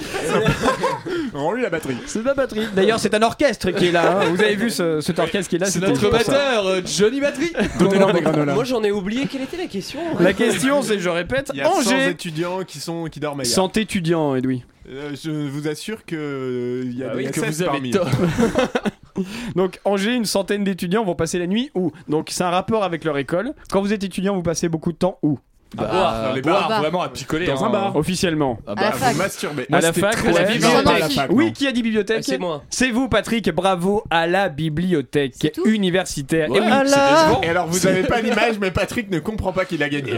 Rends-lui 1.33 1.63
la 1.63 1.71
batterie. 1.71 1.97
C'est 2.07 2.23
ma 2.23 2.35
batterie. 2.35 2.67
D'ailleurs, 2.75 3.01
c'est 3.01 3.15
un 3.15 3.23
orchestre 3.23 3.71
qui 3.71 3.87
est 3.87 3.93
là. 3.93 4.21
hein. 4.21 4.25
Vous 4.31 4.41
avez 4.43 4.57
vu 4.57 4.71
ce, 4.71 5.01
cet 5.01 5.19
orchestre 5.19 5.49
qui 5.49 5.57
est 5.57 5.59
là 5.59 5.67
C'est 5.67 5.73
c'était 5.81 5.89
notre 5.89 6.09
pour 6.11 6.21
ça. 6.21 6.33
batteur, 6.33 6.67
euh, 6.67 6.81
Johnny 6.85 7.21
Battery 7.21 7.53
Donnez-leur 7.79 8.13
des 8.13 8.21
granolas. 8.21 8.55
Moi 8.55 8.65
j'en 8.65 8.83
ai 8.83 8.91
oublié 8.91 9.27
quelle 9.27 9.43
était 9.43 9.57
la 9.57 9.67
question. 9.67 10.01
La 10.21 10.33
question, 10.33 10.83
c'est, 10.83 10.99
je 10.99 11.09
répète, 11.09 11.51
Il 11.55 11.59
y 11.59 11.63
a 11.63 11.67
100 11.71 11.79
Angers. 11.79 12.11
étudiants 12.11 12.65
qui, 12.65 12.79
sont, 12.79 13.05
qui 13.07 13.21
dorment 13.21 13.41
ailleurs. 13.41 13.53
100 13.55 13.77
étudiants, 13.79 14.35
Edoui. 14.37 14.65
Euh, 14.89 15.13
je 15.23 15.31
vous 15.31 15.67
assure 15.67 16.05
que 16.05 16.15
euh, 16.15 16.83
il 16.85 16.99
y 16.99 17.03
a 17.03 17.09
Bah 17.09 17.17
des 17.17 17.25
oui, 17.25 17.31
que 17.31 17.41
SS 17.41 17.47
vous 17.57 17.63
avez 17.63 17.71
parmi 17.71 17.91
tort. 17.91 18.09
Donc, 19.57 19.81
Angers, 19.85 20.15
une 20.15 20.25
centaine 20.27 20.65
d'étudiants 20.65 21.05
vont 21.05 21.15
passer 21.15 21.39
la 21.39 21.47
nuit 21.47 21.71
où? 21.75 21.93
Donc, 22.09 22.29
c'est 22.31 22.45
un 22.45 22.51
rapport 22.51 22.83
avec 22.85 23.05
leur 23.05 23.17
école. 23.17 23.53
Quand 23.71 23.81
vous 23.81 23.93
êtes 23.93 24.03
étudiant, 24.05 24.35
vous 24.35 24.43
passez 24.43 24.69
beaucoup 24.69 24.93
de 24.93 24.99
temps 24.99 25.19
où? 25.23 25.39
Bah, 25.75 25.89
boire, 25.93 26.23
dans 26.29 26.33
les 26.35 26.43
boire, 26.43 26.69
bars. 26.69 26.81
vraiment 26.81 27.03
à 27.03 27.09
picoler. 27.09 27.47
Dans 27.47 27.65
un 27.65 27.69
hein. 27.69 27.71
bar. 27.71 27.97
Officiellement. 27.97 28.59
Ah 28.67 28.73
À 28.73 28.75
bah, 28.75 28.83
la 28.83 28.91
Vous 28.93 28.99
fac. 28.99 29.17
masturbez. 29.17 29.67
à 29.73 29.81
la 29.81 29.93
fac, 29.93 30.17
très 30.17 30.33
ouais. 30.33 30.45
vivant 30.53 30.69
bibliothèque. 30.69 30.87
à 30.97 30.99
la 30.99 31.09
fac, 31.09 31.31
Oui, 31.31 31.47
non. 31.47 31.53
qui 31.53 31.67
a 31.67 31.73
dit 31.73 31.83
bibliothèque 31.83 32.19
Ah, 32.21 32.23
c'est 32.27 32.39
moi. 32.39 32.63
C'est 32.71 32.91
vous, 32.91 33.09
Patrick. 33.09 33.51
Bravo 33.53 34.03
à 34.11 34.27
la 34.27 34.49
bibliothèque 34.49 35.53
universitaire. 35.65 36.51
Ouais, 36.51 36.59
Et 36.59 36.61
oui, 36.61 37.47
alors 37.49 37.67
vous 37.67 37.87
avez 37.87 38.03
pas 38.05 38.21
l'image, 38.21 38.59
mais 38.61 38.71
Patrick 38.71 39.11
ne 39.11 39.19
comprend 39.19 39.53
pas 39.53 39.65
qu'il 39.65 39.83
a 39.83 39.89
gagné. 39.89 40.13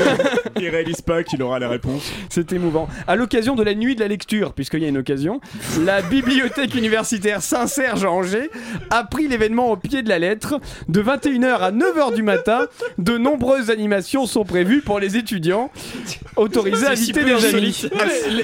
Il 0.58 0.68
réalise 0.68 1.00
pas 1.02 1.22
qu'il 1.22 1.42
aura 1.42 1.58
la 1.58 1.68
réponse. 1.68 2.10
C'est 2.30 2.52
émouvant. 2.52 2.88
À 3.06 3.16
l'occasion 3.16 3.54
de 3.54 3.62
la 3.62 3.74
nuit 3.74 3.94
de 3.94 4.00
la 4.00 4.08
lecture, 4.08 4.52
puisqu'il 4.54 4.82
y 4.82 4.86
a 4.86 4.88
une 4.88 4.98
occasion, 4.98 5.40
la 5.84 6.00
bibliothèque 6.02 6.74
universitaire 6.74 7.42
Saint-Serge 7.42 8.04
à 8.04 8.10
Angers 8.10 8.50
a 8.90 9.04
pris 9.04 9.28
l'événement 9.28 9.70
au 9.70 9.76
pied 9.76 10.02
de 10.02 10.08
la 10.08 10.18
lettre. 10.18 10.60
De 10.88 11.02
21h 11.02 11.58
à 11.58 11.72
9h 11.72 12.14
du 12.14 12.22
matin, 12.22 12.66
de 12.98 13.18
nombreuses 13.18 13.70
animations 13.70 14.26
sont 14.26 14.44
prévues 14.44 14.80
pour 14.80 14.95
pour 14.96 15.00
les 15.02 15.18
étudiants 15.18 15.70
autorisés 16.36 16.86
à 16.86 16.90
peu 16.90 16.96
des 16.96 17.32
amis. 17.32 17.34
insolite. 17.34 17.92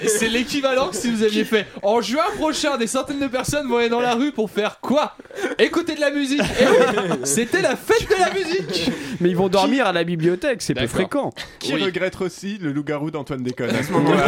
C'est- 0.07 0.29
l'équivalent 0.29 0.89
que 0.89 0.97
si 0.97 1.11
vous 1.11 1.23
aviez 1.23 1.45
fait 1.47 1.65
en 1.83 2.03
juin 2.03 2.25
prochain, 2.37 2.77
des 2.77 2.87
centaines 2.87 3.21
de 3.21 3.27
personnes 3.27 3.67
vont 3.69 3.79
aller 3.79 3.89
dans 3.89 4.01
la 4.03 4.15
rue 4.15 4.33
pour 4.33 4.51
faire 4.51 4.79
quoi? 4.83 5.17
Écouter 5.59 5.95
de 5.95 6.01
la 6.03 6.11
musique. 6.11 6.43
Oui, 6.43 7.17
C'était 7.25 7.63
la 7.63 7.75
fête 7.75 8.07
de 8.07 8.17
la 8.21 8.35
musique. 8.35 8.91
Mais 9.21 9.31
ils 9.31 9.37
vont 9.37 9.49
dormir 9.49 9.87
à 9.87 9.93
la 9.95 10.05
bibliothèque, 10.05 10.61
c'est 10.61 10.75
peu 10.75 10.87
fréquent. 10.87 11.33
Qui 11.59 11.73
Oui. 11.73 11.85
regrette 11.85 12.21
aussi 12.21 12.59
le 12.61 12.71
loup-garou 12.71 13.11
d'Antoine 13.11 13.43
Déconne 13.43 13.75
à 13.75 13.83
ce 13.83 13.91
moment-là? 13.93 14.27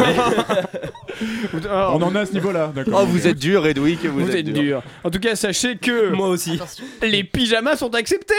On 1.93 2.01
en 2.01 2.15
est 2.15 2.19
à 2.19 2.25
ce 2.25 2.33
niveau-là, 2.33 2.71
d'accord. 2.75 3.01
Oh, 3.03 3.05
vous 3.05 3.27
êtes 3.27 3.37
dur, 3.37 3.61
Redwick, 3.61 4.03
vous, 4.05 4.25
Vous 4.25 4.35
êtes 4.35 4.45
dur. 4.51 4.81
En 5.03 5.11
tout 5.11 5.19
cas, 5.19 5.35
sachez 5.35 5.75
que 5.77 6.09
Moi 6.09 6.29
aussi. 6.29 6.59
les 7.03 7.23
pyjamas 7.23 7.75
sont 7.75 7.93
acceptés. 7.93 8.33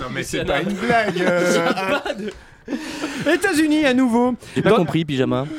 Non 0.00 0.06
mais 0.12 0.22
c'est 0.22 0.44
pas 0.44 0.60
une 0.62 0.72
blague 0.74 1.20
euh, 1.20 1.68
États-Unis 3.34 3.84
à 3.86 3.94
nouveau. 3.94 4.34
J'ai 4.54 4.62
pas 4.62 4.70
Dans- 4.70 4.76
compris, 4.76 5.04
pyjama. 5.04 5.46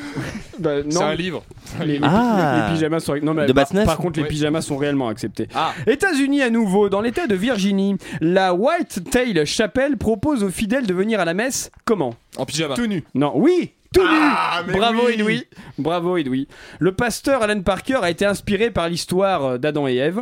Bah, 0.59 0.71
C'est 0.89 0.93
non, 0.99 1.05
un 1.05 1.15
livre. 1.15 1.41
les, 1.79 1.85
les- 1.85 1.99
Ah. 2.03 2.65
les 2.67 2.73
pyjamas 2.75 2.99
sont 2.99 3.15
non 3.23 3.33
mais 3.33 3.45
De 3.45 3.53
par, 3.53 3.65
par 3.85 3.95
contre 3.97 4.17
les 4.19 4.23
Oui. 4.23 4.29
pyjamas 4.29 4.61
sont 4.61 4.75
réellement 4.75 5.07
acceptés. 5.07 5.47
Ah. 5.55 5.71
États-Unis 5.87 6.41
à 6.41 6.49
nouveau, 6.49 6.89
dans 6.89 6.99
l'État 6.99 7.27
de 7.27 7.35
Virginie, 7.35 7.95
la 8.19 8.53
White 8.53 9.09
Tail 9.09 9.45
Chapel 9.45 9.95
propose 9.95 10.43
aux 10.43 10.49
fidèles 10.49 10.85
de 10.85 10.93
venir 10.93 11.21
à 11.21 11.23
la 11.25 11.33
messe. 11.33 11.71
Comment? 11.85 12.13
En 12.35 12.45
pyjama. 12.45 12.75
tout 12.75 12.87
nu. 12.87 13.05
Non, 13.15 13.31
oui, 13.35 13.71
tout 13.93 14.01
Ah, 14.05 14.63
nu. 14.67 14.73
Bravo 14.73 15.01
oui. 15.07 15.13
Edoui. 15.13 15.47
Bravo 15.77 16.17
Edoui. 16.17 16.47
Le 16.79 16.91
pasteur 16.91 17.41
Alan 17.41 17.61
Parker 17.61 17.99
a 18.01 18.09
été 18.09 18.25
inspiré 18.25 18.69
par 18.71 18.87
l'histoire 18.87 19.45
euh, 19.45 19.57
d'Adam 19.57 19.87
et 19.87 19.95
Ève. 19.95 20.21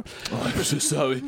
C'est 0.63 0.81
ça, 0.81 1.07
oui. 1.07 1.23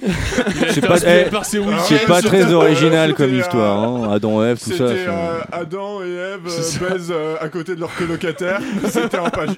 C'est 0.69 0.85
pas, 0.85 0.97
eh, 1.05 1.29
par 1.29 1.45
ses 1.45 1.61
c'est 1.87 2.05
pas 2.05 2.21
très 2.21 2.53
original 2.53 3.13
comme 3.13 3.33
histoire. 3.33 3.79
Hein. 3.79 4.11
Adam, 4.13 4.43
Ève, 4.43 4.59
tout 4.61 4.71
ça. 4.71 4.83
Euh, 4.83 5.39
Adam 5.51 6.03
et 6.03 6.13
Ève 6.13 6.47
euh, 6.47 6.89
baisent 6.89 7.11
euh, 7.13 7.35
à 7.41 7.49
côté 7.49 7.75
de 7.75 7.79
leur 7.79 7.93
colocataire. 7.95 8.59
C'était 8.89 9.19
en 9.19 9.29
page 9.29 9.49
1. 9.49 9.53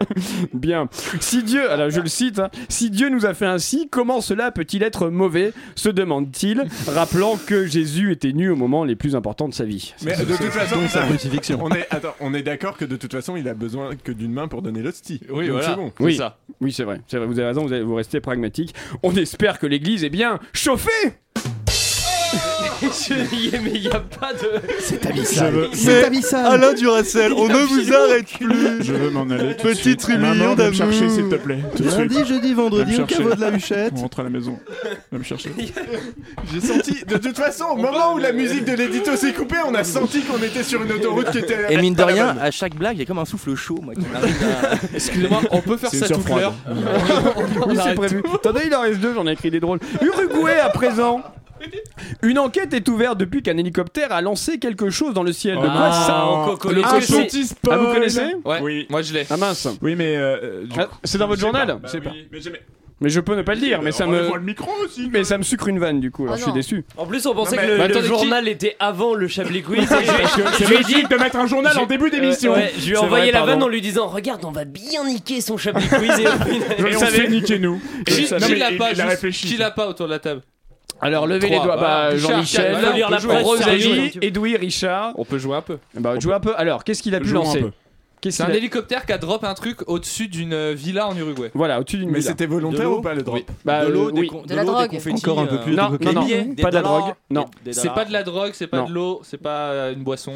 Bien. 0.54 0.88
Si 1.20 1.42
Dieu, 1.42 1.70
alors 1.70 1.90
je 1.90 2.00
le 2.00 2.08
cite, 2.08 2.38
hein, 2.38 2.50
si 2.68 2.90
Dieu 2.90 3.08
nous 3.10 3.26
a 3.26 3.34
fait 3.34 3.46
ainsi, 3.46 3.88
comment 3.90 4.20
cela 4.20 4.50
peut-il 4.50 4.82
être 4.82 5.08
mauvais? 5.08 5.52
se 5.74 5.88
demande-t-il, 5.88 6.64
rappelant 6.88 7.36
que 7.46 7.66
Jésus 7.66 8.12
était 8.12 8.32
nu 8.32 8.50
au 8.50 8.56
moment 8.56 8.84
les 8.84 8.96
plus 8.96 9.14
importants 9.16 9.48
de 9.48 9.54
sa 9.54 9.64
vie. 9.64 9.94
Mais 10.04 10.16
de 10.16 10.24
toute 10.24 10.36
façon, 10.46 10.76
Donc 10.80 10.88
sa 10.90 11.02
crucifixion. 11.04 11.58
on 11.62 11.70
est, 11.70 11.86
attends, 11.90 12.14
on 12.20 12.34
est 12.34 12.42
d'accord 12.42 12.76
que 12.76 12.84
de 12.84 12.96
toute 12.96 13.12
façon, 13.12 13.36
il 13.36 13.48
a 13.48 13.54
besoin 13.54 13.90
que 14.02 14.12
d'une 14.12 14.32
main 14.32 14.48
pour 14.48 14.62
donner 14.62 14.82
l'hostie. 14.82 15.20
Oui, 15.30 15.46
Donc 15.46 15.56
voilà. 15.56 15.68
c'est 15.70 15.76
bon. 15.76 15.92
Oui. 16.00 16.12
C'est 16.12 16.18
ça. 16.18 16.38
Oui, 16.60 16.72
c'est 16.72 16.84
vrai, 16.84 17.00
c'est 17.06 17.16
vrai, 17.18 17.26
vous 17.26 17.38
avez 17.38 17.48
raison, 17.48 17.62
vous, 17.66 17.72
avez- 17.72 17.82
vous 17.82 17.94
restez 17.94 18.20
pragmatique. 18.20 18.74
On 19.02 19.14
espère 19.16 19.58
que 19.58 19.66
l'église 19.66 20.04
est 20.04 20.10
bien 20.10 20.38
chauffée 20.52 20.90
mais 23.62 23.70
il 23.74 23.82
y 23.82 23.88
a 23.88 24.00
pas 24.00 24.32
de. 24.32 24.60
C'est 24.80 25.04
abyssal. 25.06 25.68
C'est 25.72 26.04
abyssal. 26.04 26.46
Alain 26.46 26.72
Duracel, 26.72 27.32
on 27.32 27.48
ne 27.48 27.54
vous 27.54 27.92
arrête 27.92 28.26
plus. 28.38 28.82
Je 28.84 28.92
veux 28.92 29.10
m'en 29.10 29.28
aller. 29.28 29.56
tout 29.56 29.68
viens 29.68 30.16
me 30.18 30.54
d'amour. 30.56 30.72
chercher, 30.72 31.08
s'il 31.08 31.28
te 31.28 31.34
plaît. 31.36 31.58
Tout 31.76 31.82
Lundi, 31.84 32.14
suite. 32.14 32.26
jeudi, 32.26 32.54
vendredi, 32.54 33.00
au 33.00 33.06
caveau 33.06 33.34
de 33.34 33.40
la 33.40 33.50
Huchette. 33.50 33.92
On 33.96 34.00
rentre 34.02 34.20
à 34.20 34.22
la 34.24 34.30
maison. 34.30 34.58
Viens 35.10 35.18
me 35.18 35.24
chercher. 35.24 35.50
J'ai 36.52 36.60
senti, 36.60 37.04
de 37.06 37.16
toute 37.18 37.36
façon, 37.36 37.64
au 37.72 37.76
moment 37.76 38.14
où 38.14 38.18
la 38.18 38.32
musique 38.32 38.64
de 38.64 38.72
l'édito 38.72 39.14
s'est 39.16 39.32
coupée, 39.32 39.56
on 39.66 39.74
a 39.74 39.84
senti 39.84 40.22
qu'on 40.22 40.42
était 40.42 40.62
sur 40.62 40.82
une 40.82 40.92
autoroute 40.92 41.30
qui 41.30 41.38
était. 41.38 41.72
Et 41.72 41.76
mine 41.76 41.94
de 41.94 42.02
rien, 42.02 42.36
à 42.40 42.50
chaque 42.50 42.74
blague, 42.74 42.96
il 42.96 43.00
y 43.00 43.02
a 43.02 43.06
comme 43.06 43.18
un 43.18 43.24
souffle 43.24 43.54
chaud, 43.54 43.78
moi, 43.82 43.94
qui 43.94 44.06
m'arrive 44.12 44.36
à- 44.62 44.94
Excusez-moi, 44.94 45.40
on 45.50 45.60
peut 45.60 45.76
faire 45.76 45.90
ça 45.90 46.08
toute 46.08 46.28
l'heure. 46.28 46.54
Oui, 47.66 47.76
c'est 47.82 47.94
prévu. 47.94 48.22
Attendez, 48.34 48.62
il 48.66 48.74
en 48.74 48.82
reste 48.82 49.00
deux, 49.00 49.14
j'en 49.14 49.26
ai 49.26 49.32
écrit 49.32 49.50
des 49.50 49.60
drôles. 49.60 49.78
Uruguay 50.00 50.58
à 50.58 50.70
présent. 50.70 51.20
Une 52.22 52.38
enquête 52.38 52.72
est 52.74 52.88
ouverte 52.88 53.18
depuis 53.18 53.42
qu'un 53.42 53.56
hélicoptère 53.56 54.12
a 54.12 54.20
lancé 54.20 54.58
quelque 54.58 54.90
chose 54.90 55.14
dans 55.14 55.22
le 55.22 55.32
ciel. 55.32 55.56
De 55.56 55.60
quoi 55.62 55.70
Ah, 55.74 55.92
ça 56.06 56.24
Ah, 56.84 57.00
c'est- 57.00 57.24
petit 57.26 57.46
spoil. 57.46 57.78
Ah, 57.80 57.82
vous 57.84 57.92
connaissez 57.92 58.34
Ouais, 58.44 58.58
Oui. 58.62 58.86
moi 58.90 59.02
je 59.02 59.12
l'ai. 59.14 59.24
Ah 59.30 59.36
mince. 59.36 59.68
Oui, 59.82 59.94
mais. 59.96 60.16
euh, 60.16 60.64
du 60.64 60.78
Ah, 60.78 60.84
coup- 60.86 60.96
c'est 61.04 61.18
dans 61.18 61.26
votre 61.26 61.40
je 61.40 61.46
sais 61.46 61.50
journal 61.52 61.66
pas. 61.66 61.74
Je 61.76 61.82
Bah 61.82 61.88
sais 61.88 61.98
oui, 61.98 62.50
pas. 62.50 62.58
Mais 63.02 63.08
je 63.08 63.18
peux 63.20 63.34
ne 63.34 63.40
pas 63.40 63.54
le 63.54 63.60
dire, 63.60 63.80
mais 63.80 63.92
ça 63.92 64.06
me. 64.06 64.14
Rendez-moi 64.16 64.36
le 64.36 64.44
micro 64.44 64.70
aussi. 64.84 65.08
Mais 65.10 65.24
ça 65.24 65.38
me 65.38 65.42
sucre 65.42 65.68
une 65.68 65.78
vanne 65.78 66.00
du 66.00 66.10
coup, 66.10 66.24
alors 66.24 66.36
je 66.36 66.42
suis 66.42 66.50
non. 66.50 66.54
déçu. 66.54 66.84
En 66.98 67.06
plus, 67.06 67.24
on 67.24 67.34
pensait 67.34 67.56
Non, 67.56 67.62
que 67.62 67.66
le, 67.66 67.78
Bah, 67.78 67.86
le 67.88 67.94
attendez, 67.94 68.02
qui- 68.02 68.08
journal 68.20 68.46
était 68.48 68.76
avant 68.78 69.14
le 69.14 69.26
Chablis 69.26 69.62
Quiz. 69.62 69.78
et 69.78 69.82
je- 69.84 69.86
Parce 69.88 70.34
que 70.36 70.42
je 70.42 70.52
c'est 70.58 70.66
lui 70.66 70.74
ai 70.74 70.84
dit. 70.84 70.92
logique 70.92 71.08
de 71.10 71.16
mettre 71.16 71.36
un 71.36 71.46
journal 71.46 71.78
en 71.78 71.86
début 71.86 72.10
d'émission. 72.10 72.52
Euh, 72.52 72.56
ouais, 72.56 72.72
je 72.78 72.84
lui 72.84 72.92
ai 72.92 72.94
C'est 72.96 73.00
envoyé 73.00 73.24
vrai, 73.24 73.32
la 73.32 73.38
pardon. 73.38 73.52
vanne 73.54 73.62
en 73.62 73.68
lui 73.68 73.80
disant 73.80 74.06
Regarde, 74.06 74.44
on 74.44 74.50
va 74.50 74.66
bien 74.66 75.06
niquer 75.06 75.40
son 75.40 75.56
Chablis 75.56 75.88
Quiz. 75.88 76.10
Et 76.20 76.26
au 76.26 76.30
final- 76.30 76.74
Et 76.76 76.82
le 76.82 76.96
on 76.96 77.00
savais. 77.00 77.16
s'est 77.16 77.28
niqué 77.28 77.58
nous. 77.58 77.80
Qui, 78.06 78.20
Non, 78.32 78.36
qui 78.36 78.52
mais 78.52 78.58
l'a 78.58 78.70
il- 78.70 78.76
pas 78.76 78.90
il 78.92 79.00
a 79.00 79.04
juste- 79.04 79.08
réfléchi. 79.08 79.46
Qui 79.48 79.56
l'a 79.56 79.70
pas 79.70 79.88
autour 79.88 80.04
de 80.06 80.10
la 80.12 80.18
table 80.18 80.42
Alors 81.00 81.26
levez 81.26 81.48
les 81.48 81.56
doigts. 81.60 81.76
Bah, 81.76 82.08
Richard, 82.08 82.30
Jean-Michel, 82.30 82.76
jouer. 83.20 83.36
Rosalie. 83.42 84.18
Edoui, 84.22 84.56
Richard. 84.56 85.12
On 85.16 85.24
peut 85.24 85.38
jouer 85.38 85.56
un 85.56 85.62
peu. 85.62 85.78
Bah, 85.94 86.14
joue 86.18 86.32
un 86.32 86.40
peu. 86.40 86.52
Alors, 86.56 86.84
qu'est-ce 86.84 87.02
qu'il 87.02 87.14
a 87.14 87.20
pu 87.20 87.30
lancer 87.30 87.64
C'est 88.28 88.42
un 88.42 88.46
a- 88.46 88.54
hélicoptère 88.54 89.06
qui 89.06 89.12
a 89.12 89.18
drop 89.18 89.44
un 89.44 89.54
truc 89.54 89.78
au-dessus 89.88 90.28
d'une 90.28 90.52
euh, 90.52 90.74
villa 90.76 91.08
en 91.08 91.16
Uruguay. 91.16 91.50
Voilà, 91.54 91.80
au-dessus 91.80 91.96
d'une 91.98 92.10
Mais 92.10 92.18
villa. 92.18 92.30
c'était 92.32 92.46
De 92.46 92.52
volontaire 92.52 92.90
ou 92.92 93.00
pas 93.00 93.14
le 93.14 93.22
drop 93.22 93.36
Oui. 93.36 93.46
Bah, 93.64 93.86
de 93.86 93.92
l'eau, 93.92 94.08
euh, 94.08 94.12
des 94.12 94.20
oui. 94.20 94.26
con- 94.26 94.42
De 94.46 94.54
la 94.54 94.64
drogue. 94.64 94.90
confettis, 94.90 95.22
Encore 95.24 95.40
un 95.40 95.46
peu 95.46 95.54
euh, 95.54 95.58
plus 95.58 95.72
de 95.72 95.76
Non, 95.76 95.90
non, 95.90 96.12
non, 96.12 96.26
Des 96.54 96.62
pas 96.62 96.70
de 96.70 96.74
la 96.74 96.82
drogue. 96.82 97.14
Non. 97.30 97.46
C'est 97.70 97.94
pas 97.94 98.04
de 98.04 98.12
la 98.12 98.22
drogue, 98.22 98.50
c'est 98.54 98.66
pas 98.66 98.78
Non. 98.78 98.88
de 98.88 98.92
l'eau, 98.92 99.20
c'est 99.24 99.40
pas 99.40 99.70
euh, 99.70 99.94
une 99.94 100.02
boisson. 100.02 100.34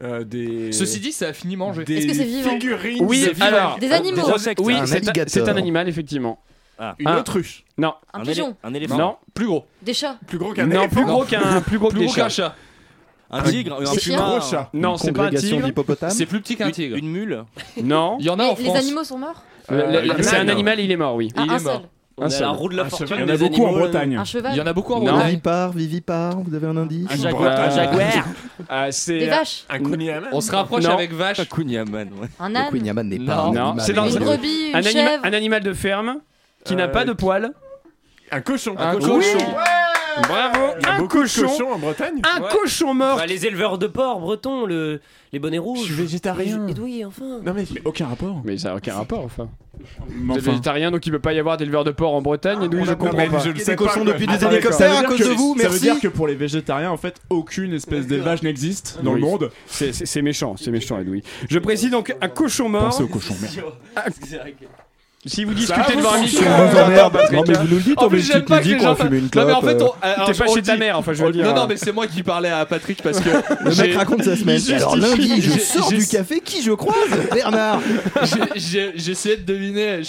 Euh, 0.00 0.22
des... 0.22 0.70
Ceci 0.72 1.00
dit, 1.00 1.10
ça 1.10 1.26
a 1.28 1.32
fini 1.32 1.56
mangé. 1.56 1.82
des 1.84 1.96
Est-ce 1.98 2.06
que 2.06 2.14
c'est 2.14 2.24
vivant 2.24 2.50
figurines 2.50 3.04
Oui, 3.04 3.20
de 3.36 3.42
alors. 3.42 3.78
Des 3.80 3.90
animaux. 3.90 4.24
Des 4.24 4.32
insectes. 4.32 4.60
Oui, 4.64 4.74
un, 4.74 4.86
c'est 4.86 5.48
un 5.48 5.56
animal, 5.56 5.88
effectivement. 5.88 6.38
Une 6.98 7.08
Ah. 7.08 7.18
autruche. 7.18 7.64
Non. 7.76 7.94
Un 8.12 8.20
Un, 8.20 8.22
pigeon. 8.24 8.56
un 8.62 8.74
éléphant. 8.74 8.96
Non. 8.98 9.16
Plus 9.34 9.46
gros. 9.46 9.66
Des 9.82 9.94
chats. 9.94 10.16
Plus 10.26 10.38
gros 10.38 10.52
qu'un 10.52 10.66
Non, 10.66 10.88
plus 10.88 11.04
gros 11.04 11.24
qu'un 11.24 11.60
plus 11.60 11.78
gros 11.78 11.88
que 11.90 11.96
des 11.98 12.04
gros 12.06 12.14
qu'un 12.14 12.28
chats. 12.28 12.48
chat. 12.48 12.54
Un 13.30 13.42
tigre, 13.42 13.76
un 13.78 13.82
Gros 13.84 14.40
chat. 14.40 14.70
Non, 14.72 14.92
Une 14.92 14.96
c'est 14.98 15.12
pas 15.12 15.20
un 15.20 15.24
congrégation 15.24 15.56
tigre. 15.56 15.66
d'hippopotames. 15.66 16.10
C'est 16.10 16.24
plus 16.24 16.40
petit 16.40 16.56
qu'un 16.56 16.66
une, 16.68 16.72
tigre. 16.72 16.96
une 16.96 17.08
mule. 17.10 17.44
Non. 17.82 18.16
Il 18.20 18.24
y 18.26 18.30
en 18.30 18.38
a 18.38 18.44
en 18.44 18.54
les 18.56 18.64
France. 18.64 18.76
animaux 18.78 19.04
sont 19.04 19.18
morts 19.18 19.42
Euh, 19.70 20.14
c'est 20.22 20.36
un 20.38 20.48
animal, 20.48 20.80
il 20.80 20.90
est 20.90 20.96
mort, 20.96 21.14
oui. 21.14 21.30
Ah, 21.36 21.42
il 21.44 21.50
un 21.50 21.56
est 21.58 21.62
mort. 21.62 21.72
seul. 21.74 21.82
On 22.20 22.30
seul. 22.30 22.40
la 22.40 22.48
roue 22.48 22.68
de 22.70 22.76
la 22.76 22.84
Un 22.84 22.88
fortune. 22.88 23.06
cheval. 23.06 23.20
Il 23.20 23.28
y 23.28 23.30
en 23.30 23.34
a 23.34 23.36
des 23.36 23.48
beaucoup 23.48 23.62
en 23.62 23.66
animaux, 23.66 23.80
Bretagne. 23.80 24.16
Un 24.16 24.24
cheval. 24.24 24.52
Il 24.54 24.58
y 24.58 24.60
en 24.62 24.66
a 24.66 24.72
beaucoup 24.72 24.92
en 24.94 24.98
Non. 25.00 25.04
Bretagne. 25.12 25.26
Vivipare, 25.28 25.72
vivipare, 25.72 26.40
vous 26.40 26.54
avez 26.54 26.66
un 26.66 26.76
indice 26.78 27.06
Un. 27.10 27.14
Un 27.14 27.16
jaguar. 27.18 28.24
Ah, 28.68 28.90
c'est 28.90 29.18
Des 29.18 29.26
vaches. 29.26 29.64
Un 29.68 29.78
kouign-amann. 29.80 30.30
On 30.32 30.40
se 30.40 30.50
rapproche 30.50 30.84
Non. 30.84 30.90
avec 30.94 31.12
vache. 31.12 31.38
Un 31.40 31.44
Kunyaman, 31.44 32.08
ouais. 32.20 32.28
Un 32.40 32.54
âne. 32.56 32.70
N'est 32.72 33.18
pas 33.20 33.34
un 33.42 33.52
Non, 33.52 33.66
animal. 33.68 33.74
c'est 33.80 33.92
dans 33.92 34.08
Une 34.08 34.16
un- 34.16 34.20
brebis. 34.20 34.68
Une 34.70 34.74
un, 34.74 34.78
anima- 34.78 34.90
chèvre. 34.90 35.24
un 35.24 35.32
animal 35.32 35.62
de 35.62 35.72
ferme 35.74 36.16
qui 36.68 36.76
n'a 36.76 36.84
Euh, 36.84 36.88
pas 36.88 37.04
de 37.04 37.12
poils. 37.12 37.50
Un 38.30 38.40
cochon. 38.42 38.74
Un 38.78 38.94
cochon. 38.96 39.14
cochon. 39.16 39.38
Bravo. 40.28 40.58
Il 40.80 40.86
y 40.86 40.88
a 40.90 40.94
Un 40.94 40.98
beaucoup 40.98 41.18
de 41.18 41.22
cochon. 41.22 41.42
cochons 41.46 41.72
en 41.72 41.78
Bretagne. 41.78 42.20
Un 42.36 42.42
Ouais. 42.42 42.48
cochon 42.52 42.92
mort. 42.92 43.16
Bah, 43.18 43.26
les 43.26 43.46
éleveurs 43.46 43.78
de 43.78 43.86
porc 43.86 44.18
bretons, 44.20 44.66
le... 44.66 45.00
les 45.32 45.38
bonnets 45.38 45.58
rouges. 45.58 45.78
Je 45.80 45.84
suis 45.84 45.94
végétarien. 45.94 46.66
Et 46.66 46.74
oui, 46.78 47.04
enfin. 47.06 47.40
Non 47.44 47.52
mais 47.54 47.64
Mais 47.72 47.80
aucun 47.84 48.06
rapport. 48.08 48.42
Mais 48.44 48.58
ça 48.58 48.70
n'a 48.70 48.76
aucun 48.76 48.94
rapport, 48.94 49.24
enfin. 49.24 49.48
Mais 50.10 50.32
Vous 50.34 50.38
êtes 50.38 50.44
végétarien, 50.44 50.90
donc 50.90 51.06
il 51.06 51.12
peut 51.12 51.20
pas 51.20 51.32
y 51.32 51.38
avoir 51.38 51.56
d'éleveurs 51.56 51.84
de 51.84 51.92
porc 51.92 52.12
en 52.12 52.20
Bretagne, 52.20 52.64
et 52.64 52.68
d'où 52.68 52.84
je 52.84 52.90
Non, 52.90 52.96
comprends 52.96 53.28
pas. 53.28 53.38
je 53.38 53.48
le 53.48 53.54
Des 53.54 53.60
sais 53.60 53.76
cochons 53.76 54.04
depuis 54.04 54.26
des 54.26 54.44
hélicoptères 54.44 54.98
à 54.98 55.04
cause 55.04 55.18
que- 55.18 55.24
de 55.24 55.28
vous, 55.30 55.56
ça 55.58 55.68
veut 55.68 55.78
dire 55.78 56.00
que 56.00 56.08
pour 56.08 56.26
les 56.26 56.34
végétariens, 56.34 56.90
en 56.90 56.96
fait, 56.96 57.20
aucune 57.30 57.72
espèce 57.72 58.08
d'élevage 58.08 58.42
n'existe 58.42 58.98
dans 59.04 59.12
le 59.14 59.22
Oui. 59.22 59.28
monde. 59.30 59.50
C'est- 59.68 60.20
méchant, 60.22 60.56
c'est 60.58 60.72
méchant, 60.72 60.98
Edoui. 60.98 61.22
Je 61.48 61.58
précise 61.60 61.92
donc 61.92 62.14
un 62.20 62.28
cochon 62.28 62.68
mort. 62.68 62.86
Pensez 62.86 63.04
aux 63.04 63.08
cochons, 63.08 63.36
merde. 63.40 63.72
Si 65.28 65.44
vous 65.44 65.54
discutez 65.54 65.96
devant 65.96 66.12
un 66.14 66.20
micro, 66.22 66.44
euh, 66.44 67.08
Non 67.32 67.44
mais 67.46 67.54
vous 67.54 67.68
nous 67.68 67.76
le 67.76 67.82
dites, 67.82 67.98
En 67.98 68.08
plus, 68.08 68.20
j'aime 68.20 68.42
pas 68.42 68.60
que 68.60 68.68
les 68.68 68.78
gens 68.78 68.92
on 68.92 68.96
fume 68.96 69.14
une 69.14 69.28
Non, 69.34 69.46
mais 69.46 69.52
en 69.52 69.60
fait, 69.60 69.80
euh. 69.82 70.26
T'es 70.26 70.32
pas 70.34 70.46
chez 70.46 70.56
le 70.56 70.62
ta 70.62 70.76
mère, 70.76 70.98
enfin 70.98 71.12
je 71.12 71.24
veux 71.24 71.32
dire. 71.32 71.44
Non, 71.46 71.54
non, 71.54 71.66
mais 71.68 71.76
c'est 71.76 71.92
moi 71.92 72.06
qui 72.06 72.22
parlais 72.22 72.50
à 72.50 72.64
Patrick 72.66 73.02
parce 73.02 73.20
que 73.20 73.28
Le 73.64 73.74
mec 73.74 73.94
raconte 73.94 74.24
sa 74.24 74.36
semaine. 74.36 74.60
alors 74.74 74.96
lundi, 74.96 75.40
je 75.40 75.58
sors 75.58 75.88
du 75.90 76.06
café, 76.06 76.40
qui 76.40 76.62
je 76.62 76.72
croise 76.72 76.96
Bernard 77.32 77.80
j'essayais 78.94 79.36
de 79.36 79.42
deviner 79.42 80.00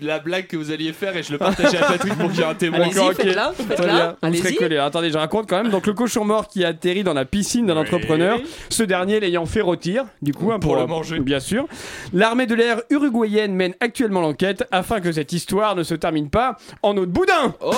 la 0.00 0.18
blague 0.18 0.46
que 0.46 0.56
vous 0.56 0.70
alliez 0.70 0.92
faire 0.92 1.16
et 1.16 1.22
je 1.22 1.32
le 1.32 1.38
partageais 1.38 1.78
à 1.78 1.86
Patrick 1.86 2.14
pour 2.14 2.30
qu'il 2.30 2.40
y 2.40 2.42
ait 2.42 2.46
un 2.46 2.54
témoin. 2.54 2.90
Faites-la, 2.90 3.52
Très 3.56 3.76
faites-la. 3.76 4.16
Allez-y. 4.22 4.54
collés. 4.56 4.78
Attendez, 4.78 5.10
je 5.10 5.18
raconte 5.18 5.48
quand 5.48 5.62
même. 5.62 5.70
Donc 5.70 5.86
le 5.86 5.92
cochon 5.92 6.24
mort 6.24 6.48
qui 6.48 6.64
a 6.64 6.68
atterri 6.68 7.04
dans 7.04 7.14
la 7.14 7.24
piscine 7.24 7.66
d'un 7.66 7.76
entrepreneur, 7.76 8.38
ce 8.68 8.82
dernier 8.82 9.20
l'ayant 9.20 9.46
fait 9.46 9.60
rôtir, 9.60 10.04
du 10.22 10.32
coup, 10.32 10.52
hein, 10.52 10.58
Pour 10.58 10.76
le 10.76 10.86
manger. 10.86 11.18
Bien 11.20 11.40
sûr. 11.40 11.66
L'armée 12.12 12.46
de 12.46 12.54
l'air 12.54 12.82
uruguayenne 12.90 13.54
mène 13.54 13.74
actuellement 13.80 14.20
l'enquête 14.20 14.55
afin 14.70 15.00
que 15.00 15.12
cette 15.12 15.32
histoire 15.32 15.74
ne 15.76 15.82
se 15.82 15.94
termine 15.94 16.30
pas 16.30 16.56
en 16.82 16.96
eau 16.96 17.06
de 17.06 17.10
boudin. 17.10 17.54
Oh 17.60 17.72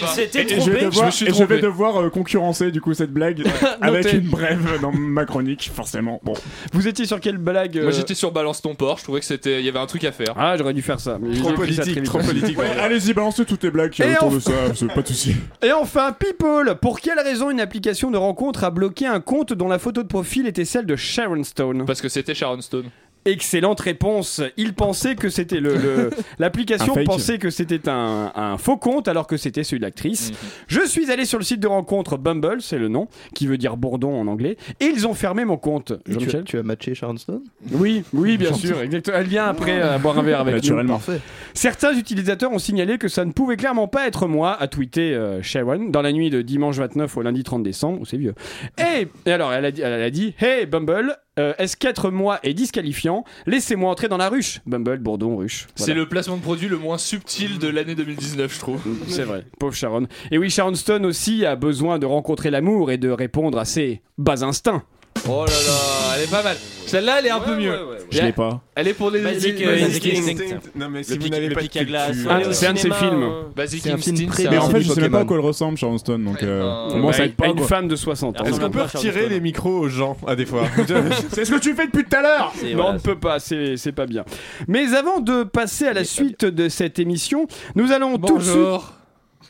Il 0.00 0.06
s'était 0.08 0.46
je 0.60 0.70
vais 0.70 0.82
devoir, 0.84 1.06
me 1.06 1.10
suis 1.10 1.26
et 1.26 1.28
je 1.30 1.34
trompé. 1.34 1.56
vais 1.56 1.60
devoir 1.62 1.96
euh, 2.02 2.10
concurrencer 2.10 2.70
du 2.70 2.80
coup 2.80 2.94
cette 2.94 3.12
blague 3.12 3.42
avec 3.80 4.04
Notez. 4.04 4.16
une 4.18 4.28
brève 4.28 4.80
dans 4.80 4.92
ma 4.92 5.24
chronique, 5.24 5.70
forcément. 5.74 6.20
Bon, 6.22 6.34
Vous 6.72 6.86
étiez 6.88 7.04
sur 7.06 7.20
quelle 7.20 7.38
blague 7.38 7.78
euh, 7.78 7.82
Moi 7.84 7.90
j'étais 7.92 8.14
sur 8.14 8.32
Balance 8.32 8.62
ton 8.62 8.74
porc, 8.74 8.98
je 8.98 9.04
trouvais 9.04 9.20
que 9.20 9.26
c'était 9.26 9.60
il 9.60 9.66
y 9.66 9.68
avait 9.68 9.78
un 9.78 9.86
truc 9.86 10.04
à 10.04 10.12
faire. 10.12 10.34
Ah, 10.36 10.56
j'aurais 10.56 10.74
dû 10.74 10.82
faire 10.82 11.00
ça. 11.00 11.18
mais 11.20 11.34
Trop 11.36 11.50
j'ai 11.50 11.54
pris 11.54 11.74
ça 11.74 11.82
politique, 11.82 11.94
vite. 12.02 12.04
trop 12.04 12.18
politique. 12.20 12.58
Ouais, 12.58 12.70
allez-y, 12.80 13.12
balancez 13.14 13.44
toutes 13.44 13.62
les 13.64 13.70
blagues 13.70 13.94
a 14.00 14.06
Et 14.06 14.14
autour 14.14 14.30
de 14.32 14.40
ça, 14.40 14.52
c'est 14.74 14.92
pas 14.92 15.02
de 15.02 15.08
soucis. 15.08 15.36
Et 15.62 15.72
enfin, 15.72 16.12
People 16.12 16.76
Pour 16.80 17.00
quelle 17.00 17.18
raison 17.20 17.50
une 17.50 17.60
application 17.60 18.10
de 18.10 18.16
rencontre 18.18 18.64
a 18.64 18.70
bloqué 18.70 19.06
un 19.06 19.20
compte 19.20 19.52
dont 19.52 19.68
la 19.68 19.78
photo 19.78 20.02
de 20.02 20.08
profil 20.08 20.46
était 20.46 20.64
celle 20.64 20.86
de 20.86 20.96
Sharon 20.96 21.44
Stone? 21.44 21.84
Parce 21.86 22.00
que 22.00 22.08
c'était 22.08 22.34
Sharon 22.34 22.60
Stone. 22.60 22.84
Excellente 23.24 23.80
réponse. 23.80 24.40
Il 24.56 24.74
pensait 24.74 25.14
que 25.14 25.28
c'était 25.28 25.60
le, 25.60 25.76
le- 25.76 26.10
l'application 26.38 26.94
pensait 27.04 27.38
que 27.38 27.50
c'était 27.50 27.88
un, 27.88 28.32
un 28.34 28.58
faux 28.58 28.76
compte 28.76 29.06
alors 29.08 29.26
que 29.26 29.36
c'était 29.36 29.62
celui 29.64 29.78
de 29.80 29.84
l'actrice. 29.84 30.32
Je 30.66 30.80
suis 30.86 31.10
allé 31.10 31.24
sur 31.24 31.38
le 31.38 31.44
site 31.44 31.60
de 31.60 31.68
rencontre 31.68 32.16
Bumble, 32.16 32.60
c'est 32.62 32.78
le 32.78 32.88
nom, 32.88 33.08
qui 33.34 33.46
veut 33.46 33.58
dire 33.58 33.76
bourdon 33.76 34.14
en 34.20 34.26
anglais, 34.26 34.56
et 34.80 34.86
ils 34.86 35.06
ont 35.06 35.14
fermé 35.14 35.44
mon 35.44 35.56
compte. 35.56 35.92
Tu, 36.04 36.12
Jean-Michel 36.12 36.44
tu 36.44 36.58
as 36.58 36.62
matché 36.62 36.94
Sharon 36.94 37.16
Stone? 37.16 37.42
Oui, 37.70 38.02
oui, 38.12 38.36
bien 38.38 38.52
sûr. 38.54 38.80
exactement. 38.80 39.16
Elle 39.18 39.26
vient 39.28 39.46
après 39.46 39.80
euh, 39.82 39.98
boire 39.98 40.18
un 40.18 40.22
verre 40.22 40.40
avec 40.40 40.54
nous. 40.54 40.60
Naturellement. 40.60 40.94
Parfait. 40.94 41.20
Certains 41.54 41.96
utilisateurs 41.96 42.50
ont 42.52 42.58
signalé 42.58 42.98
que 42.98 43.08
ça 43.08 43.24
ne 43.24 43.32
pouvait 43.32 43.56
clairement 43.56 43.88
pas 43.88 44.06
être 44.06 44.26
moi, 44.26 44.56
a 44.60 44.66
tweeté 44.68 45.14
euh, 45.14 45.42
Sharon 45.42 45.90
dans 45.90 46.02
la 46.02 46.12
nuit 46.12 46.30
de 46.30 46.42
dimanche 46.42 46.76
29 46.76 47.16
au 47.16 47.22
lundi 47.22 47.42
30 47.44 47.62
décembre. 47.62 47.98
Oh, 48.02 48.04
c'est 48.04 48.16
vieux. 48.16 48.34
Et, 48.78 49.06
et 49.26 49.32
alors, 49.32 49.52
elle 49.52 49.64
a 49.64 49.70
dit, 49.70 49.80
elle 49.82 49.92
a 50.02 50.10
dit 50.10 50.34
Hey 50.40 50.66
Bumble, 50.66 51.16
euh, 51.38 51.54
est-ce 51.58 51.76
qu'être 51.76 52.10
moi 52.10 52.38
est 52.42 52.52
disqualifiant? 52.52 53.24
Laissez-moi 53.46 53.90
entrer 53.90 54.08
dans 54.08 54.18
la 54.18 54.28
ruche. 54.28 54.60
Bumble, 54.66 54.98
Bourdon, 54.98 55.36
ruche. 55.36 55.66
C'est 55.76 55.94
le 55.94 56.06
placement 56.06 56.36
de 56.36 56.42
produit 56.42 56.68
le 56.68 56.76
moins 56.76 56.98
subtil 56.98 57.58
de 57.58 57.68
l'année 57.68 57.94
2019, 57.94 58.52
je 58.52 58.58
trouve. 58.58 58.82
C'est 59.08 59.24
vrai, 59.24 59.44
pauvre 59.58 59.74
Sharon. 59.74 60.06
Et 60.30 60.38
oui, 60.38 60.50
Sharon 60.50 60.74
Stone 60.74 61.06
aussi 61.06 61.46
a 61.46 61.56
besoin 61.56 61.98
de 61.98 62.06
rencontrer 62.06 62.50
l'amour 62.50 62.90
et 62.90 62.98
de 62.98 63.08
répondre 63.08 63.58
à 63.58 63.64
ses 63.64 64.02
bas 64.18 64.44
instincts. 64.44 64.82
Oh 65.28 65.44
là 65.46 65.52
là, 65.52 66.14
elle 66.16 66.24
est 66.24 66.30
pas 66.30 66.42
mal. 66.42 66.56
Celle-là, 66.86 67.20
elle 67.20 67.26
est 67.26 67.30
un 67.30 67.40
peu 67.40 67.56
mieux. 67.56 67.74
Je 68.10 68.20
l'ai 68.20 68.32
pas. 68.32 68.60
Elle 68.74 68.88
est 68.88 68.92
pour 68.94 69.10
les 69.10 69.20
Basic, 69.20 69.54
euh, 69.62 69.84
Instinct. 69.86 70.58
Non, 70.74 70.88
mais 70.90 71.02
si 71.04 71.14
Le 71.16 71.22
vous 71.22 71.28
n'avez 71.28 71.48
pas 71.50 71.60
de 71.62 71.66
pic 71.66 71.76
à 71.78 71.84
glace, 71.84 72.10
culture- 72.12 72.30
Ah, 72.30 72.52
c'est 72.52 72.66
un 72.66 72.72
de 72.72 72.78
ses 72.78 72.90
films. 72.90 73.22
euh, 73.22 73.42
Basic 73.54 73.82
C'est 73.82 73.90
un 73.92 73.96
film 73.98 74.16
Instinct, 74.28 74.50
Mais 74.50 74.58
en 74.58 74.68
fait, 74.68 74.80
je 74.82 74.92
sais 74.92 75.00
même 75.00 75.12
pas 75.12 75.20
à 75.20 75.24
quoi 75.24 75.36
elle 75.38 75.44
ressemble, 75.44 75.78
Sharon 75.78 75.96
Stone, 75.98 76.24
donc 76.24 76.42
euh, 76.42 76.90
ça 77.12 77.26
Bah, 77.26 77.32
pas. 77.36 77.46
une 77.48 77.58
femme 77.60 77.88
de 77.88 77.96
60 77.96 78.40
ans. 78.40 78.44
Est-ce 78.44 78.60
qu'on 78.60 78.70
peut 78.70 78.82
retirer 78.82 79.28
les 79.28 79.40
micros 79.40 79.78
aux 79.78 79.88
gens 79.88 80.16
à 80.26 80.34
des 80.36 80.44
fois? 80.44 80.64
C'est 81.32 81.44
ce 81.44 81.52
que 81.52 81.60
tu 81.60 81.74
fais 81.74 81.86
depuis 81.86 82.04
tout 82.04 82.16
à 82.16 82.22
l'heure 82.22 82.52
Non, 82.76 82.86
on 82.88 82.92
ne 82.94 82.98
peut 82.98 83.18
pas, 83.18 83.38
c'est 83.38 83.76
c'est 83.76 83.92
pas 83.92 84.06
bien. 84.06 84.24
Mais 84.68 84.92
avant 84.94 85.20
de 85.20 85.44
passer 85.44 85.86
à 85.86 85.92
la 85.92 86.04
suite 86.04 86.44
de 86.44 86.68
cette 86.68 86.98
émission, 86.98 87.46
nous 87.76 87.92
allons 87.92 88.18
tout 88.18 88.38
de 88.38 88.42
suite. 88.42 88.56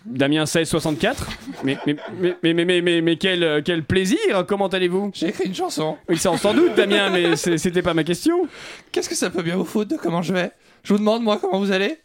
Damien 0.05 0.41
1664. 0.45 1.27
Mais, 1.65 1.79
mais, 1.87 1.97
mais, 2.21 2.37
mais, 2.55 2.65
mais, 2.65 2.81
mais, 2.83 3.01
mais, 3.01 3.17
quel, 3.17 3.43
euh, 3.45 3.61
quel 3.65 3.85
plaisir 3.85 4.19
Comment 4.49 4.67
allez-vous? 4.69 5.11
J'ai 5.15 5.29
écrit 5.29 5.45
une 5.47 5.55
chanson. 5.55 5.97
Oui, 6.09 6.19
ça 6.19 6.31
on 6.33 6.37
s'en 6.37 6.55
doute, 6.55 6.75
Damien, 6.75 7.11
mais 7.11 7.37
c'est- 7.37 7.59
c'était 7.59 7.83
pas 7.83 7.95
ma 7.95 8.05
question. 8.05 8.47
Qu'est-ce 8.91 9.09
que 9.09 9.15
ça 9.15 9.31
peut 9.31 9.43
bien 9.43 9.57
vous 9.57 9.65
foutre 9.65 9.91
de 9.93 9.97
comment 9.97 10.23
je 10.23 10.33
vais? 10.33 10.51
Je 10.85 10.93
vous 10.93 10.99
demande, 10.99 11.23
moi, 11.23 11.39
comment 11.41 11.59
vous 11.61 11.71
allez? 11.73 11.99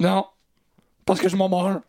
Non? 0.00 0.24
Parce 1.04 1.20
que 1.20 1.28
je 1.28 1.36
m'en 1.36 1.48
branle. 1.48 1.82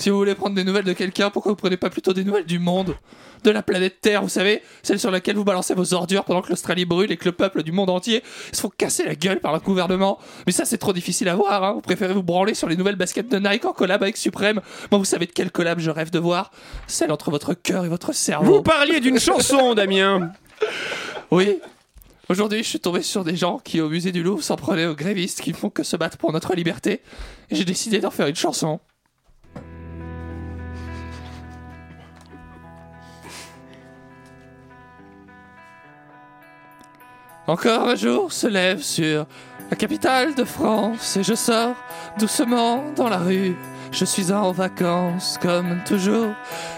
Si 0.00 0.08
vous 0.08 0.16
voulez 0.16 0.34
prendre 0.34 0.54
des 0.54 0.64
nouvelles 0.64 0.86
de 0.86 0.94
quelqu'un, 0.94 1.28
pourquoi 1.28 1.52
vous 1.52 1.56
prenez 1.56 1.76
pas 1.76 1.90
plutôt 1.90 2.14
des 2.14 2.24
nouvelles 2.24 2.46
du 2.46 2.58
monde? 2.58 2.96
De 3.44 3.50
la 3.50 3.62
planète 3.62 4.00
Terre, 4.00 4.22
vous 4.22 4.30
savez? 4.30 4.62
Celle 4.82 4.98
sur 4.98 5.10
laquelle 5.10 5.36
vous 5.36 5.44
balancez 5.44 5.74
vos 5.74 5.92
ordures 5.92 6.24
pendant 6.24 6.40
que 6.40 6.48
l'Australie 6.48 6.86
brûle 6.86 7.12
et 7.12 7.18
que 7.18 7.26
le 7.26 7.32
peuple 7.32 7.62
du 7.62 7.70
monde 7.70 7.90
entier 7.90 8.22
se 8.50 8.62
font 8.62 8.70
casser 8.70 9.04
la 9.04 9.14
gueule 9.14 9.40
par 9.40 9.52
le 9.52 9.58
gouvernement. 9.58 10.18
Mais 10.46 10.52
ça, 10.52 10.64
c'est 10.64 10.78
trop 10.78 10.94
difficile 10.94 11.28
à 11.28 11.34
voir, 11.36 11.62
hein. 11.62 11.72
Vous 11.74 11.82
préférez 11.82 12.14
vous 12.14 12.22
branler 12.22 12.54
sur 12.54 12.66
les 12.66 12.76
nouvelles 12.76 12.96
baskets 12.96 13.28
de 13.28 13.38
Nike 13.38 13.66
en 13.66 13.74
collab 13.74 14.02
avec 14.02 14.16
Supreme 14.16 14.62
Moi, 14.90 14.98
vous 14.98 15.04
savez 15.04 15.26
de 15.26 15.32
quelle 15.32 15.50
collab 15.50 15.80
je 15.80 15.90
rêve 15.90 16.10
de 16.10 16.18
voir? 16.18 16.50
Celle 16.86 17.12
entre 17.12 17.30
votre 17.30 17.52
cœur 17.52 17.84
et 17.84 17.90
votre 17.90 18.14
cerveau. 18.14 18.54
Vous 18.54 18.62
parliez 18.62 19.00
d'une 19.00 19.20
chanson, 19.20 19.74
Damien. 19.74 20.32
Oui. 21.30 21.58
Aujourd'hui, 22.30 22.62
je 22.62 22.68
suis 22.70 22.80
tombé 22.80 23.02
sur 23.02 23.22
des 23.22 23.36
gens 23.36 23.58
qui, 23.58 23.82
au 23.82 23.90
musée 23.90 24.12
du 24.12 24.22
Louvre, 24.22 24.42
s'en 24.42 24.56
prenaient 24.56 24.86
aux 24.86 24.94
grévistes 24.94 25.42
qui 25.42 25.52
font 25.52 25.68
que 25.68 25.82
se 25.82 25.96
battre 25.96 26.16
pour 26.16 26.32
notre 26.32 26.54
liberté. 26.54 27.02
Et 27.50 27.56
j'ai 27.56 27.66
décidé 27.66 27.98
d'en 27.98 28.10
faire 28.10 28.28
une 28.28 28.36
chanson. 28.36 28.80
Encore 37.50 37.88
un 37.88 37.96
jour 37.96 38.32
se 38.32 38.46
lève 38.46 38.80
sur 38.80 39.26
la 39.70 39.76
capitale 39.76 40.36
de 40.36 40.44
France 40.44 41.16
et 41.16 41.24
je 41.24 41.34
sors 41.34 41.74
doucement 42.16 42.84
dans 42.94 43.08
la 43.08 43.18
rue. 43.18 43.56
Je 43.90 44.04
suis 44.04 44.30
en 44.30 44.52
vacances 44.52 45.36
comme 45.42 45.80
toujours. 45.84 46.32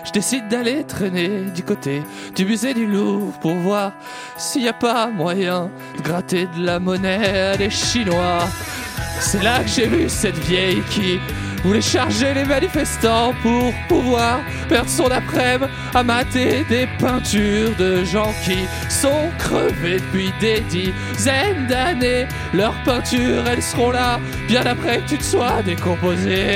Je 0.07 0.13
décide 0.13 0.49
d'aller 0.49 0.85
traîner 0.85 1.43
du 1.55 1.63
côté 1.63 2.03
du 2.35 2.47
musée 2.47 2.73
du 2.73 2.87
Louvre 2.87 3.39
pour 3.41 3.53
voir 3.53 3.93
s'il 4.39 4.63
n'y 4.63 4.69
a 4.69 4.73
pas 4.73 5.09
moyen 5.09 5.71
de 5.99 6.03
gratter 6.03 6.47
de 6.57 6.65
la 6.65 6.79
monnaie 6.79 7.51
à 7.51 7.57
des 7.59 7.69
Chinois. 7.69 8.49
C'est 9.21 9.43
là 9.43 9.63
que 9.63 9.69
j'ai 9.69 9.87
vu 9.87 10.09
cette 10.09 10.39
vieille 10.39 10.83
qui 10.89 11.21
voulait 11.64 11.81
charger 11.81 12.35
les 12.35 12.44
manifestants 12.44 13.35
pour 13.42 13.72
pouvoir 13.88 14.40
perdre 14.68 14.88
son 14.88 15.11
après-midi 15.11 15.70
à 15.94 16.03
mater 16.03 16.64
des 16.68 16.87
peintures 16.98 17.75
de 17.77 18.05
gens 18.05 18.33
qui 18.44 18.66
sont 18.88 19.29
crevés 19.38 20.01
depuis 20.01 20.33
des 20.40 20.61
dizaines 20.61 21.66
d'années. 21.68 22.27
Leurs 22.55 22.75
peintures, 22.85 23.46
elles 23.46 23.62
seront 23.62 23.90
là 23.90 24.18
bien 24.48 24.64
après 24.64 25.01
que 25.01 25.09
tu 25.11 25.18
te 25.18 25.25
sois 25.25 25.62
décomposé. 25.62 26.46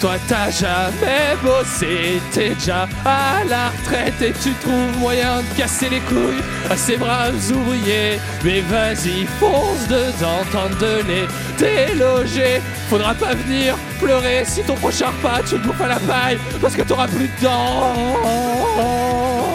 Toi 0.00 0.16
t'as 0.28 0.50
jamais 0.50 1.36
bossé, 1.42 2.22
t'es 2.32 2.54
déjà 2.54 2.88
à 3.04 3.44
la 3.46 3.68
retraite 3.68 4.22
et 4.22 4.32
tu 4.32 4.54
trouves 4.54 4.96
moyen 4.98 5.42
de 5.42 5.56
casser 5.58 5.90
les 5.90 6.00
couilles 6.00 6.42
à 6.70 6.76
ces 6.76 6.96
braves 6.96 7.36
ouvriers. 7.52 8.18
Mais 8.42 8.62
vas-y, 8.62 9.26
fonce 9.38 9.86
dedans, 9.88 10.42
tente 10.50 10.78
de 10.78 11.02
les 11.06 11.28
déloger. 11.58 12.62
Faudra 12.88 13.12
pas 13.12 13.34
venir 13.34 13.76
pleurer 14.00 14.44
si 14.46 14.62
ton 14.62 14.74
prochain 14.74 15.08
repas 15.08 15.42
tu 15.46 15.56
le 15.56 15.62
bouffes 15.64 15.82
à 15.82 15.88
la 15.88 16.00
paille 16.00 16.38
parce 16.62 16.74
que 16.74 16.82
t'auras 16.82 17.06
plus 17.06 17.28
de 17.28 17.42
dents. 17.42 19.49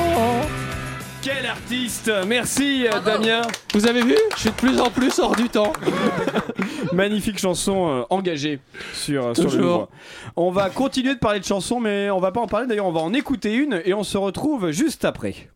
Quel 1.26 1.48
artiste 1.48 2.12
Merci, 2.28 2.86
euh, 2.86 3.00
Damien. 3.00 3.42
Vous 3.74 3.88
avez 3.88 4.04
vu? 4.04 4.16
Je 4.36 4.42
suis 4.42 4.50
de 4.52 4.56
plus 4.56 4.80
en 4.80 4.92
plus 4.92 5.18
hors 5.18 5.36
du 5.36 5.50
temps. 5.50 5.74
Magnifique 6.94 7.40
chanson 7.40 7.88
euh, 7.90 8.04
engagée 8.12 8.60
sur, 8.94 9.36
sur 9.36 9.50
le. 9.50 9.88
On 10.36 10.52
va 10.52 10.70
continuer 10.70 11.16
de 11.16 11.20
parler 11.20 11.40
de 11.40 11.46
chansons, 11.46 11.80
mais 11.80 12.12
on 12.12 12.20
va 12.20 12.32
pas 12.32 12.42
en 12.42 12.46
parler. 12.46 12.68
D'ailleurs, 12.68 12.86
on 12.86 12.92
va 12.92 13.02
en 13.02 13.12
écouter 13.12 13.56
une 13.56 13.82
et 13.86 13.96
on 13.96 14.04
se 14.04 14.20
retrouve 14.20 14.70
juste 14.70 15.04
après. 15.04 15.50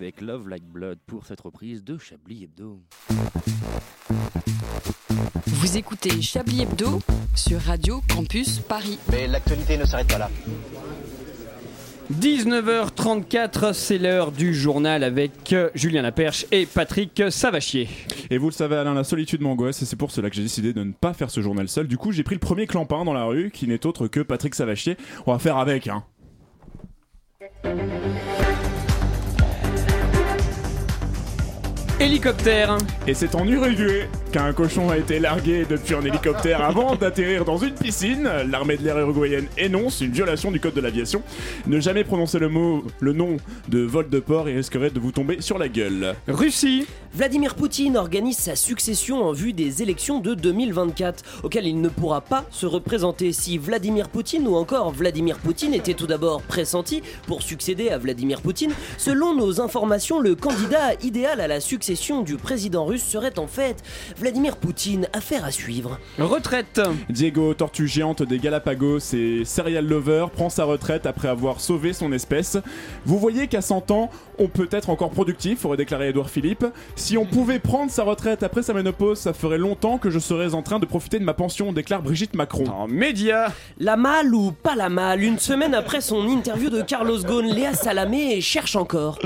Avec 0.00 0.22
Love 0.22 0.48
Like 0.48 0.64
Blood 0.64 0.98
pour 1.06 1.26
cette 1.26 1.42
reprise 1.42 1.84
de 1.84 1.98
Chablis 1.98 2.44
Hebdo. 2.44 2.80
Vous 5.46 5.76
écoutez 5.76 6.22
Chablis 6.22 6.62
Hebdo 6.62 7.00
sur 7.34 7.60
Radio 7.60 8.00
Campus 8.08 8.60
Paris. 8.60 8.98
Mais 9.12 9.26
l'actualité 9.26 9.76
ne 9.76 9.84
s'arrête 9.84 10.08
pas 10.08 10.16
là. 10.16 10.30
19h34, 12.18 13.74
c'est 13.74 13.98
l'heure 13.98 14.32
du 14.32 14.54
journal 14.54 15.04
avec 15.04 15.52
euh, 15.52 15.68
Julien 15.74 16.00
Laperche 16.00 16.46
et 16.50 16.64
Patrick 16.64 17.22
Savachier. 17.28 17.86
Et 18.30 18.38
vous 18.38 18.46
le 18.46 18.54
savez, 18.54 18.76
Alain, 18.76 18.94
la 18.94 19.04
solitude 19.04 19.42
m'angoisse 19.42 19.82
et 19.82 19.84
c'est 19.84 19.96
pour 19.96 20.12
cela 20.12 20.30
que 20.30 20.36
j'ai 20.36 20.42
décidé 20.42 20.72
de 20.72 20.82
ne 20.82 20.92
pas 20.92 21.12
faire 21.12 21.30
ce 21.30 21.42
journal 21.42 21.68
seul. 21.68 21.86
Du 21.86 21.98
coup, 21.98 22.10
j'ai 22.10 22.22
pris 22.22 22.36
le 22.36 22.40
premier 22.40 22.66
clampin 22.66 23.04
dans 23.04 23.12
la 23.12 23.24
rue 23.24 23.50
qui 23.50 23.68
n'est 23.68 23.84
autre 23.84 24.08
que 24.08 24.20
Patrick 24.20 24.54
Savachier. 24.54 24.96
On 25.26 25.32
va 25.32 25.38
faire 25.38 25.58
avec, 25.58 25.88
hein. 25.88 26.04
Hélicoptère. 32.00 32.78
Et 33.06 33.12
c'est 33.12 33.34
en 33.34 33.46
Uruguay 33.46 34.08
qu'un 34.32 34.54
cochon 34.54 34.88
a 34.88 34.96
été 34.96 35.18
largué 35.18 35.66
depuis 35.68 35.94
un 35.94 36.00
hélicoptère 36.00 36.64
avant 36.64 36.96
d'atterrir 36.96 37.44
dans 37.44 37.58
une 37.58 37.74
piscine. 37.74 38.26
L'armée 38.48 38.78
de 38.78 38.84
l'air 38.84 38.98
uruguayenne 38.98 39.48
énonce 39.58 40.00
une 40.00 40.10
violation 40.10 40.50
du 40.50 40.60
code 40.60 40.72
de 40.72 40.80
l'aviation. 40.80 41.22
Ne 41.66 41.78
jamais 41.78 42.04
prononcer 42.04 42.38
le 42.38 42.48
mot, 42.48 42.84
le 43.00 43.12
nom 43.12 43.36
de 43.68 43.80
vol 43.80 44.08
de 44.08 44.18
porc 44.18 44.48
et 44.48 44.54
risquerait 44.54 44.88
de 44.88 44.98
vous 44.98 45.12
tomber 45.12 45.42
sur 45.42 45.58
la 45.58 45.68
gueule. 45.68 46.14
Russie. 46.26 46.86
Vladimir 47.12 47.56
Poutine 47.56 47.96
organise 47.96 48.38
sa 48.38 48.54
succession 48.54 49.22
en 49.22 49.32
vue 49.32 49.52
des 49.52 49.82
élections 49.82 50.20
de 50.20 50.34
2024, 50.34 51.42
auxquelles 51.42 51.66
il 51.66 51.80
ne 51.80 51.88
pourra 51.88 52.20
pas 52.20 52.44
se 52.50 52.66
représenter 52.66 53.32
si 53.32 53.58
Vladimir 53.58 54.08
Poutine 54.08 54.46
ou 54.46 54.54
encore 54.54 54.92
Vladimir 54.92 55.36
Poutine 55.38 55.74
était 55.74 55.94
tout 55.94 56.06
d'abord 56.06 56.40
pressenti 56.40 57.02
pour 57.26 57.42
succéder 57.42 57.90
à 57.90 57.98
Vladimir 57.98 58.40
Poutine. 58.40 58.72
Selon 58.96 59.34
nos 59.34 59.60
informations, 59.60 60.20
le 60.20 60.36
candidat 60.36 60.94
idéal 61.02 61.40
à 61.40 61.48
la 61.48 61.58
succession 61.58 61.89
du 62.24 62.36
président 62.36 62.84
russe 62.84 63.02
serait 63.02 63.36
en 63.38 63.48
fait 63.48 63.82
Vladimir 64.16 64.58
Poutine. 64.58 65.08
Affaire 65.12 65.44
à 65.44 65.50
suivre. 65.50 65.98
Retraite. 66.18 66.80
Diego, 67.08 67.52
tortue 67.52 67.88
géante 67.88 68.22
des 68.22 68.38
Galapagos 68.38 69.12
et 69.12 69.42
serial 69.44 69.86
lover, 69.86 70.26
prend 70.32 70.50
sa 70.50 70.64
retraite 70.64 71.04
après 71.04 71.26
avoir 71.26 71.60
sauvé 71.60 71.92
son 71.92 72.12
espèce. 72.12 72.58
Vous 73.04 73.18
voyez 73.18 73.48
qu'à 73.48 73.60
100 73.60 73.90
ans, 73.90 74.08
on 74.40 74.48
peut 74.48 74.68
être 74.72 74.90
encore 74.90 75.10
productif, 75.10 75.64
aurait 75.64 75.76
déclaré 75.76 76.08
Edouard 76.08 76.30
Philippe. 76.30 76.64
Si 76.96 77.16
on 77.18 77.26
pouvait 77.26 77.58
prendre 77.58 77.90
sa 77.90 78.02
retraite 78.02 78.42
après 78.42 78.62
sa 78.62 78.72
ménopause, 78.72 79.18
ça 79.18 79.32
ferait 79.32 79.58
longtemps 79.58 79.98
que 79.98 80.10
je 80.10 80.18
serais 80.18 80.54
en 80.54 80.62
train 80.62 80.78
de 80.78 80.86
profiter 80.86 81.18
de 81.18 81.24
ma 81.24 81.34
pension, 81.34 81.72
déclare 81.72 82.02
Brigitte 82.02 82.34
Macron. 82.34 82.64
En 82.66 82.88
média. 82.88 83.52
La 83.78 83.96
malle 83.96 84.34
ou 84.34 84.50
pas 84.52 84.74
la 84.74 84.88
malle 84.88 85.22
Une 85.22 85.38
semaine 85.38 85.74
après 85.74 86.00
son 86.00 86.26
interview 86.26 86.70
de 86.70 86.80
Carlos 86.82 87.18
Ghosn, 87.22 87.46
Léa 87.46 87.74
Salamé 87.74 88.40
cherche 88.40 88.76
encore. 88.76 89.18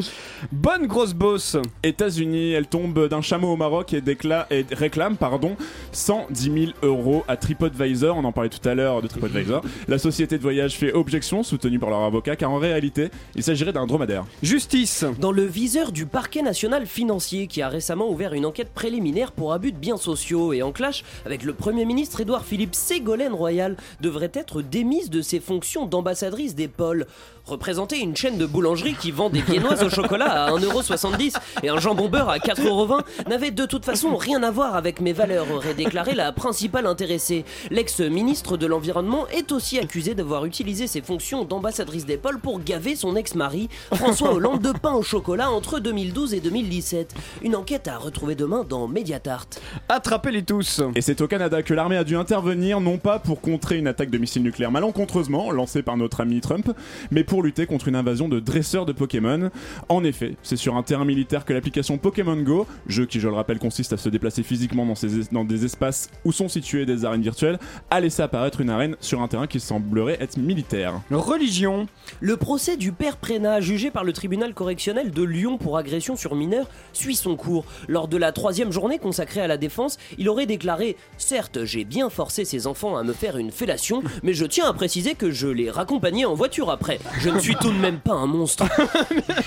Bonne 0.53 0.87
grosse 0.87 1.15
bosse. 1.15 1.57
États-Unis, 1.85 2.53
elle 2.53 2.67
tombe 2.67 3.09
d'un 3.09 3.23
chameau 3.23 3.53
au 3.53 3.57
Maroc 3.57 3.93
et, 3.95 4.01
décla- 4.01 4.47
et 4.51 4.67
réclame 4.73 5.17
pardon, 5.17 5.57
110 5.93 6.43
000 6.43 6.57
euros 6.83 7.25
à 7.29 7.37
TripAdvisor. 7.37 8.17
On 8.17 8.25
en 8.25 8.33
parlait 8.33 8.51
tout 8.51 8.67
à 8.69 8.75
l'heure 8.75 9.01
de 9.01 9.07
TripAdvisor. 9.07 9.63
La 9.89 9.99
société 9.99 10.37
de 10.39 10.43
voyage 10.43 10.75
fait 10.77 10.93
objection, 10.93 11.43
soutenue 11.43 11.79
par 11.79 11.91
leur 11.91 12.01
avocat, 12.01 12.37
car 12.37 12.51
en 12.51 12.59
réalité, 12.59 13.11
il 13.37 13.43
s'agirait 13.43 13.73
d'un 13.73 13.87
dromadaire. 13.87 14.25
Justice. 14.43 15.04
Dans 15.13 15.33
le 15.33 15.45
viseur 15.45 15.93
du 15.93 16.07
parquet 16.07 16.41
national 16.41 16.87
financier 16.87 17.47
qui 17.47 17.61
a 17.63 17.69
récemment 17.69 18.09
ouvert 18.09 18.33
une 18.33 18.47
enquête 18.47 18.73
préliminaire 18.73 19.33
pour 19.33 19.53
abus 19.53 19.73
de 19.73 19.77
biens 19.77 19.97
sociaux 19.97 20.53
et 20.53 20.63
en 20.63 20.73
clash 20.73 21.05
avec 21.27 21.43
le 21.43 21.53
Premier 21.53 21.85
ministre 21.85 22.21
Édouard 22.21 22.45
Philippe, 22.45 22.75
Ségolène 22.75 23.33
Royal 23.33 23.77
devrait 24.01 24.31
être 24.33 24.63
démise 24.63 25.11
de 25.11 25.21
ses 25.21 25.41
fonctions 25.41 25.87
d'ambassadrice 25.87 26.55
des 26.55 26.69
pôles. 26.69 27.07
Représenter 27.47 27.99
une 27.99 28.17
chaîne 28.17 28.39
de 28.39 28.47
boulangerie 28.47 28.95
qui 28.95 29.11
vend 29.11 29.29
des 29.29 29.43
viennoises 29.43 29.83
au 29.83 29.91
chocolat 29.91 30.47
à 30.47 30.51
1,70€ 30.53 31.35
et 31.63 31.69
un 31.69 31.79
jambon 31.79 32.09
beurre 32.09 32.31
à 32.31 32.39
4,20€ 32.39 33.29
n'avait 33.29 33.51
de 33.51 33.67
toute 33.67 33.85
façon 33.85 34.17
rien 34.17 34.43
à 34.43 34.51
voir 34.51 34.77
avec 34.77 35.03
mes 35.03 35.13
valeurs, 35.13 35.51
aurait 35.51 35.75
déclaré 35.75 36.15
la 36.15 36.33
principale 36.33 36.87
intéressée. 36.87 37.45
L'ex-ministre 37.71 38.57
de 38.57 38.67
l'Environnement 38.67 39.29
est 39.29 39.53
aussi 39.53 39.79
accusé 39.79 40.15
d'avoir 40.15 40.47
utilisé 40.47 40.87
ses 40.87 41.03
fonctions 41.03 41.45
d'ambassadrice 41.45 42.07
des 42.07 42.17
pôles 42.17 42.41
pour 42.41 42.61
gaver 42.61 42.97
son 42.97 43.15
ex-mari, 43.15 43.69
François 43.93 44.33
Hollande, 44.33 44.63
de 44.63 44.73
pain 44.73 44.95
au 44.95 45.03
chocolat 45.03 45.51
entre 45.51 45.81
2012 45.81 46.33
et 46.33 46.41
2017. 46.41 47.15
Une 47.43 47.57
enquête 47.57 47.89
à 47.89 47.99
retrouver 47.99 48.37
demain 48.37 48.65
dans 48.67 48.89
Mediatart. 48.89 49.49
Attrapez-les 49.91 50.45
tous. 50.45 50.81
Et 50.95 51.03
c'est 51.03 51.21
au 51.21 51.29
Canada 51.29 51.63
que 51.63 51.75
l'armée 51.75 51.99
a 51.99 52.05
dû 52.05 52.17
intervenir, 52.17 52.81
non 52.81 52.97
pas 52.97 53.19
pour 53.19 53.43
contrer 53.43 53.77
une 53.77 53.87
attaque 53.87 54.09
de 54.09 54.17
missiles 54.17 54.43
nucléaires 54.43 54.71
malencontreusement 54.71 55.51
lancée 55.51 55.83
par 55.83 55.99
notre 55.99 56.23
ami 56.23 56.41
Trump, 56.41 56.71
mais 57.11 57.23
pour 57.23 57.34
lutter 57.43 57.67
contre 57.67 57.89
une 57.89 57.97
invasion 57.97 58.29
de 58.29 58.41
dresseurs 58.41 58.87
de 58.87 58.93
Pokémon. 58.93 59.51
En 59.89 60.05
effet, 60.05 60.37
c'est 60.43 60.57
sur 60.57 60.77
un 60.77 60.83
terrain 60.83 61.05
militaire 61.05 61.45
que 61.45 61.53
l'application 61.53 61.99
Pokémon 61.99 62.37
Go, 62.37 62.67
jeu 62.87 63.07
qui 63.07 63.21
je 63.21 63.29
le 63.29 63.35
rappelle 63.35 63.59
consiste 63.59 63.93
à 63.93 63.97
se 63.97 64.09
déplacer 64.09 64.43
physiquement 64.43 64.87
dans 65.33 65.45
des 65.45 65.65
espaces 65.65 66.11
où 66.25 66.33
sont 66.33 66.49
situées 66.49 66.87
des 66.87 67.05
arènes 67.05 67.23
virtuelles, 67.23 67.59
a 67.91 68.01
laissé 68.01 68.23
apparaître 68.23 68.61
une 68.61 68.71
arène 68.71 68.97
sur 69.01 69.23
un 69.23 69.29
terrain 69.29 69.47
qui 69.47 69.61
semblerait 69.61 70.19
être 70.21 70.37
militaire. 70.37 71.01
Religion. 71.11 71.87
Le 72.21 72.37
procès 72.37 72.77
du 72.77 72.93
père 72.93 73.17
Prénat, 73.17 73.61
jugé 73.61 73.91
par 73.91 74.05
le 74.05 74.13
tribunal 74.13 74.55
correctionnel 74.55 75.11
de 75.11 75.23
Lyon 75.23 75.59
pour 75.59 75.79
agression 75.79 76.17
sur 76.17 76.35
mineur, 76.35 76.69
suit 76.93 77.17
son 77.17 77.37
cours. 77.37 77.65
Lors 77.89 78.09
de 78.09 78.17
la 78.17 78.33
troisième 78.33 78.73
journée 78.73 78.99
consacrée 78.99 79.41
à 79.41 79.47
la 79.47 79.57
défense, 79.57 79.99
il 80.19 80.29
aurait 80.29 80.47
déclaré 80.47 80.97
Certes, 81.19 81.65
j'ai 81.65 81.85
bien 81.85 82.11
forcé 82.11 82.45
ces 82.45 82.67
enfants 82.67 82.97
à 82.97 83.03
me 83.03 83.13
faire 83.13 83.37
une 83.37 83.51
fellation, 83.51 84.03
mais 84.23 84.35
je 84.35 84.45
tiens 84.45 84.67
à 84.69 84.73
préciser 84.73 85.15
que 85.15 85.31
je 85.31 85.49
les 85.49 85.71
raccompagnais 85.71 86.25
en 86.25 86.35
voiture 86.35 86.71
après. 86.71 86.99
Je 87.25 87.31
ne 87.31 87.39
suis 87.39 87.55
tout 87.55 87.71
de 87.71 87.79
même 87.79 88.01
pas 88.01 88.13
un 88.13 88.27
monstre. 88.27 88.67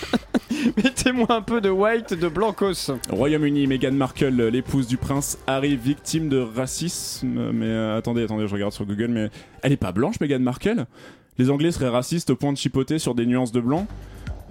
Mettez-moi 0.84 1.28
un 1.30 1.43
peu 1.43 1.61
de 1.61 1.69
white 1.69 2.15
de 2.15 2.28
Blancos. 2.28 2.89
Royaume-Uni, 3.11 3.67
Meghan 3.67 3.91
Markle, 3.91 4.47
l'épouse 4.47 4.88
du 4.88 4.97
prince 4.97 5.38
Harry, 5.45 5.75
victime 5.75 6.28
de 6.28 6.39
racisme. 6.39 7.51
Mais 7.51 7.67
euh, 7.67 7.95
attendez, 7.95 8.23
attendez, 8.23 8.47
je 8.47 8.53
regarde 8.53 8.73
sur 8.73 8.84
Google, 8.88 9.09
mais 9.09 9.30
elle 9.61 9.73
est 9.73 9.78
pas 9.78 9.91
blanche, 9.91 10.19
Meghan 10.19 10.39
Markle? 10.39 10.88
Les 11.38 11.51
Anglais 11.51 11.71
seraient 11.71 11.89
racistes 11.89 12.32
au 12.32 12.36
point 12.36 12.51
de 12.51 12.57
chipoter 12.57 12.97
sur 12.97 13.13
des 13.13 13.28
nuances 13.28 13.51
de 13.51 13.61
blanc? 13.61 13.86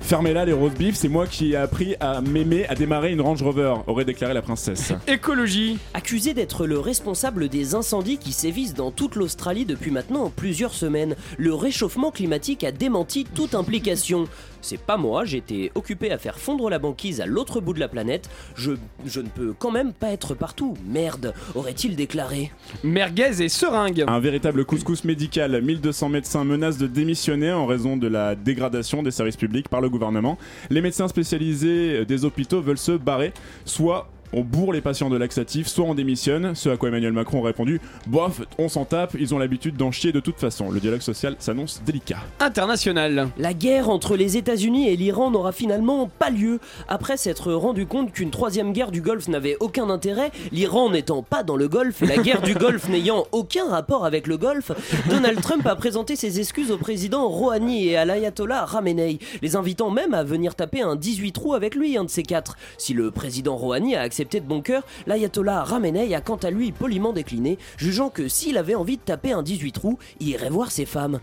Fermez-la 0.00 0.44
les 0.44 0.52
roast 0.52 0.78
beef, 0.78 0.94
c'est 0.94 1.08
moi 1.08 1.26
qui 1.26 1.52
ai 1.52 1.56
appris 1.56 1.96
à 2.00 2.20
m'aimer 2.20 2.66
à 2.68 2.74
démarrer 2.74 3.12
une 3.12 3.20
Range 3.20 3.42
Rover, 3.42 3.74
aurait 3.86 4.04
déclaré 4.04 4.34
la 4.34 4.42
princesse. 4.42 4.92
Écologie. 5.08 5.78
Accusé 5.94 6.32
d'être 6.32 6.66
le 6.66 6.78
responsable 6.78 7.48
des 7.48 7.74
incendies 7.74 8.18
qui 8.18 8.32
sévissent 8.32 8.74
dans 8.74 8.90
toute 8.90 9.16
l'Australie 9.16 9.64
depuis 9.64 9.90
maintenant 9.90 10.30
plusieurs 10.34 10.74
semaines, 10.74 11.16
le 11.38 11.54
réchauffement 11.54 12.10
climatique 12.10 12.62
a 12.62 12.70
démenti 12.72 13.24
toute 13.24 13.54
implication. 13.54 14.26
C'est 14.60 14.80
pas 14.80 14.96
moi, 14.96 15.24
j'étais 15.24 15.70
occupé 15.74 16.10
à 16.10 16.18
faire 16.18 16.38
fondre 16.38 16.68
la 16.70 16.78
banquise 16.78 17.20
à 17.20 17.26
l'autre 17.26 17.60
bout 17.60 17.72
de 17.72 17.80
la 17.80 17.88
planète. 17.88 18.28
Je, 18.56 18.72
je 19.06 19.20
ne 19.20 19.28
peux 19.28 19.54
quand 19.58 19.70
même 19.70 19.92
pas 19.92 20.10
être 20.10 20.34
partout. 20.34 20.74
Merde, 20.88 21.34
aurait-il 21.54 21.96
déclaré. 21.96 22.52
Merguez 22.82 23.42
et 23.42 23.48
seringue. 23.48 24.04
Un 24.06 24.20
véritable 24.20 24.64
couscous 24.64 25.04
médical. 25.04 25.60
1200 25.62 26.08
médecins 26.08 26.44
menacent 26.44 26.78
de 26.78 26.86
démissionner 26.86 27.52
en 27.52 27.66
raison 27.66 27.96
de 27.96 28.08
la 28.08 28.34
dégradation 28.34 29.02
des 29.02 29.10
services 29.10 29.36
publics 29.36 29.68
par 29.68 29.80
le 29.80 29.85
gouvernement. 29.88 30.38
Les 30.70 30.80
médecins 30.80 31.08
spécialisés 31.08 32.04
des 32.04 32.24
hôpitaux 32.24 32.60
veulent 32.60 32.78
se 32.78 32.92
barrer, 32.92 33.32
soit 33.64 34.08
on 34.36 34.42
bourre 34.42 34.74
les 34.74 34.82
patients 34.82 35.08
de 35.08 35.16
laxatifs, 35.16 35.66
soit 35.66 35.86
on 35.86 35.94
démissionne. 35.94 36.54
Ce 36.54 36.68
à 36.68 36.76
quoi 36.76 36.90
Emmanuel 36.90 37.14
Macron 37.14 37.42
a 37.42 37.46
répondu 37.46 37.80
Bof, 38.06 38.42
on 38.58 38.68
s'en 38.68 38.84
tape, 38.84 39.16
ils 39.18 39.34
ont 39.34 39.38
l'habitude 39.38 39.76
d'en 39.76 39.90
chier 39.90 40.12
de 40.12 40.20
toute 40.20 40.38
façon. 40.38 40.70
Le 40.70 40.78
dialogue 40.78 41.00
social 41.00 41.36
s'annonce 41.38 41.80
délicat. 41.86 42.18
International. 42.38 43.30
La 43.38 43.54
guerre 43.54 43.88
entre 43.88 44.14
les 44.14 44.36
États-Unis 44.36 44.90
et 44.90 44.96
l'Iran 44.96 45.30
n'aura 45.30 45.52
finalement 45.52 46.10
pas 46.18 46.28
lieu. 46.28 46.60
Après 46.86 47.16
s'être 47.16 47.50
rendu 47.54 47.86
compte 47.86 48.12
qu'une 48.12 48.30
troisième 48.30 48.74
guerre 48.74 48.90
du 48.90 49.00
Golfe 49.00 49.28
n'avait 49.28 49.56
aucun 49.60 49.88
intérêt, 49.88 50.30
l'Iran 50.52 50.90
n'étant 50.90 51.22
pas 51.22 51.42
dans 51.42 51.56
le 51.56 51.68
Golfe 51.68 52.02
et 52.02 52.06
la 52.06 52.18
guerre 52.18 52.42
du 52.42 52.52
Golfe 52.54 52.90
n'ayant 52.90 53.24
aucun 53.32 53.66
rapport 53.70 54.04
avec 54.04 54.26
le 54.26 54.36
Golfe, 54.36 54.72
Donald 55.08 55.40
Trump 55.40 55.66
a 55.66 55.76
présenté 55.76 56.14
ses 56.14 56.40
excuses 56.40 56.70
au 56.70 56.76
président 56.76 57.26
Rouhani 57.26 57.88
et 57.88 57.96
à 57.96 58.04
l'ayatollah 58.04 58.66
Khamenei, 58.70 59.18
les 59.40 59.56
invitant 59.56 59.90
même 59.90 60.12
à 60.12 60.24
venir 60.24 60.54
taper 60.54 60.82
un 60.82 60.94
18 60.94 61.32
trous 61.32 61.54
avec 61.54 61.74
lui, 61.74 61.96
un 61.96 62.04
de 62.04 62.10
ces 62.10 62.22
quatre. 62.22 62.58
Si 62.76 62.92
le 62.92 63.10
président 63.10 63.56
Rouhani 63.56 63.96
a 63.96 64.02
accepté 64.02 64.25
de 64.34 64.40
bon 64.40 64.60
cœur, 64.60 64.82
l'ayatollah 65.06 65.64
Khamenei 65.68 66.14
a 66.14 66.20
quant 66.20 66.36
à 66.36 66.50
lui 66.50 66.72
poliment 66.72 67.12
décliné, 67.12 67.58
jugeant 67.76 68.10
que 68.10 68.28
s'il 68.28 68.58
avait 68.58 68.74
envie 68.74 68.96
de 68.96 69.02
taper 69.02 69.32
un 69.32 69.42
18 69.42 69.72
trous, 69.72 69.98
il 70.20 70.28
irait 70.28 70.50
voir 70.50 70.70
ses 70.70 70.84
femmes. 70.84 71.20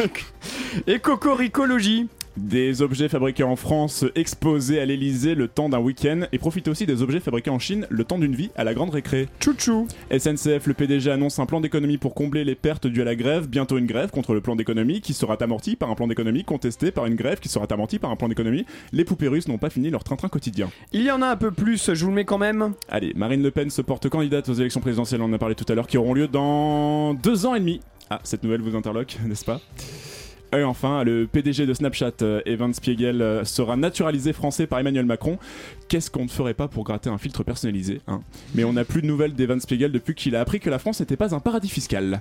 Et 0.86 0.98
cocoricologie. 0.98 2.08
Des 2.36 2.80
objets 2.80 3.10
fabriqués 3.10 3.42
en 3.42 3.56
France 3.56 4.06
exposés 4.14 4.80
à 4.80 4.86
l'Elysée 4.86 5.34
le 5.34 5.48
temps 5.48 5.68
d'un 5.68 5.80
week-end 5.80 6.22
et 6.32 6.38
profite 6.38 6.66
aussi 6.66 6.86
des 6.86 7.02
objets 7.02 7.20
fabriqués 7.20 7.50
en 7.50 7.58
Chine 7.58 7.86
le 7.90 8.04
temps 8.04 8.18
d'une 8.18 8.34
vie 8.34 8.50
à 8.56 8.64
la 8.64 8.72
grande 8.72 8.90
récré. 8.90 9.28
Chouchou. 9.38 9.86
SNCF, 10.10 10.66
le 10.66 10.72
PDG 10.72 11.10
annonce 11.10 11.38
un 11.38 11.46
plan 11.46 11.60
d'économie 11.60 11.98
pour 11.98 12.14
combler 12.14 12.44
les 12.44 12.54
pertes 12.54 12.86
dues 12.86 13.02
à 13.02 13.04
la 13.04 13.16
grève. 13.16 13.48
Bientôt 13.48 13.76
une 13.76 13.86
grève 13.86 14.10
contre 14.10 14.32
le 14.32 14.40
plan 14.40 14.56
d'économie 14.56 15.02
qui 15.02 15.12
sera 15.12 15.36
amorti 15.40 15.76
par 15.76 15.90
un 15.90 15.94
plan 15.94 16.06
d'économie 16.06 16.44
contesté 16.44 16.90
par 16.90 17.04
une 17.04 17.16
grève 17.16 17.38
qui 17.38 17.50
sera 17.50 17.66
amorti 17.70 17.98
par 17.98 18.10
un 18.10 18.16
plan 18.16 18.28
d'économie. 18.28 18.64
Les 18.92 19.04
poupées 19.04 19.28
russes 19.28 19.48
n'ont 19.48 19.58
pas 19.58 19.70
fini 19.70 19.90
leur 19.90 20.02
train-train 20.02 20.28
quotidien. 20.28 20.70
Il 20.92 21.02
y 21.02 21.10
en 21.10 21.20
a 21.20 21.26
un 21.26 21.36
peu 21.36 21.50
plus, 21.50 21.92
je 21.92 22.04
vous 22.04 22.10
le 22.10 22.16
mets 22.16 22.24
quand 22.24 22.38
même. 22.38 22.72
Allez, 22.88 23.12
Marine 23.14 23.42
Le 23.42 23.50
Pen 23.50 23.68
se 23.68 23.82
porte 23.82 24.08
candidate 24.08 24.48
aux 24.48 24.54
élections 24.54 24.80
présidentielles, 24.80 25.20
on 25.20 25.26
en 25.26 25.32
a 25.34 25.38
parlé 25.38 25.54
tout 25.54 25.66
à 25.68 25.74
l'heure, 25.74 25.86
qui 25.86 25.98
auront 25.98 26.14
lieu 26.14 26.28
dans 26.28 27.12
deux 27.14 27.44
ans 27.44 27.54
et 27.54 27.60
demi. 27.60 27.80
Ah, 28.08 28.20
cette 28.24 28.42
nouvelle 28.42 28.62
vous 28.62 28.76
interloque, 28.76 29.18
n'est-ce 29.26 29.44
pas? 29.44 29.60
Et 30.54 30.64
enfin, 30.64 31.02
le 31.02 31.26
PDG 31.26 31.64
de 31.64 31.72
Snapchat, 31.72 32.12
euh, 32.20 32.42
Evan 32.44 32.74
Spiegel, 32.74 33.22
euh, 33.22 33.42
sera 33.42 33.74
naturalisé 33.76 34.34
français 34.34 34.66
par 34.66 34.80
Emmanuel 34.80 35.06
Macron. 35.06 35.38
Qu'est-ce 35.88 36.10
qu'on 36.10 36.24
ne 36.24 36.28
ferait 36.28 36.52
pas 36.52 36.68
pour 36.68 36.84
gratter 36.84 37.08
un 37.08 37.16
filtre 37.16 37.42
personnalisé 37.42 38.02
hein? 38.06 38.20
Mais 38.54 38.64
on 38.64 38.74
n'a 38.74 38.84
plus 38.84 39.00
de 39.00 39.06
nouvelles 39.06 39.32
d'Evan 39.32 39.58
Spiegel 39.60 39.92
depuis 39.92 40.14
qu'il 40.14 40.36
a 40.36 40.40
appris 40.40 40.60
que 40.60 40.68
la 40.68 40.78
France 40.78 41.00
n'était 41.00 41.16
pas 41.16 41.34
un 41.34 41.40
paradis 41.40 41.70
fiscal. 41.70 42.20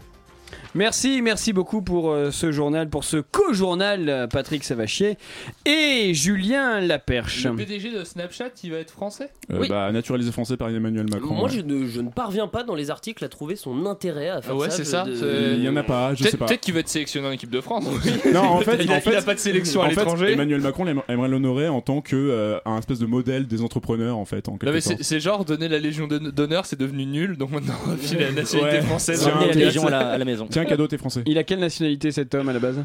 Merci, 0.74 1.22
merci 1.22 1.52
beaucoup 1.54 1.82
pour 1.82 2.12
euh, 2.12 2.32
ce 2.32 2.52
journal, 2.52 2.90
pour 2.90 3.04
ce 3.04 3.18
co-journal, 3.18 4.08
euh, 4.08 4.28
Patrick 4.28 4.64
Savachier 4.64 5.18
et 5.66 6.14
Julien 6.14 6.80
Laperche. 6.80 7.46
Le 7.46 7.56
PDG 7.56 7.92
de 7.92 8.04
Snapchat, 8.04 8.50
il 8.64 8.72
va 8.72 8.78
être 8.78 8.92
français? 8.92 9.30
Euh, 9.52 9.58
Oui. 9.60 9.68
bah, 9.68 9.92
naturalisé 9.92 10.32
français 10.32 10.56
par 10.58 10.70
Emmanuel 10.70 11.08
Macron. 11.12 11.34
Moi, 11.34 11.50
ouais. 11.50 11.56
je 11.56 11.62
ne, 11.62 11.86
je 11.88 12.00
ne 12.02 12.10
parviens 12.10 12.48
pas 12.48 12.64
dans 12.64 12.76
les 12.76 12.90
articles 12.90 13.24
à 13.26 13.28
trouver 13.30 13.56
son 13.56 13.86
intérêt 13.86 14.30
à 14.30 14.42
faire 14.42 14.54
Ah 14.56 14.58
ouais, 14.58 14.70
ça. 14.70 14.78
c'est 14.78 14.86
ça, 14.86 15.04
de- 15.04 15.56
Il 15.58 15.64
y 15.64 15.70
en 15.70 15.76
a 15.76 15.84
pas, 15.84 16.14
je 16.14 16.20
Peut-être 16.20 16.32
sais 16.32 16.38
pas. 16.38 16.46
peut-être 16.46 16.62
qu'il 16.62 16.74
va 16.74 16.80
être 16.80 16.88
sélectionné 16.90 17.28
en 17.28 17.32
équipe 17.32 17.50
de 17.52 17.62
France. 17.62 17.86
Non, 18.34 18.42
en 18.44 18.62
fait, 18.62 18.78
il, 18.82 18.92
a, 18.92 18.96
en 18.98 19.02
fait, 19.02 19.26
pas 19.26 19.34
de 19.36 19.40
sélection 19.40 19.82
à 19.82 19.86
en 19.86 19.90
l'étranger. 19.90 20.32
Emmanuel 20.32 20.62
Macron 20.62 20.86
aimerait 21.08 21.28
l'honorer 21.28 21.68
en 21.68 21.82
tant 21.82 22.02
que 22.02 22.16
euh, 22.16 22.60
un 22.66 22.78
espèce 22.78 23.00
de 23.00 23.06
modèle 23.06 23.46
des 23.48 23.62
entrepreneurs 23.62 24.18
en 24.18 24.26
fait. 24.26 24.48
En 24.48 24.54
Non, 24.54 24.58
quelque 24.58 24.74
mais 24.74 24.82
sorte. 24.82 25.02
c'est 25.04 25.20
genre 25.20 25.44
donner 25.44 25.68
la 25.68 25.80
Légion 25.80 26.08
d'hon- 26.08 26.32
d'honneur, 26.32 26.66
c'est 26.66 26.80
devenu 26.80 27.06
nul, 27.06 27.36
donc 27.38 27.52
maintenant 27.52 27.74
on 27.86 27.90
va 27.92 27.98
filer 27.98 28.26
la 28.26 28.32
nationalité 28.32 28.78
Ouais. 28.78 28.82
française. 28.84 29.26
Ramener 29.28 29.48
la 29.54 29.54
Légion 29.66 29.88
à 29.88 29.90
la, 29.90 30.10
à 30.12 30.18
Tiens, 30.50 30.66
cadeau, 30.66 30.88
t'es 30.88 30.98
français. 30.98 31.24
Il 31.26 31.38
a 31.38 31.44
quelle 31.44 31.60
nationalité 31.60 32.12
cet 32.12 32.34
homme 32.36 32.50
à 32.50 32.54
la 32.54 32.60
base? 32.60 32.84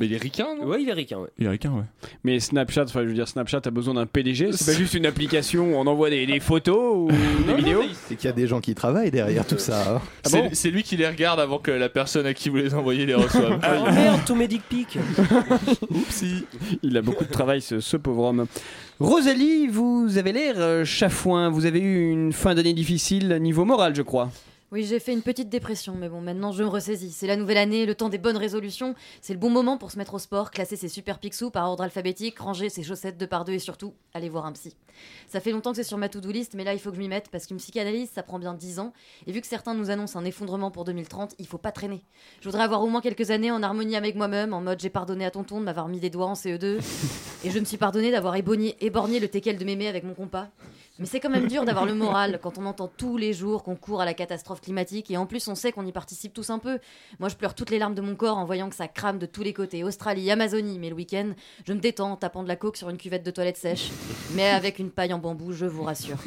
Mais 0.00 0.06
il 0.06 0.12
est 0.12 0.18
ricain, 0.18 0.46
non? 0.60 0.64
Ouais, 0.68 0.80
il 0.80 0.88
est 0.88 0.92
ricain, 0.92 1.18
ouais. 1.18 1.26
Il 1.40 1.46
est 1.46 1.48
ricain, 1.48 1.72
ouais. 1.72 1.82
Mais 2.22 2.38
Snapchat, 2.38 2.84
enfin 2.84 3.02
je 3.02 3.08
veux 3.08 3.14
dire 3.14 3.26
Snapchat 3.26 3.62
a 3.64 3.70
besoin 3.70 3.94
d'un 3.94 4.06
PDG, 4.06 4.52
c'est 4.52 4.70
pas 4.72 4.78
juste 4.78 4.94
une 4.94 5.06
application 5.06 5.72
où 5.72 5.74
on 5.74 5.84
envoie 5.88 6.08
des, 6.08 6.24
des 6.24 6.38
photos 6.38 7.10
ou 7.10 7.10
des 7.48 7.54
vidéos. 7.54 7.82
C'est 8.06 8.14
qu'il 8.14 8.26
y 8.26 8.30
a 8.30 8.32
des 8.32 8.46
gens 8.46 8.60
qui 8.60 8.76
travaillent 8.76 9.10
derrière 9.10 9.44
tout 9.44 9.58
ça. 9.58 9.94
hein. 9.96 10.00
Ah 10.24 10.28
C'est 10.28 10.40
bon 10.40 10.50
c'est 10.52 10.70
lui 10.70 10.84
qui 10.84 10.96
les 10.96 11.08
regarde 11.08 11.40
avant 11.40 11.58
que 11.58 11.72
la 11.72 11.88
personne 11.88 12.26
à 12.26 12.32
qui 12.34 12.48
vous 12.48 12.58
les 12.58 12.74
envoyez 12.74 13.06
les 13.06 13.14
reçoive. 13.14 13.58
Oh 13.60 13.90
merde, 13.90 14.20
tous 14.24 14.36
mes 14.36 14.46
dick 14.46 14.62
pics 14.68 14.98
Oupsie 15.90 16.44
Il 16.84 16.96
a 16.96 17.02
beaucoup 17.02 17.24
de 17.24 17.30
travail 17.32 17.60
ce, 17.60 17.80
ce 17.80 17.96
pauvre 17.96 18.22
homme. 18.22 18.46
Rosalie, 19.00 19.66
vous 19.66 20.16
avez 20.16 20.30
l'air 20.32 20.54
euh, 20.58 20.84
chafouin, 20.84 21.50
vous 21.50 21.66
avez 21.66 21.80
eu 21.80 22.08
une 22.10 22.32
fin 22.32 22.54
d'année 22.54 22.72
difficile 22.72 23.38
niveau 23.40 23.64
moral 23.64 23.96
je 23.96 24.02
crois. 24.02 24.30
Oui, 24.70 24.84
j'ai 24.84 24.98
fait 25.00 25.14
une 25.14 25.22
petite 25.22 25.48
dépression, 25.48 25.94
mais 25.94 26.10
bon, 26.10 26.20
maintenant 26.20 26.52
je 26.52 26.62
me 26.62 26.68
ressaisis. 26.68 27.12
C'est 27.12 27.26
la 27.26 27.36
nouvelle 27.36 27.56
année, 27.56 27.86
le 27.86 27.94
temps 27.94 28.10
des 28.10 28.18
bonnes 28.18 28.36
résolutions. 28.36 28.94
C'est 29.22 29.32
le 29.32 29.38
bon 29.38 29.48
moment 29.48 29.78
pour 29.78 29.90
se 29.90 29.96
mettre 29.96 30.12
au 30.12 30.18
sport, 30.18 30.50
classer 30.50 30.76
ses 30.76 30.88
super 30.88 31.20
pixous 31.20 31.50
par 31.50 31.66
ordre 31.70 31.84
alphabétique, 31.84 32.38
ranger 32.38 32.68
ses 32.68 32.82
chaussettes 32.82 33.16
deux 33.16 33.26
par 33.26 33.46
deux 33.46 33.54
et 33.54 33.60
surtout 33.60 33.94
aller 34.12 34.28
voir 34.28 34.44
un 34.44 34.52
psy. 34.52 34.76
Ça 35.26 35.40
fait 35.40 35.52
longtemps 35.52 35.70
que 35.70 35.76
c'est 35.76 35.84
sur 35.84 35.96
ma 35.96 36.10
to-do 36.10 36.30
list, 36.30 36.52
mais 36.52 36.64
là 36.64 36.74
il 36.74 36.80
faut 36.80 36.90
que 36.90 36.96
je 36.96 37.00
m'y 37.00 37.08
mette 37.08 37.30
parce 37.30 37.46
qu'une 37.46 37.56
psychanalyse 37.56 38.10
ça 38.12 38.22
prend 38.22 38.38
bien 38.38 38.52
10 38.52 38.78
ans. 38.78 38.92
Et 39.26 39.32
vu 39.32 39.40
que 39.40 39.46
certains 39.46 39.72
nous 39.72 39.88
annoncent 39.88 40.18
un 40.18 40.24
effondrement 40.26 40.70
pour 40.70 40.84
2030, 40.84 41.36
il 41.38 41.46
faut 41.46 41.56
pas 41.56 41.72
traîner. 41.72 42.02
Je 42.42 42.50
voudrais 42.50 42.64
avoir 42.64 42.82
au 42.82 42.88
moins 42.88 43.00
quelques 43.00 43.30
années 43.30 43.50
en 43.50 43.62
harmonie 43.62 43.96
avec 43.96 44.16
moi-même, 44.16 44.52
en 44.52 44.60
mode 44.60 44.80
j'ai 44.80 44.90
pardonné 44.90 45.24
à 45.24 45.30
tonton 45.30 45.60
de 45.60 45.64
m'avoir 45.64 45.88
mis 45.88 45.98
des 45.98 46.10
doigts 46.10 46.26
en 46.26 46.34
CE2. 46.34 46.78
et 47.44 47.50
je 47.50 47.58
me 47.58 47.64
suis 47.64 47.78
pardonné 47.78 48.10
d'avoir 48.10 48.36
éborgné, 48.36 48.76
éborgné 48.84 49.18
le 49.18 49.28
teckel 49.28 49.56
de 49.56 49.64
mémé 49.64 49.88
avec 49.88 50.04
mon 50.04 50.12
compas. 50.12 50.50
Mais 50.98 51.06
c'est 51.06 51.20
quand 51.20 51.30
même 51.30 51.46
dur 51.46 51.64
d'avoir 51.64 51.86
le 51.86 51.94
moral 51.94 52.40
quand 52.42 52.58
on 52.58 52.66
entend 52.66 52.90
tous 52.96 53.16
les 53.16 53.32
jours 53.32 53.62
qu'on 53.62 53.76
court 53.76 54.00
à 54.00 54.04
la 54.04 54.14
catastrophe 54.14 54.60
climatique 54.60 55.10
et 55.10 55.16
en 55.16 55.26
plus 55.26 55.46
on 55.48 55.54
sait 55.54 55.70
qu'on 55.72 55.86
y 55.86 55.92
participe 55.92 56.34
tous 56.34 56.50
un 56.50 56.58
peu. 56.58 56.78
Moi 57.20 57.28
je 57.28 57.36
pleure 57.36 57.54
toutes 57.54 57.70
les 57.70 57.78
larmes 57.78 57.94
de 57.94 58.00
mon 58.00 58.14
corps 58.16 58.36
en 58.38 58.44
voyant 58.44 58.68
que 58.68 58.74
ça 58.74 58.88
crame 58.88 59.18
de 59.18 59.26
tous 59.26 59.42
les 59.42 59.52
côtés. 59.52 59.84
Australie, 59.84 60.30
Amazonie, 60.30 60.78
mais 60.78 60.88
le 60.90 60.96
week-end, 60.96 61.30
je 61.66 61.72
me 61.72 61.78
détends 61.78 62.12
en 62.12 62.16
tapant 62.16 62.42
de 62.42 62.48
la 62.48 62.56
coke 62.56 62.76
sur 62.76 62.90
une 62.90 62.96
cuvette 62.96 63.24
de 63.24 63.30
toilette 63.30 63.56
sèche, 63.56 63.90
mais 64.34 64.48
avec 64.50 64.78
une 64.78 64.90
paille 64.90 65.12
en 65.12 65.18
bambou, 65.18 65.52
je 65.52 65.66
vous 65.66 65.84
rassure. 65.84 66.18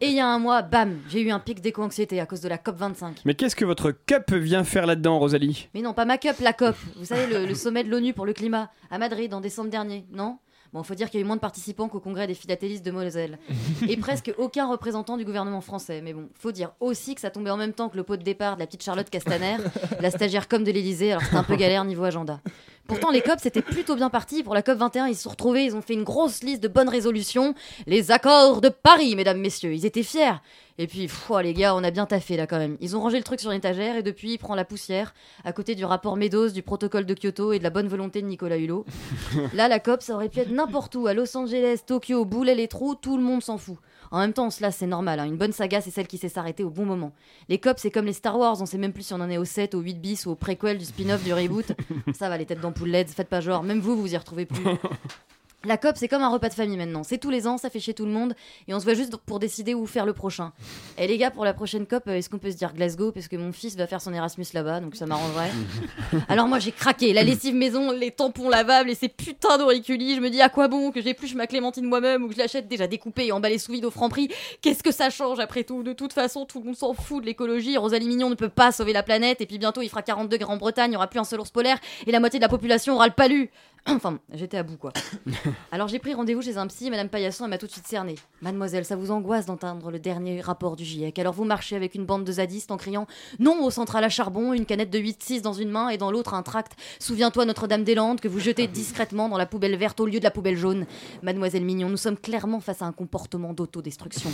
Et 0.00 0.08
il 0.08 0.14
y 0.14 0.20
a 0.20 0.26
un 0.28 0.38
mois, 0.38 0.62
bam, 0.62 0.98
j'ai 1.08 1.20
eu 1.20 1.30
un 1.30 1.40
pic 1.40 1.60
d'éco-anxiété 1.60 2.20
à 2.20 2.26
cause 2.26 2.40
de 2.40 2.48
la 2.48 2.58
COP25. 2.58 3.22
Mais 3.24 3.34
qu'est-ce 3.34 3.56
que 3.56 3.64
votre 3.64 3.90
cup 3.90 4.32
vient 4.32 4.64
faire 4.64 4.86
là-dedans 4.86 5.18
Rosalie? 5.18 5.68
Mais 5.74 5.82
non, 5.82 5.94
pas 5.94 6.04
ma 6.04 6.18
COP, 6.18 6.38
la 6.40 6.52
COP. 6.52 6.76
Vous 6.96 7.06
savez, 7.06 7.26
le, 7.26 7.46
le 7.46 7.54
sommet 7.54 7.82
de 7.82 7.90
l'ONU 7.90 8.12
pour 8.12 8.26
le 8.26 8.32
climat, 8.32 8.70
à 8.90 8.98
Madrid, 8.98 9.32
en 9.34 9.40
décembre 9.40 9.70
dernier, 9.70 10.06
non? 10.12 10.38
Bon, 10.76 10.82
faut 10.82 10.94
dire 10.94 11.08
qu'il 11.08 11.18
y 11.18 11.22
a 11.22 11.24
eu 11.24 11.26
moins 11.26 11.36
de 11.36 11.40
participants 11.40 11.88
qu'au 11.88 12.00
congrès 12.00 12.26
des 12.26 12.34
philatélistes 12.34 12.84
de 12.84 12.90
Moselle. 12.90 13.38
Et 13.88 13.96
presque 13.96 14.34
aucun 14.36 14.66
représentant 14.66 15.16
du 15.16 15.24
gouvernement 15.24 15.62
français. 15.62 16.02
Mais 16.02 16.12
bon, 16.12 16.28
faut 16.38 16.52
dire 16.52 16.72
aussi 16.80 17.14
que 17.14 17.22
ça 17.22 17.30
tombait 17.30 17.48
en 17.48 17.56
même 17.56 17.72
temps 17.72 17.88
que 17.88 17.96
le 17.96 18.02
pot 18.02 18.18
de 18.18 18.22
départ 18.22 18.56
de 18.56 18.60
la 18.60 18.66
petite 18.66 18.82
Charlotte 18.82 19.08
Castaner, 19.08 19.56
la 20.00 20.10
stagiaire 20.10 20.48
comme 20.48 20.64
de 20.64 20.70
l'Elysée, 20.70 21.12
alors 21.12 21.22
c'était 21.22 21.36
un 21.36 21.44
peu 21.44 21.56
galère 21.56 21.86
niveau 21.86 22.04
agenda. 22.04 22.40
Pourtant, 22.86 23.10
les 23.10 23.20
COP, 23.20 23.38
c'était 23.40 23.62
plutôt 23.62 23.96
bien 23.96 24.10
parti. 24.10 24.42
Pour 24.42 24.54
la 24.54 24.62
COP 24.62 24.78
21, 24.78 25.08
ils 25.08 25.16
se 25.16 25.24
sont 25.24 25.30
retrouvés, 25.30 25.64
ils 25.64 25.74
ont 25.74 25.82
fait 25.82 25.94
une 25.94 26.04
grosse 26.04 26.42
liste 26.42 26.62
de 26.62 26.68
bonnes 26.68 26.88
résolutions. 26.88 27.54
Les 27.86 28.12
accords 28.12 28.60
de 28.60 28.68
Paris, 28.68 29.16
mesdames, 29.16 29.40
messieurs. 29.40 29.74
Ils 29.74 29.86
étaient 29.86 30.02
fiers. 30.02 30.40
Et 30.78 30.86
puis, 30.86 31.06
pff, 31.06 31.30
oh, 31.30 31.40
les 31.40 31.54
gars, 31.54 31.74
on 31.74 31.82
a 31.82 31.90
bien 31.90 32.06
taffé 32.06 32.36
là 32.36 32.46
quand 32.46 32.58
même. 32.58 32.76
Ils 32.80 32.96
ont 32.96 33.00
rangé 33.00 33.16
le 33.16 33.24
truc 33.24 33.40
sur 33.40 33.50
une 33.50 33.58
étagère 33.58 33.96
et 33.96 34.02
depuis, 34.02 34.34
il 34.34 34.38
prend 34.38 34.54
la 34.54 34.64
poussière 34.64 35.14
à 35.44 35.52
côté 35.52 35.74
du 35.74 35.84
rapport 35.84 36.16
Meadows, 36.16 36.50
du 36.50 36.62
protocole 36.62 37.06
de 37.06 37.14
Kyoto 37.14 37.52
et 37.52 37.58
de 37.58 37.64
la 37.64 37.70
bonne 37.70 37.88
volonté 37.88 38.22
de 38.22 38.26
Nicolas 38.26 38.58
Hulot. 38.58 38.84
Là, 39.54 39.68
la 39.68 39.80
COP, 39.80 40.02
ça 40.02 40.14
aurait 40.14 40.28
pu 40.28 40.40
être 40.40 40.50
n'importe 40.50 40.94
où, 40.94 41.06
à 41.06 41.14
Los 41.14 41.36
Angeles, 41.36 41.80
Tokyo, 41.86 42.24
Boulet 42.24 42.54
les 42.54 42.68
trous, 42.68 42.94
tout 42.94 43.16
le 43.16 43.22
monde 43.22 43.42
s'en 43.42 43.58
fout. 43.58 43.78
En 44.10 44.18
même 44.20 44.32
temps, 44.32 44.50
cela 44.50 44.70
c'est 44.70 44.86
normal. 44.86 45.20
hein. 45.20 45.24
Une 45.26 45.36
bonne 45.36 45.52
saga, 45.52 45.80
c'est 45.80 45.90
celle 45.90 46.06
qui 46.06 46.18
sait 46.18 46.28
s'arrêter 46.28 46.64
au 46.64 46.70
bon 46.70 46.84
moment. 46.84 47.12
Les 47.48 47.58
COP, 47.58 47.78
c'est 47.78 47.90
comme 47.90 48.06
les 48.06 48.12
Star 48.12 48.38
Wars, 48.38 48.56
on 48.60 48.66
sait 48.66 48.78
même 48.78 48.92
plus 48.92 49.02
si 49.04 49.14
on 49.14 49.20
en 49.20 49.30
est 49.30 49.38
au 49.38 49.44
7, 49.44 49.74
au 49.74 49.80
8 49.80 49.94
bis 50.00 50.26
ou 50.26 50.30
au 50.30 50.34
préquel 50.34 50.78
du 50.78 50.84
spin-off 50.84 51.22
du 51.24 51.32
reboot. 51.32 51.72
Ça 52.14 52.28
va, 52.28 52.36
les 52.38 52.46
têtes 52.46 52.60
d'ampoule 52.60 52.88
LED, 52.90 53.08
faites 53.08 53.28
pas 53.28 53.40
genre, 53.40 53.62
même 53.62 53.80
vous, 53.80 53.96
vous 53.96 54.12
y 54.12 54.16
retrouvez 54.16 54.46
plus. 54.46 54.64
La 55.66 55.76
COP, 55.76 55.96
c'est 55.96 56.06
comme 56.06 56.22
un 56.22 56.28
repas 56.28 56.48
de 56.48 56.54
famille 56.54 56.76
maintenant. 56.76 57.02
C'est 57.02 57.18
tous 57.18 57.30
les 57.30 57.48
ans, 57.48 57.58
ça 57.58 57.70
fait 57.70 57.80
chier 57.80 57.92
tout 57.92 58.06
le 58.06 58.12
monde, 58.12 58.34
et 58.68 58.74
on 58.74 58.78
se 58.78 58.84
voit 58.84 58.94
juste 58.94 59.16
pour 59.16 59.40
décider 59.40 59.74
où 59.74 59.84
faire 59.84 60.06
le 60.06 60.12
prochain. 60.12 60.52
Et 60.96 61.08
les 61.08 61.18
gars, 61.18 61.32
pour 61.32 61.44
la 61.44 61.54
prochaine 61.54 61.86
COP, 61.86 62.04
euh, 62.06 62.14
est-ce 62.14 62.30
qu'on 62.30 62.38
peut 62.38 62.52
se 62.52 62.56
dire 62.56 62.72
Glasgow? 62.72 63.10
Parce 63.10 63.26
que 63.26 63.34
mon 63.34 63.52
fils 63.52 63.74
va 63.76 63.88
faire 63.88 64.00
son 64.00 64.14
Erasmus 64.14 64.46
là-bas, 64.54 64.78
donc 64.78 64.94
ça 64.94 65.06
m'arrangerait. 65.06 65.50
Alors 66.28 66.46
moi, 66.46 66.60
j'ai 66.60 66.70
craqué. 66.70 67.12
La 67.12 67.24
lessive 67.24 67.54
maison, 67.54 67.90
les 67.90 68.12
tampons 68.12 68.48
lavables 68.48 68.90
et 68.90 68.94
ces 68.94 69.08
putains 69.08 69.58
d'auriculis. 69.58 70.14
Je 70.14 70.20
me 70.20 70.30
dis 70.30 70.40
à 70.40 70.48
quoi 70.48 70.68
bon 70.68 70.92
que 70.92 71.02
j'épluche 71.02 71.34
ma 71.34 71.48
clémentine 71.48 71.84
moi-même 71.84 72.22
ou 72.22 72.28
que 72.28 72.34
je 72.34 72.38
l'achète 72.38 72.68
déjà 72.68 72.86
découpée 72.86 73.26
et 73.26 73.32
emballée 73.32 73.58
sous 73.58 73.72
vide 73.72 73.86
au 73.86 73.90
franc 73.90 74.08
prix? 74.08 74.28
Qu'est-ce 74.62 74.84
que 74.84 74.92
ça 74.92 75.10
change 75.10 75.40
après 75.40 75.64
tout? 75.64 75.82
De 75.82 75.92
toute 75.92 76.12
façon, 76.12 76.46
tout 76.46 76.60
le 76.60 76.66
monde 76.66 76.76
s'en 76.76 76.94
fout 76.94 77.22
de 77.22 77.26
l'écologie. 77.26 77.76
Rosalie 77.76 78.06
Mignon 78.06 78.30
ne 78.30 78.36
peut 78.36 78.48
pas 78.48 78.70
sauver 78.70 78.92
la 78.92 79.02
planète, 79.02 79.40
et 79.40 79.46
puis 79.46 79.58
bientôt 79.58 79.82
il 79.82 79.88
fera 79.88 80.02
40 80.02 80.28
degrés 80.28 80.52
en 80.52 80.58
Bretagne, 80.58 80.88
il 80.88 80.90
n'y 80.90 80.96
aura 80.96 81.08
plus 81.08 81.18
un 81.18 81.24
seul 81.24 81.40
ours 81.40 81.50
polaire, 81.50 81.78
et 82.06 82.12
la 82.12 82.20
moitié 82.20 82.38
de 82.38 82.44
la 82.44 82.48
population 82.48 82.94
aura 82.94 83.08
le 83.08 83.14
palu. 83.14 83.50
enfin, 83.90 84.18
j'étais 84.32 84.56
à 84.56 84.62
bout 84.62 84.76
quoi. 84.76 84.92
Alors 85.72 85.86
j'ai 85.86 85.98
pris 85.98 86.12
rendez-vous 86.12 86.42
chez 86.42 86.56
un 86.56 86.66
psy, 86.66 86.90
Madame 86.90 87.08
Paillasson, 87.08 87.44
elle 87.44 87.50
m'a 87.50 87.58
tout 87.58 87.66
de 87.66 87.72
suite 87.72 87.86
cerné. 87.86 88.16
Mademoiselle, 88.42 88.84
ça 88.84 88.96
vous 88.96 89.12
angoisse 89.12 89.46
d'entendre 89.46 89.90
le 89.92 89.98
dernier 90.00 90.40
rapport 90.40 90.74
du 90.74 90.84
GIEC. 90.84 91.18
Alors 91.20 91.32
vous 91.32 91.44
marchez 91.44 91.76
avec 91.76 91.94
une 91.94 92.04
bande 92.04 92.24
de 92.24 92.32
zadistes 92.32 92.72
en 92.72 92.76
criant 92.76 93.06
non 93.38 93.64
aux 93.64 93.70
centrales 93.70 94.02
à 94.04 94.08
charbon, 94.08 94.52
une 94.52 94.66
canette 94.66 94.90
de 94.90 94.98
8-6 94.98 95.40
dans 95.40 95.52
une 95.52 95.70
main 95.70 95.88
et 95.88 95.98
dans 95.98 96.10
l'autre 96.10 96.34
un 96.34 96.42
tract. 96.42 96.72
Souviens-toi 96.98 97.44
Notre-Dame-des-Landes 97.44 98.20
que 98.20 98.28
vous 98.28 98.40
jetez 98.40 98.66
discrètement 98.66 99.28
dans 99.28 99.38
la 99.38 99.46
poubelle 99.46 99.76
verte 99.76 100.00
au 100.00 100.06
lieu 100.06 100.18
de 100.18 100.24
la 100.24 100.32
poubelle 100.32 100.56
jaune. 100.56 100.86
Mademoiselle 101.22 101.64
Mignon, 101.64 101.88
nous 101.88 101.96
sommes 101.96 102.18
clairement 102.18 102.60
face 102.60 102.82
à 102.82 102.86
un 102.86 102.92
comportement 102.92 103.52
d'autodestruction. 103.52 104.30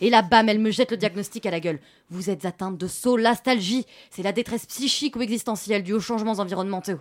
Et 0.00 0.08
là, 0.08 0.22
bam, 0.22 0.48
elle 0.48 0.58
me 0.58 0.70
jette 0.70 0.92
le 0.92 0.96
diagnostic 0.96 1.44
à 1.46 1.50
la 1.50 1.60
gueule. 1.60 1.78
Vous 2.10 2.30
êtes 2.30 2.44
atteinte 2.46 2.78
de 2.78 2.86
solastalgie. 2.86 3.86
C'est 4.10 4.22
la 4.22 4.32
détresse 4.32 4.66
psychique 4.66 5.16
ou 5.16 5.20
existentielle 5.20 5.82
due 5.82 5.92
aux 5.92 6.00
changements 6.00 6.32
environnementaux. 6.32 7.00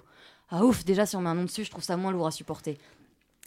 Ah 0.56 0.64
ouf, 0.64 0.86
déjà 0.86 1.08
si 1.08 1.16
on 1.16 1.22
met 1.22 1.30
un 1.30 1.34
nom 1.34 1.46
dessus, 1.46 1.64
je 1.66 1.72
trouve 1.72 1.84
ça 1.84 1.98
moins 1.98 2.12
lourd 2.12 2.28
à 2.28 2.32
supporter. 2.32 2.78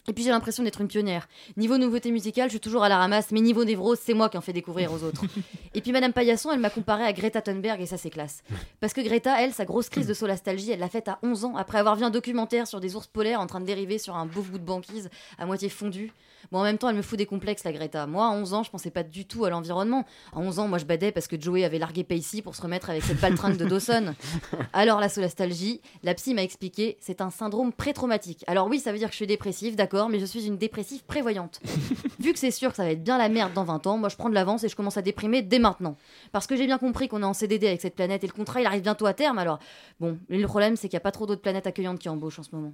Et 0.09 0.13
puis 0.13 0.23
j'ai 0.23 0.29
l'impression 0.29 0.63
d'être 0.63 0.79
une 0.79 0.87
pionnière. 0.87 1.27
Niveau 1.57 1.77
nouveauté 1.77 2.11
musicale, 2.11 2.47
je 2.47 2.51
suis 2.51 2.59
toujours 2.61 2.81
à 2.81 2.87
la 2.87 2.97
ramasse, 2.97 3.31
mais 3.33 3.41
niveau 3.41 3.65
névrose, 3.65 3.99
c'est 4.01 4.13
moi 4.13 4.29
qui 4.29 4.37
en 4.37 4.41
fais 4.41 4.53
découvrir 4.53 4.93
aux 4.93 5.03
autres. 5.03 5.25
et 5.73 5.81
puis 5.81 5.91
Madame 5.91 6.13
Paillasson, 6.13 6.49
elle 6.49 6.61
m'a 6.61 6.69
comparé 6.69 7.03
à 7.03 7.11
Greta 7.11 7.41
Thunberg 7.41 7.81
et 7.81 7.85
ça 7.85 7.97
c'est 7.97 8.09
classe. 8.09 8.41
Parce 8.79 8.93
que 8.93 9.01
Greta, 9.01 9.41
elle, 9.43 9.51
sa 9.51 9.65
grosse 9.65 9.89
crise 9.89 10.07
de 10.07 10.13
solastalgie, 10.13 10.71
elle 10.71 10.79
l'a 10.79 10.87
faite 10.87 11.09
à 11.09 11.19
11 11.23 11.43
ans, 11.43 11.55
après 11.57 11.77
avoir 11.77 11.97
vu 11.97 12.05
un 12.05 12.09
documentaire 12.09 12.67
sur 12.67 12.79
des 12.79 12.95
ours 12.95 13.07
polaires 13.07 13.41
en 13.41 13.47
train 13.47 13.59
de 13.59 13.65
dériver 13.65 13.97
sur 13.97 14.15
un 14.15 14.25
beau 14.25 14.43
bout 14.43 14.59
de 14.59 14.63
banquise 14.63 15.09
à 15.37 15.45
moitié 15.45 15.67
fondu. 15.67 16.13
Bon, 16.51 16.59
en 16.59 16.63
même 16.63 16.77
temps, 16.77 16.89
elle 16.89 16.95
me 16.95 17.01
fout 17.01 17.17
des 17.17 17.25
complexes, 17.25 17.65
la 17.65 17.73
Greta. 17.73 18.07
Moi, 18.07 18.25
à 18.25 18.29
11 18.29 18.53
ans, 18.53 18.63
je 18.63 18.69
pensais 18.69 18.91
pas 18.91 19.03
du 19.03 19.25
tout 19.25 19.43
à 19.43 19.49
l'environnement. 19.49 20.05
À 20.31 20.39
11 20.39 20.59
ans, 20.59 20.67
moi, 20.69 20.77
je 20.77 20.85
badais 20.85 21.11
parce 21.11 21.27
que 21.27 21.39
Joey 21.39 21.65
avait 21.65 21.79
largué 21.79 22.05
Pacey 22.05 22.41
pour 22.41 22.55
se 22.55 22.61
remettre 22.61 22.89
avec 22.89 23.03
cette 23.03 23.19
baltringue 23.19 23.57
de 23.57 23.65
Dawson. 23.65 24.13
Alors, 24.73 25.01
la 25.01 25.09
solastalgie, 25.09 25.81
la 26.03 26.13
psy 26.13 26.33
m'a 26.33 26.43
expliqué, 26.43 26.97
c'est 27.01 27.19
un 27.19 27.31
syndrome 27.31 27.73
pré-traumatique. 27.73 28.45
Alors, 28.47 28.67
oui, 28.67 28.79
ça 28.79 28.93
veut 28.93 28.97
dire 28.97 29.09
que 29.09 29.13
je 29.13 29.17
suis 29.17 29.27
dépressive, 29.27 29.75
d'accord, 29.75 29.96
mais 30.09 30.19
je 30.19 30.25
suis 30.25 30.45
une 30.45 30.57
dépressive 30.57 31.03
prévoyante. 31.03 31.59
Vu 32.19 32.33
que 32.33 32.39
c'est 32.39 32.51
sûr 32.51 32.69
que 32.69 32.75
ça 32.75 32.83
va 32.83 32.91
être 32.91 33.03
bien 33.03 33.17
la 33.17 33.29
merde 33.29 33.53
dans 33.53 33.63
20 33.63 33.87
ans, 33.87 33.97
moi, 33.97 34.09
je 34.09 34.15
prends 34.15 34.29
de 34.29 34.35
l'avance 34.35 34.63
et 34.63 34.69
je 34.69 34.75
commence 34.75 34.97
à 34.97 35.01
déprimer 35.01 35.41
dès 35.41 35.59
maintenant. 35.59 35.97
Parce 36.31 36.47
que 36.47 36.55
j'ai 36.55 36.65
bien 36.65 36.77
compris 36.77 37.07
qu'on 37.07 37.21
est 37.23 37.25
en 37.25 37.33
CDD 37.33 37.67
avec 37.67 37.81
cette 37.81 37.95
planète 37.95 38.23
et 38.23 38.27
le 38.27 38.33
contrat, 38.33 38.61
il 38.61 38.67
arrive 38.67 38.83
bientôt 38.83 39.05
à 39.05 39.13
terme, 39.13 39.39
alors. 39.39 39.59
Bon, 39.99 40.17
le 40.29 40.45
problème, 40.45 40.75
c'est 40.75 40.87
qu'il 40.89 40.95
n'y 40.95 41.01
a 41.01 41.01
pas 41.01 41.11
trop 41.11 41.25
d'autres 41.25 41.41
planètes 41.41 41.67
accueillantes 41.67 41.99
qui 41.99 42.09
embauchent 42.09 42.39
en 42.39 42.43
ce 42.43 42.49
moment. 42.53 42.73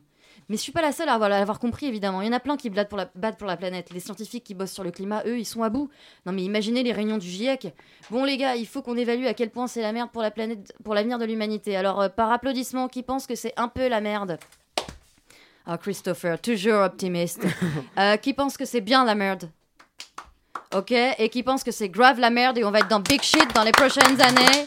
Mais 0.49 0.57
je 0.57 0.61
suis 0.61 0.71
pas 0.71 0.82
la 0.82 0.91
seule 0.91 1.09
à 1.09 1.13
avoir, 1.13 1.32
à 1.32 1.39
l'avoir 1.39 1.59
compris, 1.59 1.86
évidemment. 1.86 2.21
Il 2.21 2.28
y 2.28 2.30
en 2.30 2.34
a 2.34 2.39
plein 2.39 2.57
qui 2.57 2.69
battent 2.69 2.89
pour, 2.89 2.97
la, 2.97 3.09
battent 3.15 3.38
pour 3.38 3.47
la 3.47 3.57
planète. 3.57 3.91
Les 3.93 3.99
scientifiques 3.99 4.43
qui 4.43 4.53
bossent 4.53 4.71
sur 4.71 4.84
le 4.84 4.91
climat, 4.91 5.24
eux, 5.26 5.39
ils 5.39 5.45
sont 5.45 5.63
à 5.63 5.69
bout. 5.69 5.89
Non, 6.26 6.34
mais 6.34 6.43
imaginez 6.43 6.84
les 6.84 6.91
réunions 6.91 7.17
du 7.17 7.28
GIEC. 7.28 7.74
Bon, 8.09 8.24
les 8.24 8.38
gars, 8.38 8.55
il 8.55 8.67
faut 8.67 8.82
qu'on 8.82 8.97
évalue 8.97 9.26
à 9.26 9.34
quel 9.34 9.49
point 9.49 9.67
c'est 9.67 9.82
la 9.82 9.93
merde 9.93 10.09
pour 10.11 10.21
la 10.21 10.32
planète, 10.32 10.74
pour 10.84 10.93
l'avenir 10.93 11.17
de 11.17 11.26
l'humanité. 11.26 11.76
Alors, 11.76 12.01
euh, 12.01 12.09
par 12.09 12.32
applaudissement, 12.32 12.88
qui 12.88 13.03
pense 13.03 13.28
que 13.28 13.36
c'est 13.36 13.53
un 13.57 13.67
peu 13.67 13.88
la 13.88 14.01
merde? 14.01 14.38
Ah, 15.66 15.78
Christopher, 15.78 16.39
toujours 16.39 16.82
optimiste. 16.82 17.45
Euh, 17.97 18.18
qui 18.18 18.34
pense 18.34 18.57
que 18.57 18.66
c'est 18.66 18.82
bien 18.82 19.05
la 19.05 19.14
merde? 19.14 19.49
Ok, 20.76 20.91
et 20.91 21.30
qui 21.30 21.43
pense 21.43 21.64
que 21.64 21.72
c'est 21.72 21.89
grave 21.89 22.20
la 22.20 22.32
merde 22.32 22.57
et 22.57 22.64
on 22.64 22.72
va 22.72 22.80
être 22.80 22.88
dans 22.88 22.99
big 22.99 23.22
shit 23.22 23.53
dans 23.53 23.64
les 23.64 23.72
prochaines 23.72 24.20
années? 24.20 24.66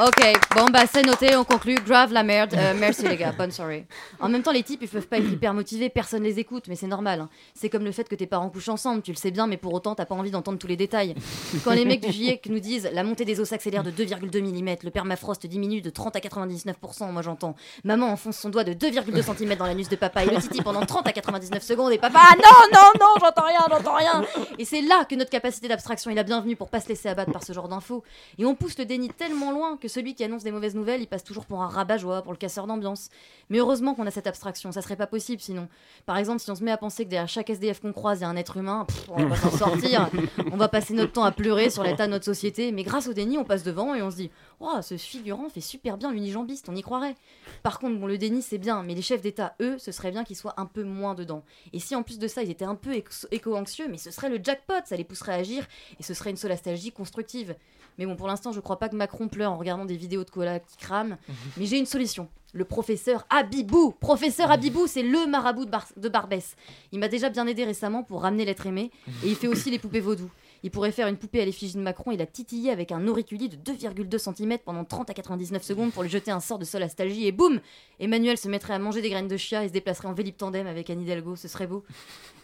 Ok, 0.00 0.22
bon 0.54 0.66
bah 0.66 0.84
c'est 0.86 1.02
noté, 1.02 1.34
on 1.34 1.42
conclut. 1.42 1.74
Grave 1.84 2.12
la 2.12 2.22
merde. 2.22 2.54
Euh, 2.54 2.72
merci 2.78 3.02
les 3.08 3.16
gars, 3.16 3.32
bonne 3.32 3.50
soirée. 3.50 3.84
En 4.20 4.28
même 4.28 4.42
temps, 4.42 4.52
les 4.52 4.62
types 4.62 4.80
ils 4.80 4.88
peuvent 4.88 5.08
pas 5.08 5.18
être 5.18 5.28
hyper 5.28 5.52
motivés, 5.54 5.88
personne 5.88 6.22
les 6.22 6.38
écoute, 6.38 6.66
mais 6.68 6.76
c'est 6.76 6.86
normal. 6.86 7.22
hein. 7.22 7.28
C'est 7.54 7.68
comme 7.68 7.84
le 7.84 7.90
fait 7.90 8.08
que 8.08 8.14
tes 8.14 8.28
parents 8.28 8.48
couchent 8.48 8.68
ensemble, 8.68 9.02
tu 9.02 9.10
le 9.10 9.16
sais 9.16 9.32
bien, 9.32 9.48
mais 9.48 9.56
pour 9.56 9.74
autant 9.74 9.96
t'as 9.96 10.04
pas 10.04 10.14
envie 10.14 10.30
d'entendre 10.30 10.56
tous 10.56 10.68
les 10.68 10.76
détails. 10.76 11.16
Quand 11.64 11.72
les 11.72 11.84
mecs 11.84 12.00
du 12.00 12.12
GIEC 12.12 12.46
nous 12.46 12.60
disent 12.60 12.88
la 12.92 13.02
montée 13.02 13.24
des 13.24 13.40
eaux 13.40 13.44
s'accélère 13.44 13.82
de 13.82 13.90
2,2 13.90 14.40
mm, 14.40 14.76
le 14.84 14.90
permafrost 14.90 15.44
diminue 15.46 15.80
de 15.80 15.90
30 15.90 16.14
à 16.14 16.20
99%, 16.20 17.10
moi 17.10 17.22
j'entends. 17.22 17.56
Maman 17.82 18.06
enfonce 18.06 18.36
son 18.36 18.50
doigt 18.50 18.62
de 18.62 18.74
2,2 18.74 19.20
cm 19.36 19.56
dans 19.56 19.66
l'anus 19.66 19.88
de 19.88 19.96
papa 19.96 20.22
et 20.22 20.30
le 20.30 20.40
titi 20.40 20.62
pendant 20.62 20.86
30 20.86 21.08
à 21.08 21.12
99 21.12 21.60
secondes 21.60 21.90
et 21.92 21.98
papa 21.98 22.20
ah, 22.20 22.36
non, 22.36 22.68
non, 22.72 22.90
non, 23.00 23.14
j'entends 23.20 23.46
rien, 23.46 23.66
j'entends 23.68 23.96
rien. 23.96 24.24
Et 24.58 24.64
c'est 24.64 24.82
là 24.82 25.04
que 25.06 25.16
notre 25.16 25.30
capacité 25.30 25.66
d'abstraction 25.66 26.12
est 26.12 26.14
la 26.14 26.22
bienvenue 26.22 26.54
pour 26.54 26.68
pas 26.68 26.78
se 26.80 26.88
laisser 26.88 27.08
abattre 27.08 27.32
par 27.32 27.42
ce 27.42 27.52
genre 27.52 27.66
d'infos. 27.68 28.04
Et 28.38 28.44
on 28.44 28.54
pousse 28.54 28.78
le 28.78 28.84
déni 28.84 29.08
tellement 29.08 29.50
loin 29.50 29.76
que 29.76 29.87
celui 29.88 30.14
qui 30.14 30.24
annonce 30.24 30.44
des 30.44 30.52
mauvaises 30.52 30.74
nouvelles, 30.74 31.00
il 31.00 31.06
passe 31.06 31.24
toujours 31.24 31.46
pour 31.46 31.62
un 31.62 31.68
rabat-joie, 31.68 32.22
pour 32.22 32.32
le 32.32 32.38
casseur 32.38 32.66
d'ambiance. 32.66 33.08
Mais 33.50 33.58
heureusement 33.58 33.94
qu'on 33.94 34.06
a 34.06 34.10
cette 34.10 34.26
abstraction, 34.26 34.72
ça 34.72 34.82
serait 34.82 34.96
pas 34.96 35.06
possible 35.06 35.40
sinon. 35.40 35.68
Par 36.06 36.16
exemple, 36.16 36.40
si 36.40 36.50
on 36.50 36.54
se 36.54 36.62
met 36.62 36.70
à 36.70 36.76
penser 36.76 37.04
que 37.04 37.10
derrière 37.10 37.28
chaque 37.28 37.50
SDF 37.50 37.80
qu'on 37.80 37.92
croise, 37.92 38.20
il 38.20 38.22
y 38.22 38.24
a 38.24 38.28
un 38.28 38.36
être 38.36 38.56
humain, 38.56 38.84
pff, 38.86 39.08
on 39.08 39.26
va 39.26 39.36
s'en 39.36 39.50
sortir. 39.50 40.08
On 40.52 40.56
va 40.56 40.68
passer 40.68 40.94
notre 40.94 41.12
temps 41.12 41.24
à 41.24 41.32
pleurer 41.32 41.70
sur 41.70 41.82
l'état 41.82 42.06
de 42.06 42.12
notre 42.12 42.24
société. 42.24 42.72
Mais 42.72 42.82
grâce 42.82 43.08
au 43.08 43.12
déni, 43.12 43.38
on 43.38 43.44
passe 43.44 43.62
devant 43.62 43.94
et 43.94 44.02
on 44.02 44.10
se 44.10 44.16
dit 44.16 44.30
Oh, 44.60 44.80
ce 44.82 44.96
figurant 44.96 45.48
fait 45.48 45.60
super 45.60 45.96
bien 45.96 46.10
l'unijambiste, 46.12 46.68
on 46.68 46.74
y 46.74 46.82
croirait. 46.82 47.14
Par 47.62 47.78
contre, 47.78 47.96
bon, 47.98 48.06
le 48.06 48.18
déni 48.18 48.42
c'est 48.42 48.58
bien, 48.58 48.82
mais 48.82 48.94
les 48.94 49.02
chefs 49.02 49.20
d'État, 49.22 49.54
eux, 49.60 49.78
ce 49.78 49.92
serait 49.92 50.10
bien 50.10 50.24
qu'ils 50.24 50.34
soient 50.36 50.54
un 50.56 50.66
peu 50.66 50.82
moins 50.82 51.14
dedans. 51.14 51.44
Et 51.72 51.78
si 51.78 51.94
en 51.94 52.02
plus 52.02 52.18
de 52.18 52.26
ça, 52.26 52.42
ils 52.42 52.50
étaient 52.50 52.64
un 52.64 52.74
peu 52.74 52.92
éco- 52.94 53.28
éco-anxieux, 53.30 53.86
mais 53.88 53.98
ce 53.98 54.10
serait 54.10 54.28
le 54.28 54.40
jackpot, 54.42 54.74
ça 54.84 54.96
les 54.96 55.04
pousserait 55.04 55.32
à 55.32 55.36
agir 55.36 55.64
et 56.00 56.02
ce 56.02 56.12
serait 56.12 56.30
une 56.30 56.36
solastalgie 56.36 56.90
constructive. 56.90 57.54
Mais 57.98 58.06
bon, 58.06 58.16
pour 58.16 58.26
l'instant, 58.26 58.50
je 58.52 58.60
crois 58.60 58.78
pas 58.80 58.88
que 58.88 58.96
Macron 58.96 59.28
pleure 59.28 59.52
en 59.52 59.58
regardant 59.58 59.84
des 59.84 59.96
vidéos 59.96 60.24
de 60.24 60.30
cola 60.30 60.58
qui 60.60 60.76
crament. 60.76 61.18
Mais 61.56 61.66
j'ai 61.66 61.78
une 61.78 61.86
solution. 61.86 62.28
Le 62.52 62.64
professeur 62.64 63.26
Abibou. 63.30 63.92
Professeur 64.00 64.50
Abibou, 64.50 64.86
c'est 64.86 65.02
le 65.02 65.26
marabout 65.26 65.66
de, 65.66 65.70
Bar- 65.70 65.92
de 65.96 66.08
Barbès. 66.08 66.56
Il 66.92 66.98
m'a 66.98 67.08
déjà 67.08 67.28
bien 67.28 67.46
aidé 67.46 67.64
récemment 67.64 68.02
pour 68.02 68.22
ramener 68.22 68.44
l'être 68.44 68.66
aimé. 68.66 68.90
Et 69.22 69.28
il 69.28 69.36
fait 69.36 69.48
aussi 69.48 69.70
les 69.70 69.78
poupées 69.78 70.00
vaudou. 70.00 70.30
Il 70.62 70.70
pourrait 70.70 70.92
faire 70.92 71.08
une 71.08 71.16
poupée 71.16 71.40
à 71.40 71.44
l'effigie 71.44 71.74
de 71.74 71.80
Macron 71.80 72.10
et 72.10 72.16
la 72.16 72.26
titiller 72.26 72.70
avec 72.70 72.92
un 72.92 73.06
auriculi 73.06 73.48
de 73.48 73.56
2,2 73.56 74.18
cm 74.18 74.58
pendant 74.64 74.84
30 74.84 75.10
à 75.10 75.14
99 75.14 75.62
secondes 75.62 75.92
pour 75.92 76.02
lui 76.02 76.10
jeter 76.10 76.30
un 76.30 76.40
sort 76.40 76.58
de 76.58 76.64
solastalgie. 76.64 77.26
Et 77.26 77.32
boum 77.32 77.60
Emmanuel 78.00 78.38
se 78.38 78.48
mettrait 78.48 78.74
à 78.74 78.78
manger 78.78 79.02
des 79.02 79.10
graines 79.10 79.28
de 79.28 79.36
chia 79.36 79.64
et 79.64 79.68
se 79.68 79.72
déplacerait 79.72 80.08
en 80.08 80.14
vélib 80.14 80.36
tandem 80.36 80.66
avec 80.66 80.90
Anne 80.90 81.02
Hidalgo. 81.02 81.36
Ce 81.36 81.48
serait 81.48 81.66
beau. 81.66 81.84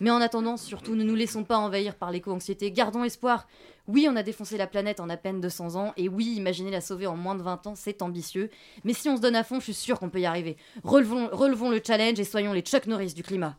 Mais 0.01 0.11
en 0.11 0.21
attendant, 0.21 0.57
surtout, 0.57 0.95
ne 0.95 1.05
nous 1.05 1.15
laissons 1.15 1.45
pas 1.45 1.59
envahir 1.59 1.95
par 1.95 2.11
l'éco-anxiété. 2.11 2.71
Gardons 2.71 3.05
espoir. 3.05 3.47
Oui, 3.87 4.07
on 4.11 4.17
a 4.17 4.23
défoncé 4.23 4.57
la 4.57 4.67
planète 4.67 4.99
en 4.99 5.11
à 5.11 5.17
peine 5.19 5.43
200 5.43 5.77
ans, 5.77 5.93
et 5.99 6.09
oui, 6.09 6.35
imaginer 6.37 6.71
la 6.71 6.81
sauver 6.81 7.07
en 7.07 7.17
moins 7.17 7.35
de 7.35 7.43
20 7.43 7.67
ans, 7.67 7.75
c'est 7.77 8.01
ambitieux. 8.01 8.49
Mais 8.83 8.95
si 8.95 9.11
on 9.11 9.17
se 9.17 9.21
donne 9.21 9.37
à 9.37 9.45
fond, 9.45 9.61
je 9.61 9.65
suis 9.65 9.75
sûr 9.75 9.99
qu'on 9.99 10.09
peut 10.09 10.21
y 10.21 10.27
arriver. 10.27 10.57
Relevons, 10.83 11.71
le 11.71 11.83
challenge 11.87 12.19
et 12.19 12.25
soyons 12.25 12.55
les 12.55 12.63
Chuck 12.63 12.87
Norris 12.87 13.13
du 13.13 13.23
climat. 13.23 13.59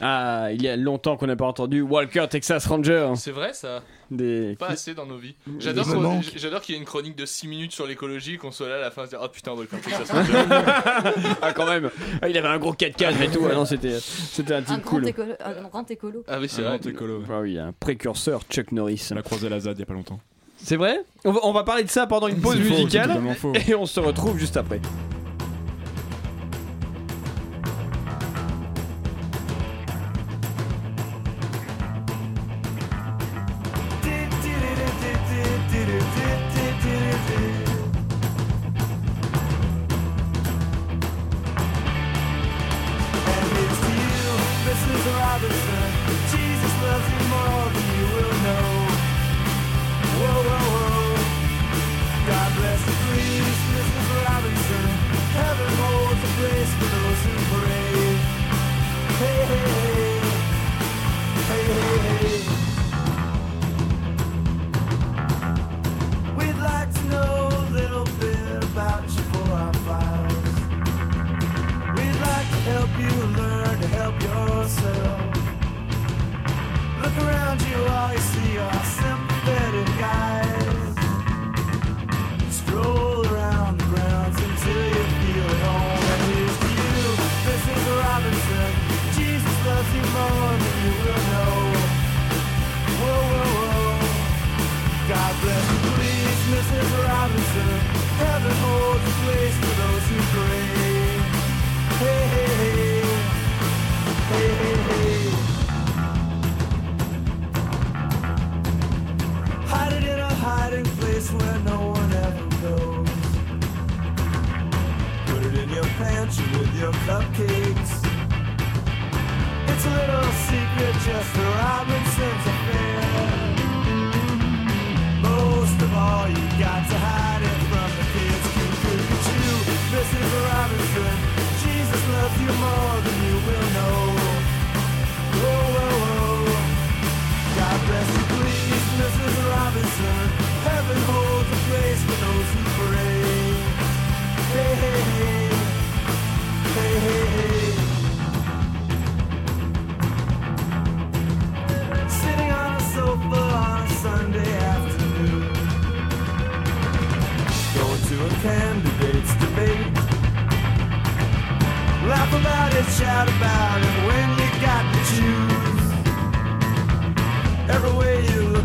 Ah, 0.00 0.48
il 0.52 0.62
y 0.62 0.68
a 0.68 0.76
longtemps 0.76 1.16
qu'on 1.16 1.26
n'a 1.26 1.36
pas 1.36 1.46
entendu 1.46 1.80
Walker 1.80 2.26
Texas 2.28 2.66
Ranger. 2.66 3.12
C'est 3.16 3.30
vrai 3.30 3.52
ça 3.54 3.82
Des... 4.10 4.54
Pas 4.58 4.68
assez 4.68 4.94
dans 4.94 5.06
nos 5.06 5.16
vies. 5.16 5.34
J'adore 5.58 6.60
qu'il 6.60 6.74
y 6.74 6.78
ait 6.78 6.80
une 6.80 6.84
chronique 6.86 7.16
de 7.16 7.24
6 7.24 7.48
minutes 7.48 7.72
sur 7.72 7.86
l'écologie, 7.86 8.36
qu'on 8.36 8.50
soit 8.50 8.68
là 8.68 8.76
à 8.76 8.80
la 8.80 8.90
fin 8.90 9.02
à 9.02 9.04
se 9.06 9.10
dire 9.10 9.20
Oh 9.22 9.28
putain, 9.28 9.54
Volcan 9.54 9.78
Texas 9.82 10.10
ah, 11.42 11.52
quand 11.54 11.66
même. 11.66 11.90
Ah, 12.20 12.28
il 12.28 12.36
avait 12.36 12.48
un 12.48 12.58
gros 12.58 12.74
4x4 12.74 13.22
et 13.22 13.28
tout. 13.28 13.46
Ah 13.50 13.54
non, 13.54 13.64
c'était, 13.64 13.98
c'était 14.00 14.54
un 14.54 14.58
Un 14.58 14.62
type 14.62 14.82
grand, 14.82 14.90
cool. 14.98 15.08
écolo, 15.08 15.32
un 15.42 15.68
grand 15.68 15.90
écolo. 15.90 16.24
Ah 16.28 16.38
oui, 16.40 16.48
c'est 16.48 16.62
Un 16.62 16.68
vrai. 16.70 16.78
grand 16.78 16.90
écolo. 16.90 17.22
Ah 17.30 17.40
oui, 17.40 17.58
un 17.58 17.72
précurseur 17.72 18.42
Chuck 18.50 18.72
Norris. 18.72 19.08
On 19.12 19.16
a 19.16 19.22
croisé 19.22 19.48
la 19.48 19.60
ZAD 19.60 19.76
il 19.78 19.80
y 19.80 19.82
a 19.82 19.86
pas 19.86 19.94
longtemps. 19.94 20.20
C'est 20.58 20.76
vrai? 20.76 21.00
On 21.24 21.32
va, 21.32 21.40
on 21.42 21.52
va 21.52 21.64
parler 21.64 21.84
de 21.84 21.90
ça 21.90 22.06
pendant 22.06 22.28
une 22.28 22.40
pause 22.40 22.58
musicale. 22.58 23.18
faux. 23.36 23.52
et 23.66 23.74
on 23.74 23.86
se 23.86 24.00
retrouve 24.00 24.38
juste 24.38 24.56
après. 24.56 24.80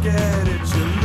At 0.06 0.47
it, 0.47 1.01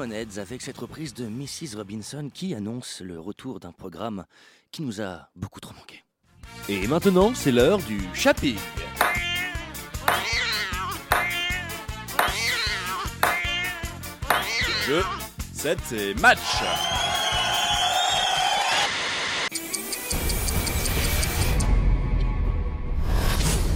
Avec 0.00 0.62
cette 0.62 0.78
reprise 0.78 1.12
de 1.12 1.26
Mrs. 1.26 1.76
Robinson 1.76 2.30
qui 2.32 2.54
annonce 2.54 3.00
le 3.00 3.18
retour 3.18 3.58
d'un 3.58 3.72
programme 3.72 4.26
qui 4.70 4.82
nous 4.82 5.00
a 5.00 5.28
beaucoup 5.34 5.58
trop 5.58 5.74
manqué. 5.74 6.04
Et 6.68 6.86
maintenant, 6.86 7.34
c'est 7.34 7.50
l'heure 7.50 7.78
du 7.78 7.98
shopping. 8.14 8.56
Jeu, 14.86 15.02
7 15.52 15.78
et 15.92 16.14
match 16.14 16.38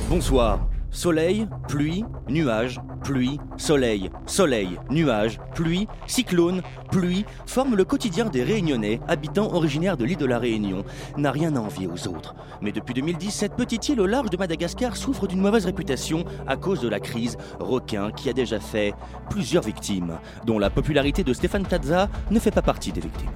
Bonsoir. 0.09 0.72
Soleil, 0.95 1.49
pluie, 1.69 2.05
nuage, 2.29 2.79
pluie, 3.03 3.41
soleil, 3.57 4.11
soleil, 4.27 4.79
nuage, 4.91 5.41
pluie, 5.55 5.89
cyclone, 6.07 6.61
pluie 6.91 7.25
forment 7.47 7.77
le 7.77 7.85
quotidien 7.85 8.27
des 8.27 8.43
Réunionnais, 8.43 9.01
habitants 9.09 9.55
originaires 9.55 9.97
de 9.97 10.05
l'île 10.05 10.19
de 10.19 10.27
la 10.27 10.39
Réunion. 10.39 10.85
N'a 11.17 11.33
rien 11.33 11.57
à 11.57 11.61
envier 11.61 11.87
aux 11.87 12.09
autres. 12.09 12.35
Mais 12.61 12.73
depuis 12.73 12.93
2010, 12.93 13.31
cette 13.31 13.57
petite 13.57 13.89
île 13.89 14.03
au 14.03 14.07
large 14.07 14.29
de 14.29 14.37
Madagascar 14.37 14.95
souffre 14.95 15.27
d'une 15.27 15.41
mauvaise 15.41 15.65
réputation 15.65 16.27
à 16.47 16.59
cause 16.59 16.83
de 16.83 16.89
la 16.89 17.01
crise 17.01 17.39
requin 17.59 18.11
qui 18.11 18.29
a 18.29 18.35
déjà 18.35 18.61
fait 18.61 18.93
plusieurs 19.31 19.65
victimes, 19.65 20.19
dont 20.45 20.59
la 20.59 20.69
popularité 20.69 21.25
de 21.25 21.33
Stéphane 21.33 21.67
Plaza 21.67 22.11
ne 22.31 22.39
fait 22.39 22.51
pas 22.51 22.61
partie 22.61 22.93
des 22.93 23.01
victimes. 23.01 23.31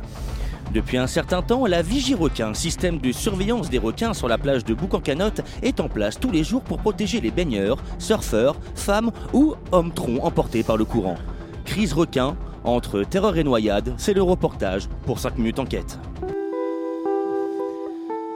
Depuis 0.73 0.99
un 0.99 1.07
certain 1.07 1.43
temps, 1.43 1.67
la 1.67 1.81
Vigie 1.83 2.14
Requin, 2.14 2.53
système 2.53 2.99
de 2.99 3.12
surveillance 3.12 3.71
des 3.71 3.79
requins 3.79 4.14
sur 4.14 4.29
la 4.29 4.37
plage 4.37 4.64
de 4.64 4.75
Boucancanotte, 4.75 5.41
est 5.62 5.81
en 5.81 5.89
place 5.89 6.19
tous 6.19 6.31
les 6.31 6.45
jours 6.45 6.62
pour 6.62 6.79
protéger 6.79 7.21
les 7.21 7.31
baigneurs, 7.31 7.79
surfeurs, 7.99 8.57
femmes 8.75 9.11
ou 9.33 9.55
hommes 9.73 9.93
troncs 9.93 10.23
emportés 10.23 10.62
par 10.62 10.77
le 10.77 10.85
courant. 10.85 11.17
Crise 11.64 11.93
requin, 11.93 12.37
entre 12.64 13.03
terreur 13.05 13.37
et 13.37 13.45
noyade, 13.45 13.95
c'est 13.97 14.12
le 14.12 14.23
reportage 14.23 14.89
pour 15.05 15.19
5 15.19 15.39
minutes 15.39 15.59
enquête. 15.61 15.99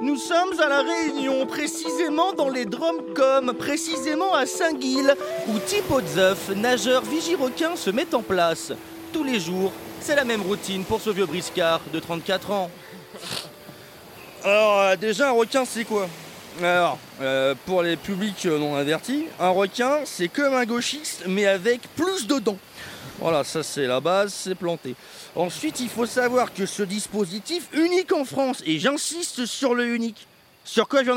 Nous 0.03 0.17
sommes 0.17 0.59
à 0.65 0.69
La 0.69 0.83
Réunion, 0.83 1.45
précisément 1.47 2.33
dans 2.33 2.49
les 2.49 2.65
Dromcom, 2.65 3.53
précisément 3.59 4.35
à 4.35 4.47
Saint-Guil, 4.47 5.15
où 5.49 5.59
Tipo 5.59 6.01
Zeuf, 6.01 6.51
nageur 6.57 7.03
vigie-requin, 7.03 7.77
se 7.77 7.91
met 7.91 8.15
en 8.15 8.23
place. 8.23 8.73
Tous 9.13 9.25
les 9.25 9.39
jours, 9.39 9.73
c'est 10.01 10.17
la 10.17 10.25
même 10.25 10.43
routine 10.43 10.85
pour 10.85 11.01
ce 11.01 11.11
vieux 11.11 11.27
briscard 11.27 11.81
de 11.93 12.01
34 12.01 12.51
ans. 12.51 12.71
Alors, 14.43 14.81
euh, 14.81 14.97
déjà, 14.97 15.29
un 15.29 15.33
requin, 15.33 15.65
c'est 15.65 15.85
quoi? 15.85 16.09
Alors, 16.63 16.99
euh, 17.21 17.55
pour 17.67 17.83
les 17.83 17.97
publics 17.97 18.47
euh, 18.47 18.59
non 18.59 18.75
avertis, 18.75 19.27
un 19.39 19.51
requin, 19.51 20.01
c'est 20.05 20.29
comme 20.29 20.55
un 20.55 20.65
gauchiste, 20.65 21.25
mais 21.27 21.47
avec 21.47 21.83
plus 21.95 22.27
de 22.27 22.39
dents. 22.39 22.59
Voilà, 23.19 23.45
ça 23.45 23.63
c'est 23.63 23.87
la 23.87 24.01
base, 24.01 24.33
c'est 24.33 24.55
planté. 24.55 24.95
Ensuite, 25.37 25.81
il 25.81 25.91
faut 25.91 26.07
savoir 26.07 26.55
que 26.55 26.65
ce 26.65 26.83
dispositif, 26.83 27.69
unique 27.75 28.13
en 28.13 28.25
France, 28.25 28.63
et 28.65 28.79
j'insiste 28.79 29.45
sur 29.45 29.75
le 29.75 29.87
unique. 29.87 30.27
Sur 30.65 30.89
quoi 30.89 31.01
je 31.01 31.11
viens 31.11 31.17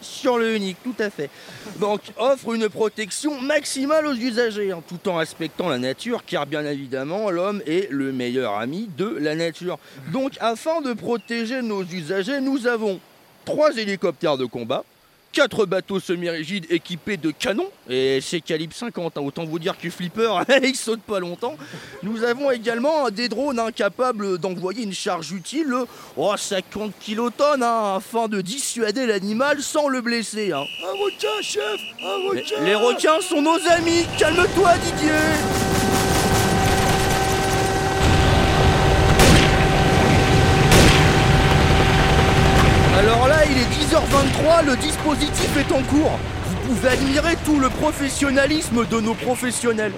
sur 0.00 0.38
le 0.38 0.56
unique, 0.56 0.76
tout 0.82 0.94
à 0.98 1.10
fait. 1.10 1.30
Donc, 1.78 2.00
offre 2.16 2.54
une 2.54 2.68
protection 2.68 3.40
maximale 3.40 4.06
aux 4.06 4.14
usagers, 4.14 4.72
hein, 4.72 4.82
tout 4.86 5.08
en 5.08 5.16
respectant 5.16 5.68
la 5.68 5.78
nature, 5.78 6.24
car 6.24 6.46
bien 6.46 6.64
évidemment, 6.64 7.30
l'homme 7.30 7.62
est 7.66 7.90
le 7.90 8.12
meilleur 8.12 8.54
ami 8.58 8.88
de 8.96 9.06
la 9.20 9.34
nature. 9.34 9.78
Donc, 10.12 10.32
afin 10.40 10.80
de 10.80 10.92
protéger 10.92 11.62
nos 11.62 11.82
usagers, 11.84 12.40
nous 12.40 12.66
avons 12.66 13.00
trois 13.44 13.76
hélicoptères 13.76 14.36
de 14.36 14.44
combat, 14.44 14.84
quatre 15.36 15.66
bateaux 15.66 16.00
semi-rigides 16.00 16.64
équipés 16.70 17.18
de 17.18 17.30
canons, 17.30 17.68
et 17.90 18.20
c'est 18.22 18.40
calibre 18.40 18.72
50, 18.72 19.18
hein, 19.18 19.20
autant 19.20 19.44
vous 19.44 19.58
dire 19.58 19.76
que 19.76 19.90
Flipper, 19.90 20.32
il 20.62 20.74
saute 20.74 21.02
pas 21.02 21.20
longtemps. 21.20 21.56
Nous 22.02 22.24
avons 22.24 22.50
également 22.50 23.10
des 23.10 23.28
drones 23.28 23.58
incapables 23.58 24.38
d'envoyer 24.38 24.84
une 24.84 24.94
charge 24.94 25.32
utile, 25.32 25.74
oh, 26.16 26.34
50 26.34 26.94
kilotonnes, 26.98 27.62
hein, 27.62 27.96
afin 27.96 28.28
de 28.28 28.40
dissuader 28.40 29.04
l'animal 29.04 29.60
sans 29.60 29.88
le 29.88 30.00
blesser. 30.00 30.52
hein. 30.52 30.64
Un 30.82 31.04
requin, 31.04 31.42
chef 31.42 31.80
Un 32.02 32.28
requin 32.30 32.64
Les 32.64 32.74
requins 32.74 33.20
sont 33.20 33.42
nos 33.42 33.58
amis, 33.68 34.06
calme-toi 34.18 34.72
Didier 34.78 35.12
Alors 43.96 44.10
là, 44.10 44.18
il 44.24 44.28
est 44.28 44.36
10h23, 44.36 44.66
le 44.66 44.76
dispositif 44.76 45.56
est 45.56 45.72
en 45.72 45.82
cours. 45.84 46.18
Vous 46.44 46.56
pouvez 46.68 46.88
admirer 46.90 47.34
tout 47.46 47.58
le 47.58 47.70
professionnalisme 47.70 48.86
de 48.86 49.00
nos 49.00 49.14
professionnels. 49.14 49.94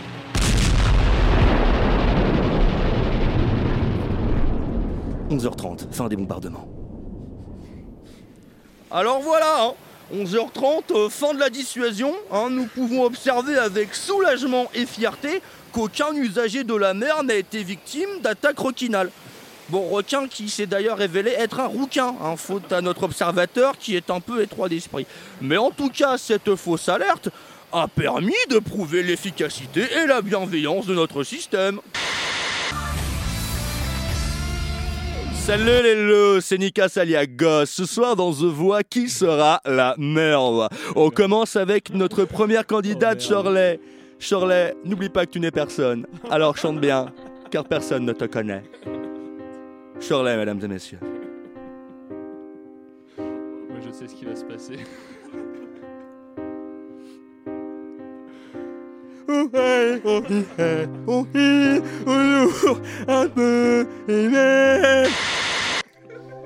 –11h30, 5.30 5.92
fin 5.92 6.06
des 6.06 6.14
bombardements. 6.14 6.68
Alors 8.92 9.20
voilà, 9.20 9.64
hein, 9.64 9.72
11h30, 10.14 10.82
euh, 10.92 11.08
fin 11.08 11.34
de 11.34 11.40
la 11.40 11.50
dissuasion. 11.50 12.14
hein, 12.30 12.50
nous 12.50 12.66
pouvons 12.66 13.02
observer 13.02 13.58
avec 13.58 13.96
soulagement 13.96 14.68
et 14.74 14.86
fierté 14.86 15.42
qu'aucun 15.72 16.14
usager 16.14 16.62
de 16.62 16.74
la 16.74 16.94
mer 16.94 17.24
n'a 17.24 17.34
été 17.34 17.64
victime 17.64 18.20
d'attaque 18.22 18.60
requinale. 18.60 19.10
Bon, 19.70 19.86
requin 19.90 20.26
qui 20.28 20.48
s'est 20.48 20.66
d'ailleurs 20.66 20.96
révélé 20.96 21.30
être 21.32 21.60
un 21.60 21.66
rouquin, 21.66 22.14
hein, 22.22 22.36
faute 22.36 22.72
à 22.72 22.80
notre 22.80 23.02
observateur 23.02 23.76
qui 23.76 23.96
est 23.96 24.08
un 24.08 24.18
peu 24.18 24.42
étroit 24.42 24.70
d'esprit. 24.70 25.06
Mais 25.42 25.58
en 25.58 25.70
tout 25.70 25.90
cas, 25.90 26.16
cette 26.16 26.54
fausse 26.54 26.88
alerte 26.88 27.28
a 27.70 27.86
permis 27.86 28.32
de 28.48 28.60
prouver 28.60 29.02
l'efficacité 29.02 29.82
et 30.02 30.06
la 30.06 30.22
bienveillance 30.22 30.86
de 30.86 30.94
notre 30.94 31.22
système. 31.22 31.80
Salut 35.34 35.82
les 35.82 36.02
lots, 36.02 36.40
c'est 36.40 36.56
Nika 36.56 36.88
Saliaga. 36.88 37.66
Ce 37.66 37.84
soir 37.84 38.16
dans 38.16 38.32
The 38.32 38.44
Voix, 38.44 38.82
qui 38.82 39.10
sera 39.10 39.60
la 39.66 39.94
merde? 39.98 40.68
On 40.96 41.10
commence 41.10 41.56
avec 41.56 41.92
notre 41.92 42.24
première 42.24 42.66
candidate, 42.66 43.20
Shirley. 43.20 43.80
Shirley, 44.18 44.74
n'oublie 44.84 45.10
pas 45.10 45.26
que 45.26 45.32
tu 45.32 45.40
n'es 45.40 45.50
personne. 45.50 46.06
Alors 46.30 46.56
chante 46.56 46.80
bien, 46.80 47.12
car 47.50 47.64
personne 47.64 48.06
ne 48.06 48.12
te 48.12 48.24
connaît. 48.24 48.62
Shirley, 50.00 50.36
mesdames 50.36 50.60
et 50.62 50.68
messieurs. 50.68 51.00
Moi, 53.18 53.78
je 53.84 53.90
sais 53.90 54.06
ce 54.06 54.14
qui 54.14 54.24
va 54.24 54.36
se 54.36 54.44
passer. 54.44 54.78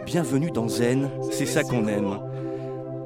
Bienvenue 0.07 0.51
dans 0.51 0.69
Zen, 0.69 1.11
c'est 1.31 1.47
ça 1.47 1.63
qu'on 1.63 1.87
aime. 1.87 2.19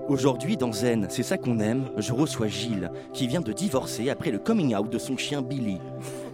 Aujourd'hui, 0.08 0.56
dans 0.56 0.72
Zen, 0.72 1.08
c'est 1.10 1.24
ça 1.24 1.36
qu'on 1.36 1.58
aime, 1.58 1.90
je 1.96 2.12
reçois 2.12 2.46
Gilles, 2.46 2.90
qui 3.12 3.26
vient 3.26 3.40
de 3.40 3.52
divorcer 3.52 4.08
après 4.08 4.30
le 4.30 4.38
coming 4.38 4.74
out 4.76 4.88
de 4.88 4.98
son 4.98 5.16
chien 5.16 5.42
Billy. 5.42 5.80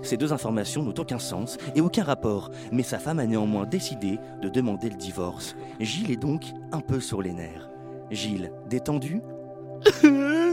Ces 0.02 0.16
deux 0.16 0.32
informations 0.32 0.82
n'ont 0.82 0.94
aucun 0.98 1.18
sens 1.18 1.56
et 1.74 1.80
aucun 1.80 2.02
rapport, 2.02 2.50
mais 2.70 2.82
sa 2.82 2.98
femme 2.98 3.18
a 3.18 3.26
néanmoins 3.26 3.66
décidé 3.66 4.18
de 4.40 4.48
demander 4.48 4.90
le 4.90 4.96
divorce. 4.96 5.56
Gilles 5.80 6.10
est 6.10 6.16
donc 6.16 6.44
un 6.72 6.80
peu 6.80 7.00
sur 7.00 7.22
les 7.22 7.32
nerfs. 7.32 7.70
Gilles, 8.10 8.52
détendu 8.68 9.20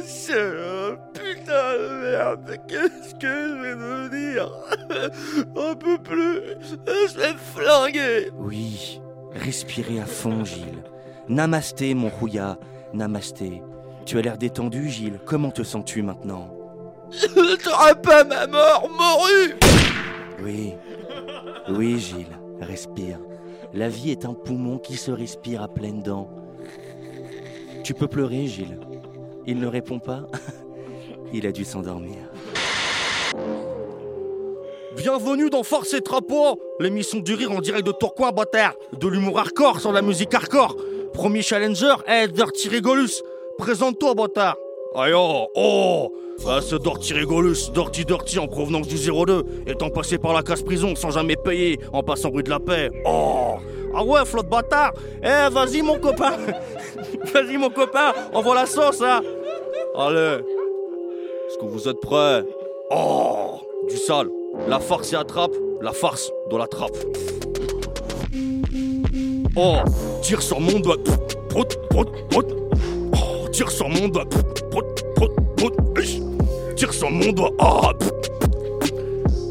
C'est 0.03 0.33
un 0.33 0.97
putain 1.13 1.73
de 1.73 2.01
merde, 2.01 2.55
qu'est-ce 2.67 3.13
que 3.15 3.27
je 3.27 3.61
vais 3.61 3.75
devenir 3.75 4.51
Un 5.55 5.75
peu 5.75 5.97
plus, 5.99 6.41
je 6.87 7.17
vais 7.17 7.33
me 7.33 7.37
flinguer 7.37 8.31
Oui, 8.37 9.01
respirez 9.33 9.99
à 9.99 10.05
fond, 10.05 10.43
Gilles. 10.43 10.83
Namasté, 11.27 11.93
mon 11.93 12.09
rouilla, 12.09 12.57
namasté. 12.93 13.61
Tu 14.05 14.17
as 14.17 14.21
l'air 14.21 14.37
détendu, 14.39 14.89
Gilles. 14.89 15.19
Comment 15.25 15.51
te 15.51 15.61
sens-tu 15.61 16.01
maintenant? 16.01 16.58
Je 17.11 17.55
t'aurai 17.55 17.95
pas 18.01 18.23
ma 18.23 18.47
mort, 18.47 18.89
morue 18.89 19.55
Oui, 20.43 20.73
oui, 21.69 21.99
Gilles, 21.99 22.37
respire. 22.61 23.19
La 23.73 23.89
vie 23.89 24.11
est 24.11 24.25
un 24.25 24.33
poumon 24.33 24.77
qui 24.77 24.95
se 24.95 25.11
respire 25.11 25.61
à 25.61 25.67
pleines 25.67 26.01
dents. 26.01 26.29
Tu 27.83 27.93
peux 27.93 28.07
pleurer, 28.07 28.47
Gilles. 28.47 28.79
Il 29.47 29.59
ne 29.59 29.67
répond 29.67 29.99
pas. 29.99 30.27
Il 31.33 31.45
a 31.47 31.51
dû 31.51 31.65
s'endormir. 31.65 32.17
Bienvenue 34.95 35.49
dans 35.49 35.63
Force 35.63 35.93
et 35.93 36.01
Trapeau, 36.01 36.59
l'émission 36.79 37.19
du 37.19 37.33
rire 37.33 37.51
en 37.51 37.61
direct 37.61 37.85
de 37.85 37.91
Tourcoing, 37.91 38.31
bâtard. 38.31 38.73
De 38.99 39.07
l'humour 39.07 39.39
hardcore 39.39 39.79
sur 39.79 39.91
la 39.91 40.01
musique 40.01 40.33
hardcore. 40.33 40.75
Premier 41.13 41.41
challenger, 41.41 41.93
hey, 42.07 42.27
Dirty 42.27 42.69
Rigolus. 42.69 43.21
Présente-toi, 43.57 44.13
bâtard. 44.13 44.57
Aïe, 44.95 45.13
oh, 45.15 45.47
oh 45.55 46.11
ah, 46.47 46.61
ce 46.61 46.75
Dirty 46.75 47.13
Rigolus, 47.13 47.71
Dirty 47.73 48.05
Dirty 48.05 48.39
en 48.39 48.47
provenance 48.47 48.87
du 48.87 48.95
02, 48.95 49.43
étant 49.67 49.89
passé 49.89 50.17
par 50.17 50.33
la 50.33 50.41
casse-prison 50.41 50.95
sans 50.95 51.11
jamais 51.11 51.35
payer, 51.35 51.79
en 51.93 52.03
passant 52.03 52.31
rue 52.31 52.43
de 52.43 52.49
la 52.49 52.59
paix. 52.59 52.89
Oh. 53.05 53.55
Ah 53.93 54.03
ouais, 54.03 54.25
flotte 54.25 54.47
bâtard. 54.49 54.93
Eh, 55.23 55.49
vas-y, 55.51 55.81
mon 55.81 55.99
copain. 55.99 56.33
Vas-y, 57.33 57.57
mon 57.57 57.69
copain, 57.69 58.13
envoie 58.33 58.55
la 58.55 58.65
sauce, 58.65 59.01
hein. 59.01 59.21
Allez. 59.95 60.37
Est-ce 61.47 61.57
que 61.57 61.65
vous 61.65 61.87
êtes 61.87 61.99
prêts? 61.99 62.43
Oh. 62.91 63.61
Du 63.89 63.97
sale. 63.97 64.29
La 64.67 64.79
farce 64.79 65.11
y 65.11 65.15
attrape, 65.15 65.53
la 65.81 65.93
farce 65.93 66.31
dans 66.49 66.57
la 66.57 66.67
trappe. 66.67 66.97
Oh, 69.55 69.77
tire 70.21 70.41
sur 70.41 70.59
mon 70.59 70.79
doigt. 70.79 70.97
Oh, 71.55 73.47
tire 73.51 73.71
sur 73.71 73.89
mon 73.89 74.07
doigt. 74.07 74.25
Sur 76.99 77.11
mon 77.11 77.31
doigt. 77.31 77.51
Ah, 77.59 77.91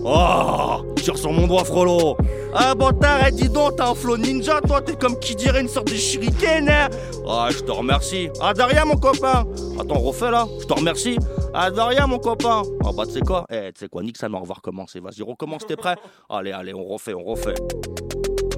Ah, 0.07 0.81
tire 0.97 1.17
sur 1.17 1.33
mon 1.33 1.47
doigt, 1.47 1.65
frollo. 1.65 2.15
Ah, 2.55 2.75
t'arrête, 3.01 3.37
dis 3.37 3.49
donc, 3.49 3.77
t'as 3.77 3.89
un 3.89 3.95
flow 3.95 4.19
ninja, 4.19 4.61
toi, 4.61 4.83
t'es 4.83 4.95
comme 4.97 5.19
qui 5.19 5.35
dirait 5.35 5.63
une 5.63 5.69
sorte 5.69 5.89
de 5.89 5.95
shuriken, 5.95 6.69
hein. 6.69 6.89
Ah, 7.27 7.49
je 7.51 7.61
te 7.61 7.71
remercie. 7.71 8.29
Ah, 8.43 8.53
de 8.53 8.61
rien, 8.61 8.85
mon 8.85 8.97
copain. 8.97 9.47
Attends, 9.81 9.99
refais 9.99 10.31
là. 10.31 10.47
Je 10.61 10.67
te 10.67 10.75
remercie. 10.75 11.17
Ah, 11.55 11.71
de 11.71 11.81
rien, 11.81 12.07
mon 12.07 12.19
copain. 12.19 12.65
Ah, 12.85 12.91
bah, 12.95 13.05
tu 13.07 13.13
sais 13.13 13.21
quoi? 13.21 13.47
Eh, 13.51 13.73
tu 13.73 13.81
sais 13.81 13.89
quoi, 13.89 14.03
nique 14.03 14.19
ça, 14.19 14.27
on 14.31 14.43
va 14.43 14.55
recommencer. 14.55 15.01
Vas-y, 15.01 15.23
recommence, 15.23 15.67
t'es 15.67 15.77
prêt? 15.77 15.97
Allez, 16.29 16.53
allez, 16.53 16.75
on 16.75 16.85
refait, 16.85 17.15
on 17.15 17.25
refait. 17.25 17.55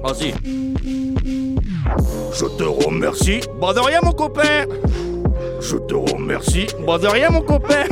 Vas-y. 0.03 0.33
Je 2.33 2.45
te 2.57 2.63
remercie. 2.63 3.39
Bah, 3.61 3.71
de 3.71 3.79
rien, 3.79 3.99
mon 4.03 4.11
copain. 4.11 4.65
Je 5.61 5.77
te 5.77 5.93
remercie. 5.95 6.67
Bah, 6.85 6.97
de 6.97 7.07
rien, 7.07 7.29
mon 7.29 7.41
copain. 7.41 7.85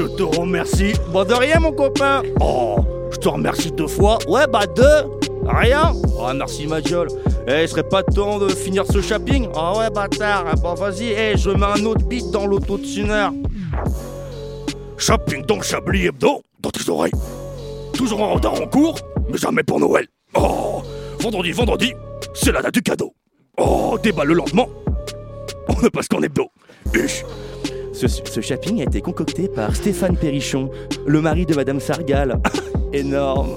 Je 0.00 0.06
te 0.06 0.22
remercie. 0.22 0.94
Bah, 1.12 1.26
de 1.26 1.34
rien, 1.34 1.60
mon 1.60 1.72
copain. 1.72 2.22
Oh, 2.40 2.76
je 3.12 3.18
te 3.18 3.28
remercie 3.28 3.70
deux 3.70 3.86
fois. 3.86 4.16
Ouais, 4.26 4.46
bah, 4.50 4.64
deux. 4.66 4.82
Rien. 5.44 5.92
Ah, 6.18 6.32
merci, 6.32 6.66
ma 6.66 6.80
gueule. 6.80 7.08
Eh, 7.46 7.64
il 7.64 7.68
serait 7.68 7.82
pas 7.86 8.02
temps 8.02 8.38
de 8.38 8.48
finir 8.48 8.86
ce 8.90 9.02
shopping 9.02 9.48
Ah 9.54 9.76
ouais, 9.76 9.90
bâtard. 9.90 10.46
Ah, 10.50 10.54
Bah, 10.56 10.72
vas-y, 10.74 11.08
eh, 11.12 11.36
je 11.36 11.50
mets 11.50 11.66
un 11.66 11.84
autre 11.84 12.02
beat 12.06 12.30
dans 12.30 12.46
l'auto-tuner. 12.46 13.28
Shopping 14.96 15.44
dans 15.44 15.60
Chablis 15.60 16.06
Hebdo, 16.06 16.40
dans 16.60 16.70
tes 16.70 16.88
oreilles. 16.88 17.12
Toujours 17.92 18.22
en 18.22 18.32
retard 18.32 18.54
en 18.54 18.66
cours, 18.68 18.96
mais 19.30 19.36
jamais 19.36 19.62
pour 19.64 19.80
Noël. 19.80 20.06
Oh, 20.34 20.80
vendredi, 21.18 21.52
vendredi, 21.52 21.92
c'est 22.32 22.52
la 22.52 22.62
date 22.62 22.72
du 22.72 22.82
cadeau. 22.82 23.12
Oh, 23.58 23.98
débat 24.02 24.24
le 24.24 24.32
lendemain. 24.32 24.64
On 25.68 25.78
ne 25.82 25.88
passe 25.90 26.08
qu'en 26.08 26.22
hebdo. 26.22 26.46
Huch. 26.94 27.22
Ce, 28.00 28.06
ce 28.08 28.40
shopping 28.40 28.80
a 28.80 28.84
été 28.84 29.02
concocté 29.02 29.46
par 29.48 29.76
Stéphane 29.76 30.16
Perrichon, 30.16 30.70
le 31.06 31.20
mari 31.20 31.44
de 31.44 31.54
Madame 31.54 31.80
Sargal. 31.80 32.40
Énorme. 32.94 33.56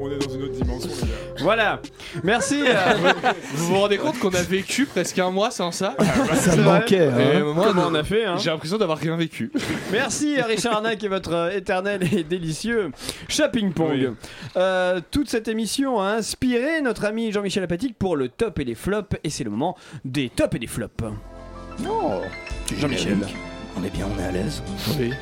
On 0.00 0.10
est 0.10 0.16
dans 0.18 0.34
une 0.34 0.42
autre 0.44 0.54
dimension, 0.54 0.88
les 1.02 1.08
gars. 1.08 1.14
Voilà. 1.42 1.82
Merci. 2.24 2.62
euh, 2.66 3.12
Vous 3.54 3.66
vous 3.66 3.78
rendez 3.80 3.98
compte 3.98 4.18
qu'on 4.18 4.30
a 4.30 4.40
vécu 4.42 4.86
presque 4.86 5.18
un 5.18 5.30
mois 5.30 5.50
sans 5.50 5.70
ça? 5.70 5.94
Ça 6.34 6.56
me 6.56 6.62
manquait, 6.62 7.08
hein. 7.08 7.18
Et 7.34 7.42
moi, 7.42 7.66
Comment 7.68 7.88
on 7.88 7.94
a 7.94 8.02
fait, 8.04 8.24
hein? 8.24 8.36
J'ai 8.38 8.48
l'impression 8.50 8.78
d'avoir 8.78 8.96
rien 8.98 9.16
vécu. 9.16 9.52
Merci 9.92 10.40
à 10.40 10.46
Richard 10.46 10.76
Arnac 10.76 11.02
et 11.04 11.08
votre 11.08 11.34
euh, 11.34 11.50
éternel 11.50 12.00
et 12.10 12.24
délicieux 12.24 12.90
Shopping 13.28 13.72
Pong. 13.74 14.14
Euh, 14.56 15.00
toute 15.10 15.28
cette 15.28 15.46
émission 15.48 16.00
a 16.00 16.12
inspiré 16.12 16.80
notre 16.80 17.04
ami 17.04 17.32
Jean-Michel 17.32 17.64
Apatique 17.64 17.96
pour 17.98 18.16
le 18.16 18.28
top 18.28 18.58
et 18.60 18.64
les 18.64 18.74
flops. 18.74 19.16
Et 19.24 19.28
c'est 19.30 19.44
le 19.44 19.50
moment 19.50 19.76
des 20.06 20.30
tops 20.30 20.56
et 20.56 20.58
des 20.58 20.66
flops. 20.66 21.04
Non 21.82 22.22
Jean-Michel. 22.78 23.18
On 23.76 23.84
est 23.84 23.90
bien, 23.90 24.06
on 24.14 24.20
est 24.20 24.24
à 24.24 24.32
l'aise. 24.32 24.62
Oui. 24.98 25.12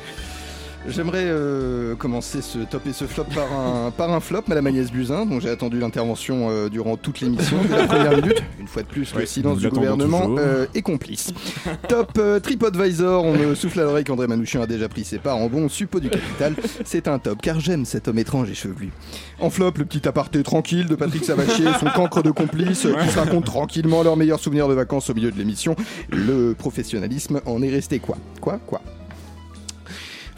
J'aimerais 0.89 1.25
euh, 1.25 1.95
commencer 1.95 2.41
ce 2.41 2.59
top 2.59 2.87
et 2.87 2.93
ce 2.93 3.05
flop 3.05 3.25
par 3.35 3.51
un, 3.53 3.91
par 3.97 4.11
un 4.11 4.19
flop, 4.19 4.43
Madame 4.47 4.67
Agnès 4.67 4.91
Buzyn, 4.91 5.25
dont 5.25 5.39
j'ai 5.39 5.49
attendu 5.49 5.79
l'intervention 5.79 6.49
euh, 6.49 6.69
durant 6.69 6.97
toute 6.97 7.21
l'émission, 7.21 7.57
la 7.69 7.85
première 7.85 8.17
minute. 8.17 8.43
Une 8.59 8.67
fois 8.67 8.81
de 8.81 8.87
plus, 8.87 9.13
le 9.13 9.25
silence 9.25 9.59
du 9.59 9.69
gouvernement 9.69 10.35
euh, 10.37 10.65
est 10.73 10.81
complice. 10.81 11.31
top 11.87 12.19
TripAdvisor, 12.41 13.23
on 13.23 13.33
me 13.33 13.55
souffle 13.55 13.79
à 13.81 13.83
l'oreille 13.83 14.03
qu'André 14.03 14.27
Manouchian 14.27 14.61
a 14.61 14.67
déjà 14.67 14.89
pris 14.89 15.03
ses 15.03 15.19
parts 15.19 15.37
en 15.37 15.47
bon 15.47 15.69
suppôt 15.69 15.99
du 15.99 16.09
capital. 16.09 16.55
C'est 16.85 17.07
un 17.07 17.19
top, 17.19 17.41
car 17.41 17.59
j'aime 17.59 17.85
cet 17.85 18.07
homme 18.07 18.19
étrange 18.19 18.49
et 18.49 18.55
chevelu. 18.55 18.91
En 19.39 19.49
flop, 19.49 19.73
le 19.77 19.85
petit 19.85 20.07
aparté 20.07 20.41
tranquille 20.43 20.87
de 20.87 20.95
Patrick 20.95 21.23
Savachier, 21.23 21.67
son 21.79 21.87
cancre 21.87 22.23
de 22.23 22.31
complice, 22.31 22.87
qui 23.01 23.09
se 23.09 23.19
raconte 23.19 23.45
tranquillement 23.45 24.03
leurs 24.03 24.17
meilleurs 24.17 24.39
souvenirs 24.39 24.67
de 24.67 24.73
vacances 24.73 25.09
au 25.09 25.13
milieu 25.13 25.31
de 25.31 25.37
l'émission. 25.37 25.75
Le 26.09 26.53
professionnalisme 26.53 27.41
en 27.45 27.61
est 27.61 27.69
resté 27.69 27.99
quoi? 27.99 28.17
Quoi? 28.41 28.59
Quoi? 28.65 28.81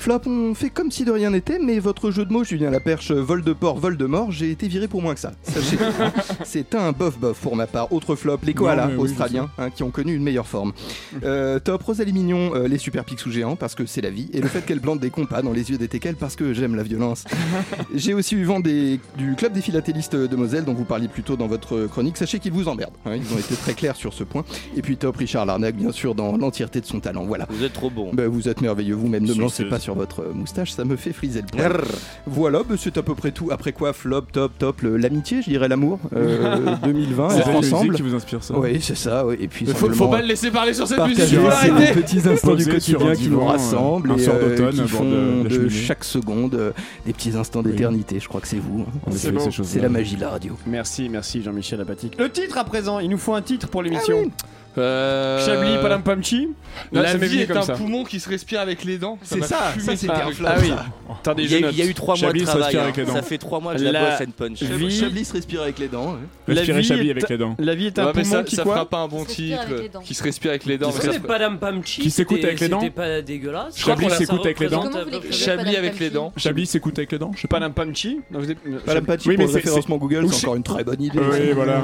Flop, 0.01 0.21
on 0.25 0.55
fait 0.55 0.71
comme 0.71 0.89
si 0.89 1.05
de 1.05 1.11
rien 1.11 1.29
n'était, 1.29 1.59
mais 1.59 1.77
votre 1.77 2.09
jeu 2.09 2.25
de 2.25 2.33
mots, 2.33 2.43
Julien 2.43 2.71
Laperche, 2.71 3.11
vol 3.11 3.43
de 3.43 3.53
porc, 3.53 3.77
vol 3.77 3.97
de 3.97 4.07
mort, 4.07 4.31
j'ai 4.31 4.49
été 4.49 4.67
viré 4.67 4.87
pour 4.87 4.99
moins 4.99 5.13
que 5.13 5.19
ça. 5.19 5.33
Sachez, 5.43 5.77
c'est 6.43 6.73
un 6.73 6.91
bof-bof 6.91 7.39
pour 7.39 7.55
ma 7.55 7.67
part. 7.67 7.93
Autre 7.93 8.15
flop, 8.15 8.39
les 8.41 8.55
koalas 8.55 8.87
Non, 8.87 8.91
mais 8.93 8.97
oui, 8.97 9.03
australiens, 9.11 9.51
hein, 9.59 9.69
qui 9.69 9.83
ont 9.83 9.91
connu 9.91 10.15
une 10.15 10.23
meilleure 10.23 10.47
forme. 10.47 10.73
Euh, 11.23 11.59
top, 11.59 11.83
Rosalie 11.83 12.13
Mignon, 12.13 12.55
euh, 12.55 12.67
les 12.67 12.77
super 12.79 13.05
pics 13.05 13.19
sous 13.19 13.31
géants, 13.31 13.55
parce 13.55 13.75
que 13.75 13.85
c'est 13.85 14.01
la 14.01 14.09
vie, 14.09 14.29
et 14.33 14.41
le 14.41 14.47
fait 14.47 14.61
qu'elle 14.65 14.79
plante 14.79 14.99
des 14.99 15.11
compas 15.11 15.43
dans 15.43 15.51
les 15.51 15.69
yeux 15.69 15.77
des 15.77 15.87
teckels, 15.87 16.15
parce 16.15 16.35
que 16.35 16.53
j'aime 16.53 16.73
la 16.75 16.83
violence. 16.83 17.25
J'ai 17.93 18.13
aussi 18.15 18.35
eu 18.35 18.43
vent 18.43 18.59
des, 18.59 18.99
du 19.17 19.35
club 19.35 19.53
des 19.53 19.61
philatélistes 19.61 20.15
de 20.15 20.35
Moselle, 20.35 20.65
dont 20.65 20.73
vous 20.73 20.85
parliez 20.85 21.07
plus 21.09 21.21
tôt 21.21 21.35
dans 21.35 21.47
votre 21.47 21.85
chronique. 21.85 22.17
Sachez 22.17 22.39
qu'ils 22.39 22.53
vous 22.53 22.67
emmerdent. 22.67 22.95
hein, 23.05 23.15
ils 23.15 23.33
ont 23.33 23.37
été 23.37 23.55
très 23.55 23.73
clairs 23.73 23.95
sur 23.95 24.13
ce 24.13 24.23
point. 24.23 24.43
Et 24.75 24.81
puis 24.81 24.97
top, 24.97 25.17
Richard 25.17 25.45
Larnac, 25.45 25.75
bien 25.75 25.91
sûr, 25.91 26.15
dans 26.15 26.37
l'entièreté 26.37 26.81
de 26.81 26.85
son 26.87 26.99
talent. 26.99 27.25
Voilà. 27.25 27.45
Vous 27.49 27.63
êtes 27.63 27.73
trop 27.73 27.91
bon. 27.91 28.09
Bah, 28.13 28.27
vous 28.27 28.47
êtes 28.49 28.61
merveilleux 28.61 28.95
vous-même, 28.95 29.23
ne 29.23 29.33
me 29.33 29.41
lancez 29.41 29.65
pas 29.65 29.79
sur 29.79 29.90
votre 29.95 30.21
euh, 30.21 30.33
moustache, 30.33 30.71
ça 30.71 30.85
me 30.85 30.95
fait 30.95 31.13
friser 31.13 31.41
le 31.41 31.47
poil. 31.47 31.81
Voilà, 32.25 32.59
bah, 32.67 32.75
c'est 32.77 32.97
à 32.97 33.03
peu 33.03 33.15
près 33.15 33.31
tout. 33.31 33.49
Après 33.51 33.73
quoi, 33.73 33.93
flop, 33.93 34.21
top, 34.31 34.51
top, 34.57 34.81
l'amitié, 34.83 35.41
je 35.41 35.49
dirais 35.49 35.67
l'amour. 35.67 35.99
euh, 36.15 36.75
2020, 36.83 37.29
C'est 37.29 37.39
être 37.39 37.47
la 37.47 37.53
musique 37.57 37.73
ensemble. 37.73 37.95
qui 37.95 38.01
vous 38.01 38.15
inspire 38.15 38.43
ça 38.43 38.57
Oui, 38.57 38.79
c'est 38.81 38.95
ça, 38.97 39.25
oui. 39.25 39.35
Et 39.39 39.47
puis 39.47 39.65
Faut, 39.65 39.91
faut 39.93 40.07
pas 40.07 40.21
le 40.21 40.27
laisser 40.27 40.51
parler 40.51 40.73
sur 40.73 40.87
cette 40.87 40.99
musique. 41.05 41.23
faut 41.23 41.51
ces 41.51 41.69
arrêter. 41.69 42.01
petits 42.01 42.27
instants 42.27 42.55
du 42.55 42.65
quotidien 42.65 43.13
qui 43.15 43.27
nous 43.29 43.43
rassemblent 43.45 44.11
un 44.11 44.17
soir 44.17 44.35
euh, 44.41 44.55
d'automne, 44.57 44.87
font 44.87 45.03
de 45.43 45.69
chaque 45.69 46.03
seconde 46.03 46.55
euh, 46.55 46.71
des 47.05 47.13
petits 47.13 47.35
instants 47.37 47.61
d'éternité. 47.63 48.19
Je 48.19 48.27
crois 48.27 48.41
que 48.41 48.47
c'est 48.47 48.59
vous. 48.59 48.85
hein. 48.87 49.11
C'est. 49.11 49.31
C'est 49.63 49.79
la 49.81 49.89
magie 49.89 50.15
de 50.15 50.21
la 50.21 50.29
radio. 50.29 50.55
Merci, 50.67 51.09
merci 51.09 51.41
Jean-Michel 51.41 51.79
Apatique. 51.81 52.15
Le 52.19 52.29
titre 52.29 52.57
à 52.57 52.63
présent, 52.63 52.99
il 52.99 53.09
nous 53.09 53.17
faut 53.17 53.33
un 53.33 53.41
titre 53.41 53.67
pour 53.67 53.81
l'émission. 53.83 54.29
Euh... 54.77 55.45
Chablis, 55.45 55.77
Padam 55.81 56.01
Pamchi. 56.03 56.49
La 56.91 57.15
vie 57.17 57.41
est 57.41 57.47
comme 57.47 57.57
un 57.57 57.61
ça. 57.61 57.73
poumon 57.73 58.03
qui 58.03 58.19
se 58.19 58.29
respire 58.29 58.59
avec 58.61 58.83
les 58.85 58.97
dents. 58.97 59.17
C'est 59.21 59.43
ça, 59.43 59.71
fumé 59.73 59.85
ça, 59.85 59.91
ce 59.91 59.97
c'était 59.97 60.13
un 60.13 60.19
truc. 60.21 60.35
flop. 60.35 60.47
Ah 60.49 60.55
oui. 60.61 60.71
Attendez, 61.11 61.43
Il 61.43 61.51
y, 61.51 61.55
a, 61.55 61.59
note. 61.59 61.71
il 61.73 61.79
y 61.79 61.81
a 61.81 61.85
eu 61.85 61.93
trois 61.93 62.15
mois 62.15 62.17
de 62.17 62.21
Chablis 62.27 62.39
se 62.41 62.45
travail. 62.45 62.63
respire 62.63 62.79
hein. 62.79 62.83
avec 62.83 62.97
les 62.97 63.05
dents. 63.05 63.13
Ça 63.13 63.21
fait 63.21 63.37
trois 63.37 63.59
mois 63.59 63.73
que 63.73 63.79
je 63.79 63.83
la 63.85 63.91
La 63.91 63.99
bosse 64.17 64.21
and 64.27 64.31
punch. 64.37 64.63
vie- 64.63 64.99
Chablis 64.99 65.25
se 65.25 65.33
respire 65.33 65.61
avec 65.61 65.77
les 65.79 65.87
dents. 65.89 66.13
ouais. 66.13 66.19
La 66.47 66.53
Respirer 66.55 66.81
vie 66.81 66.87
Chablis 66.87 67.11
avec 67.11 67.29
les 67.29 67.37
dents. 67.37 67.55
La 67.59 67.75
vie 67.75 67.87
est 67.87 67.99
un 67.99 68.05
Ouais, 68.05 68.11
poumon 68.13 68.23
ça, 68.25 68.43
qui 68.43 68.55
ça 68.55 68.63
quoi 68.63 68.73
fera 68.75 68.89
pas 68.89 68.97
un 68.99 69.07
bon 69.09 69.25
Qui 69.25 69.33
se 69.33 69.41
respire 69.41 69.59
titre. 69.59 69.71
avec 69.71 69.81
les 69.83 69.89
dents. 69.89 69.99
Qui 70.01 70.13
se 70.13 70.23
respire 70.23 70.51
avec 70.51 70.65
les 70.65 70.77
dents. 70.77 70.89
Tu 70.89 70.95
mais 70.95 71.01
connais 71.01 71.13
ça 71.13 71.21
se- 71.21 71.27
Padam 71.27 71.59
Pamchi 71.59 72.01
Qui 72.01 72.11
s'écoute 72.11 72.43
avec 72.43 72.59
les 72.61 72.69
dents 72.69 72.79
C'était 72.79 72.91
pas 72.93 73.21
dégueulasse. 73.21 73.85
L'a- 73.85 74.09
s'écoute 74.15 74.45
avec 74.45 74.59
les 74.61 74.69
dents. 74.69 74.89
Chablis 75.31 75.75
avec 75.75 75.99
les 75.99 76.09
dents. 76.09 76.33
Chablis 76.37 76.65
s'écoute 76.65 76.97
avec 76.97 77.11
les 77.11 77.19
dents 77.19 77.31
Je 77.35 77.41
sais 77.41 77.47
pas. 77.47 77.57
Padam 77.59 77.73
Pamchi 77.73 78.21
Non, 78.31 78.39
vous 78.39 78.49
êtes- 78.51 78.57
Padam 78.85 79.05
Pachi 79.05 79.27
Oui, 79.29 79.35
pour 79.35 79.41
mais 79.45 79.47
le 79.47 79.51
c'est- 79.51 79.57
référencement 79.67 79.97
Google, 79.97 80.27
c'est 80.31 80.45
encore 80.45 80.55
une 80.55 80.63
très 80.63 80.83
bonne 80.83 81.01
idée. 81.01 81.19
Oui, 81.19 81.51
voilà. 81.53 81.83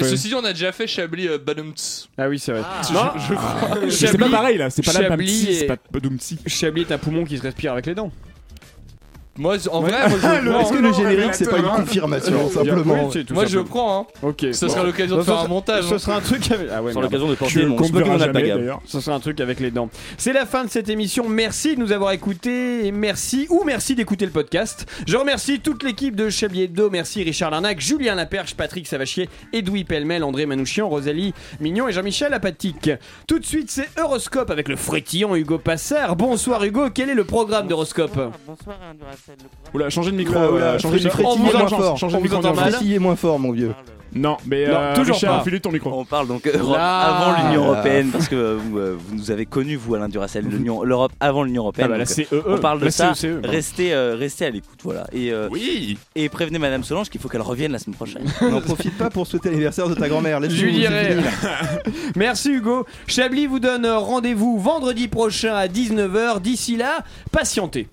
Ceci 0.00 0.28
dit, 0.28 0.34
on 0.34 0.44
a 0.44 0.52
déjà 0.52 0.72
fait 0.72 0.86
Chablis 0.86 1.28
euh, 1.28 1.38
Badumts. 1.38 2.08
Ah 2.16 2.28
oui, 2.28 2.38
c'est 2.38 2.52
vrai. 2.52 2.62
Ah. 2.64 2.82
Non, 2.92 3.10
Je- 3.16 3.28
je 3.28 3.34
crois. 3.34 3.78
Mais 3.82 3.90
C'est 3.90 4.16
pas 4.18 4.28
pareil 4.28 4.56
là, 4.58 4.70
c'est 4.70 4.84
pas 4.84 4.92
la 4.92 5.08
Chablis 5.08 5.26
Pamsi, 5.26 5.54
c'est 5.54 5.64
et- 5.64 5.66
pas. 5.66 5.76
Chablis 6.46 6.82
est 6.82 6.92
un 6.92 6.98
poumon 6.98 7.24
qui 7.24 7.36
se 7.38 7.42
respire 7.42 7.72
avec 7.72 7.86
les 7.86 7.94
dents. 7.94 8.12
Moi, 9.36 9.56
en 9.70 9.82
Ouais. 9.82 9.90
vrai, 9.90 10.08
moi 10.08 10.18
je. 10.22 10.48
Est-ce 10.60 10.72
que 10.72 10.78
le 10.78 10.92
générique, 10.92 11.34
c'est 11.34 11.50
pas 11.50 11.58
une 11.58 11.64
hein. 11.64 11.72
confirmation, 11.76 12.48
simplement 12.48 13.08
Oui, 13.12 13.24
Moi 13.32 13.46
je 13.46 13.58
prends. 13.58 14.00
Hein. 14.02 14.06
Ok. 14.22 14.46
Ça 14.52 14.66
Bon. 14.66 14.72
sera 14.72 14.84
l'occasion 14.84 15.16
de 15.16 15.22
faire 15.22 15.38
un 15.40 15.48
montage. 15.48 15.84
Ce 15.84 15.94
hein. 15.94 15.98
sera 15.98 16.16
un 16.16 16.20
truc 16.20 16.50
avec. 16.52 16.68
Ah 16.72 16.82
ouais, 16.82 16.92
l'occasion 16.92 17.28
de 17.28 17.34
porter 17.34 17.66
mon 17.66 18.20
alpaga. 18.20 18.56
d'ailleurs. 18.56 18.80
Ce 18.84 19.00
sera 19.00 19.16
un 19.16 19.20
truc 19.20 19.40
avec 19.40 19.58
les 19.60 19.70
dents. 19.72 19.88
C'est 20.18 20.32
la 20.32 20.46
fin 20.46 20.64
de 20.64 20.70
cette 20.70 20.88
émission. 20.88 21.28
Merci 21.28 21.74
de 21.74 21.80
nous 21.80 21.90
avoir 21.92 22.12
écoutés. 22.12 22.86
Et 22.86 22.92
merci 22.92 23.46
ou 23.50 23.62
merci 23.64 23.94
d'écouter 23.94 24.24
le 24.24 24.30
podcast. 24.30 24.86
Je 25.06 25.16
remercie 25.16 25.60
toute 25.60 25.82
l'équipe 25.82 26.14
de 26.14 26.28
Chablis 26.30 26.62
Hebdo. 26.62 26.88
Merci 26.90 27.22
Richard 27.24 27.50
Larnac, 27.50 27.80
Julien 27.80 28.14
Laperche, 28.14 28.54
Patrick 28.54 28.86
Savachier, 28.86 29.28
Edoui 29.52 29.84
Pellemel, 29.84 30.22
André 30.22 30.46
Manouchian, 30.46 30.88
Rosalie 30.88 31.34
Mignon 31.60 31.88
et 31.88 31.92
Jean-Michel 31.92 32.32
Apatique. 32.34 32.90
Tout 33.26 33.38
de 33.40 33.44
suite, 33.44 33.70
c'est 33.70 33.88
Horoscope 34.00 34.50
avec 34.50 34.68
le 34.68 34.76
frétillant 34.76 35.34
Hugo 35.34 35.58
Passard. 35.58 36.14
Bonsoir 36.16 36.62
Hugo, 36.64 36.90
quel 36.90 37.10
est 37.10 37.14
le 37.14 37.24
programme 37.24 37.66
d'Horoscope? 37.66 38.14
Bonsoir, 38.46 38.76
programme- 38.78 38.96
Oula, 39.72 39.90
changez 39.90 40.10
de 40.10 40.16
micro. 40.16 40.34
Oula, 40.34 40.50
oula, 40.50 40.64
euh, 40.64 40.78
changez 40.78 40.98
de 40.98 41.04
micro. 41.04 41.22
Frétillé 41.22 41.32
On 41.32 41.36
vous 41.36 41.52
moins 41.52 42.34
entend, 42.38 42.54
mal. 42.54 43.00
Moins 43.00 43.16
fort, 43.16 43.38
mon 43.38 43.52
vieux. 43.52 43.74
Non, 44.14 44.36
mais 44.46 44.66
Non, 44.68 44.74
euh, 44.76 44.94
toujours 44.94 45.14
Richard, 45.16 45.42
pas. 45.44 45.58
ton 45.60 45.72
micro. 45.72 45.90
On 45.92 46.04
parle 46.04 46.28
donc 46.28 46.46
Europe 46.46 46.76
Là. 46.76 47.00
avant 47.00 47.48
l'Union 47.48 47.64
Européenne, 47.64 48.10
parce 48.12 48.28
que 48.28 48.36
euh, 48.36 48.56
vous, 48.58 48.78
euh, 48.78 48.96
vous 48.98 49.14
nous 49.16 49.30
avez 49.30 49.44
connu, 49.46 49.76
vous, 49.76 49.94
Alain 49.94 50.08
Duracell, 50.08 50.44
l'Union- 50.48 50.82
l'Europe 50.84 51.12
avant 51.20 51.42
l'Union 51.42 51.62
Européenne. 51.62 51.88
Ah 51.92 51.98
bah, 51.98 52.04
donc, 52.04 52.10
euh, 52.10 52.24
CEE. 52.24 52.42
on 52.46 52.58
parle 52.58 52.80
de 52.80 52.84
La 52.86 52.90
ça. 52.90 53.14
CECE, 53.14 53.32
pardon. 53.32 53.48
Restez, 53.50 53.92
euh, 53.94 54.14
restez 54.16 54.46
à 54.46 54.50
l'écoute, 54.50 54.78
voilà. 54.84 55.06
Et, 55.12 55.32
euh, 55.32 55.48
Oui 55.50 55.98
et 56.14 56.28
prévenez 56.28 56.58
Madame 56.58 56.84
Solange 56.84 57.08
qu'il 57.10 57.20
faut 57.20 57.28
qu'elle 57.28 57.40
revienne 57.42 57.72
la 57.72 57.78
semaine 57.78 57.96
prochaine. 57.96 58.24
N'en 58.40 58.60
profite 58.60 58.96
pas 58.96 59.10
pour 59.10 59.26
souhaiter 59.26 59.50
l'anniversaire 59.50 59.88
de 59.88 59.94
ta 59.94 60.08
grand-mère. 60.08 60.40
Je 60.48 60.64
lui 60.64 60.72
dirai. 60.74 61.16
Merci 62.16 62.50
Hugo. 62.50 62.86
Chablis 63.06 63.46
vous 63.46 63.58
donne 63.60 63.86
rendez-vous 63.86 64.58
vendredi 64.58 65.08
prochain 65.08 65.54
à 65.54 65.66
19h. 65.66 66.40
D'ici 66.40 66.76
là, 66.76 66.98
patientez. 67.32 67.88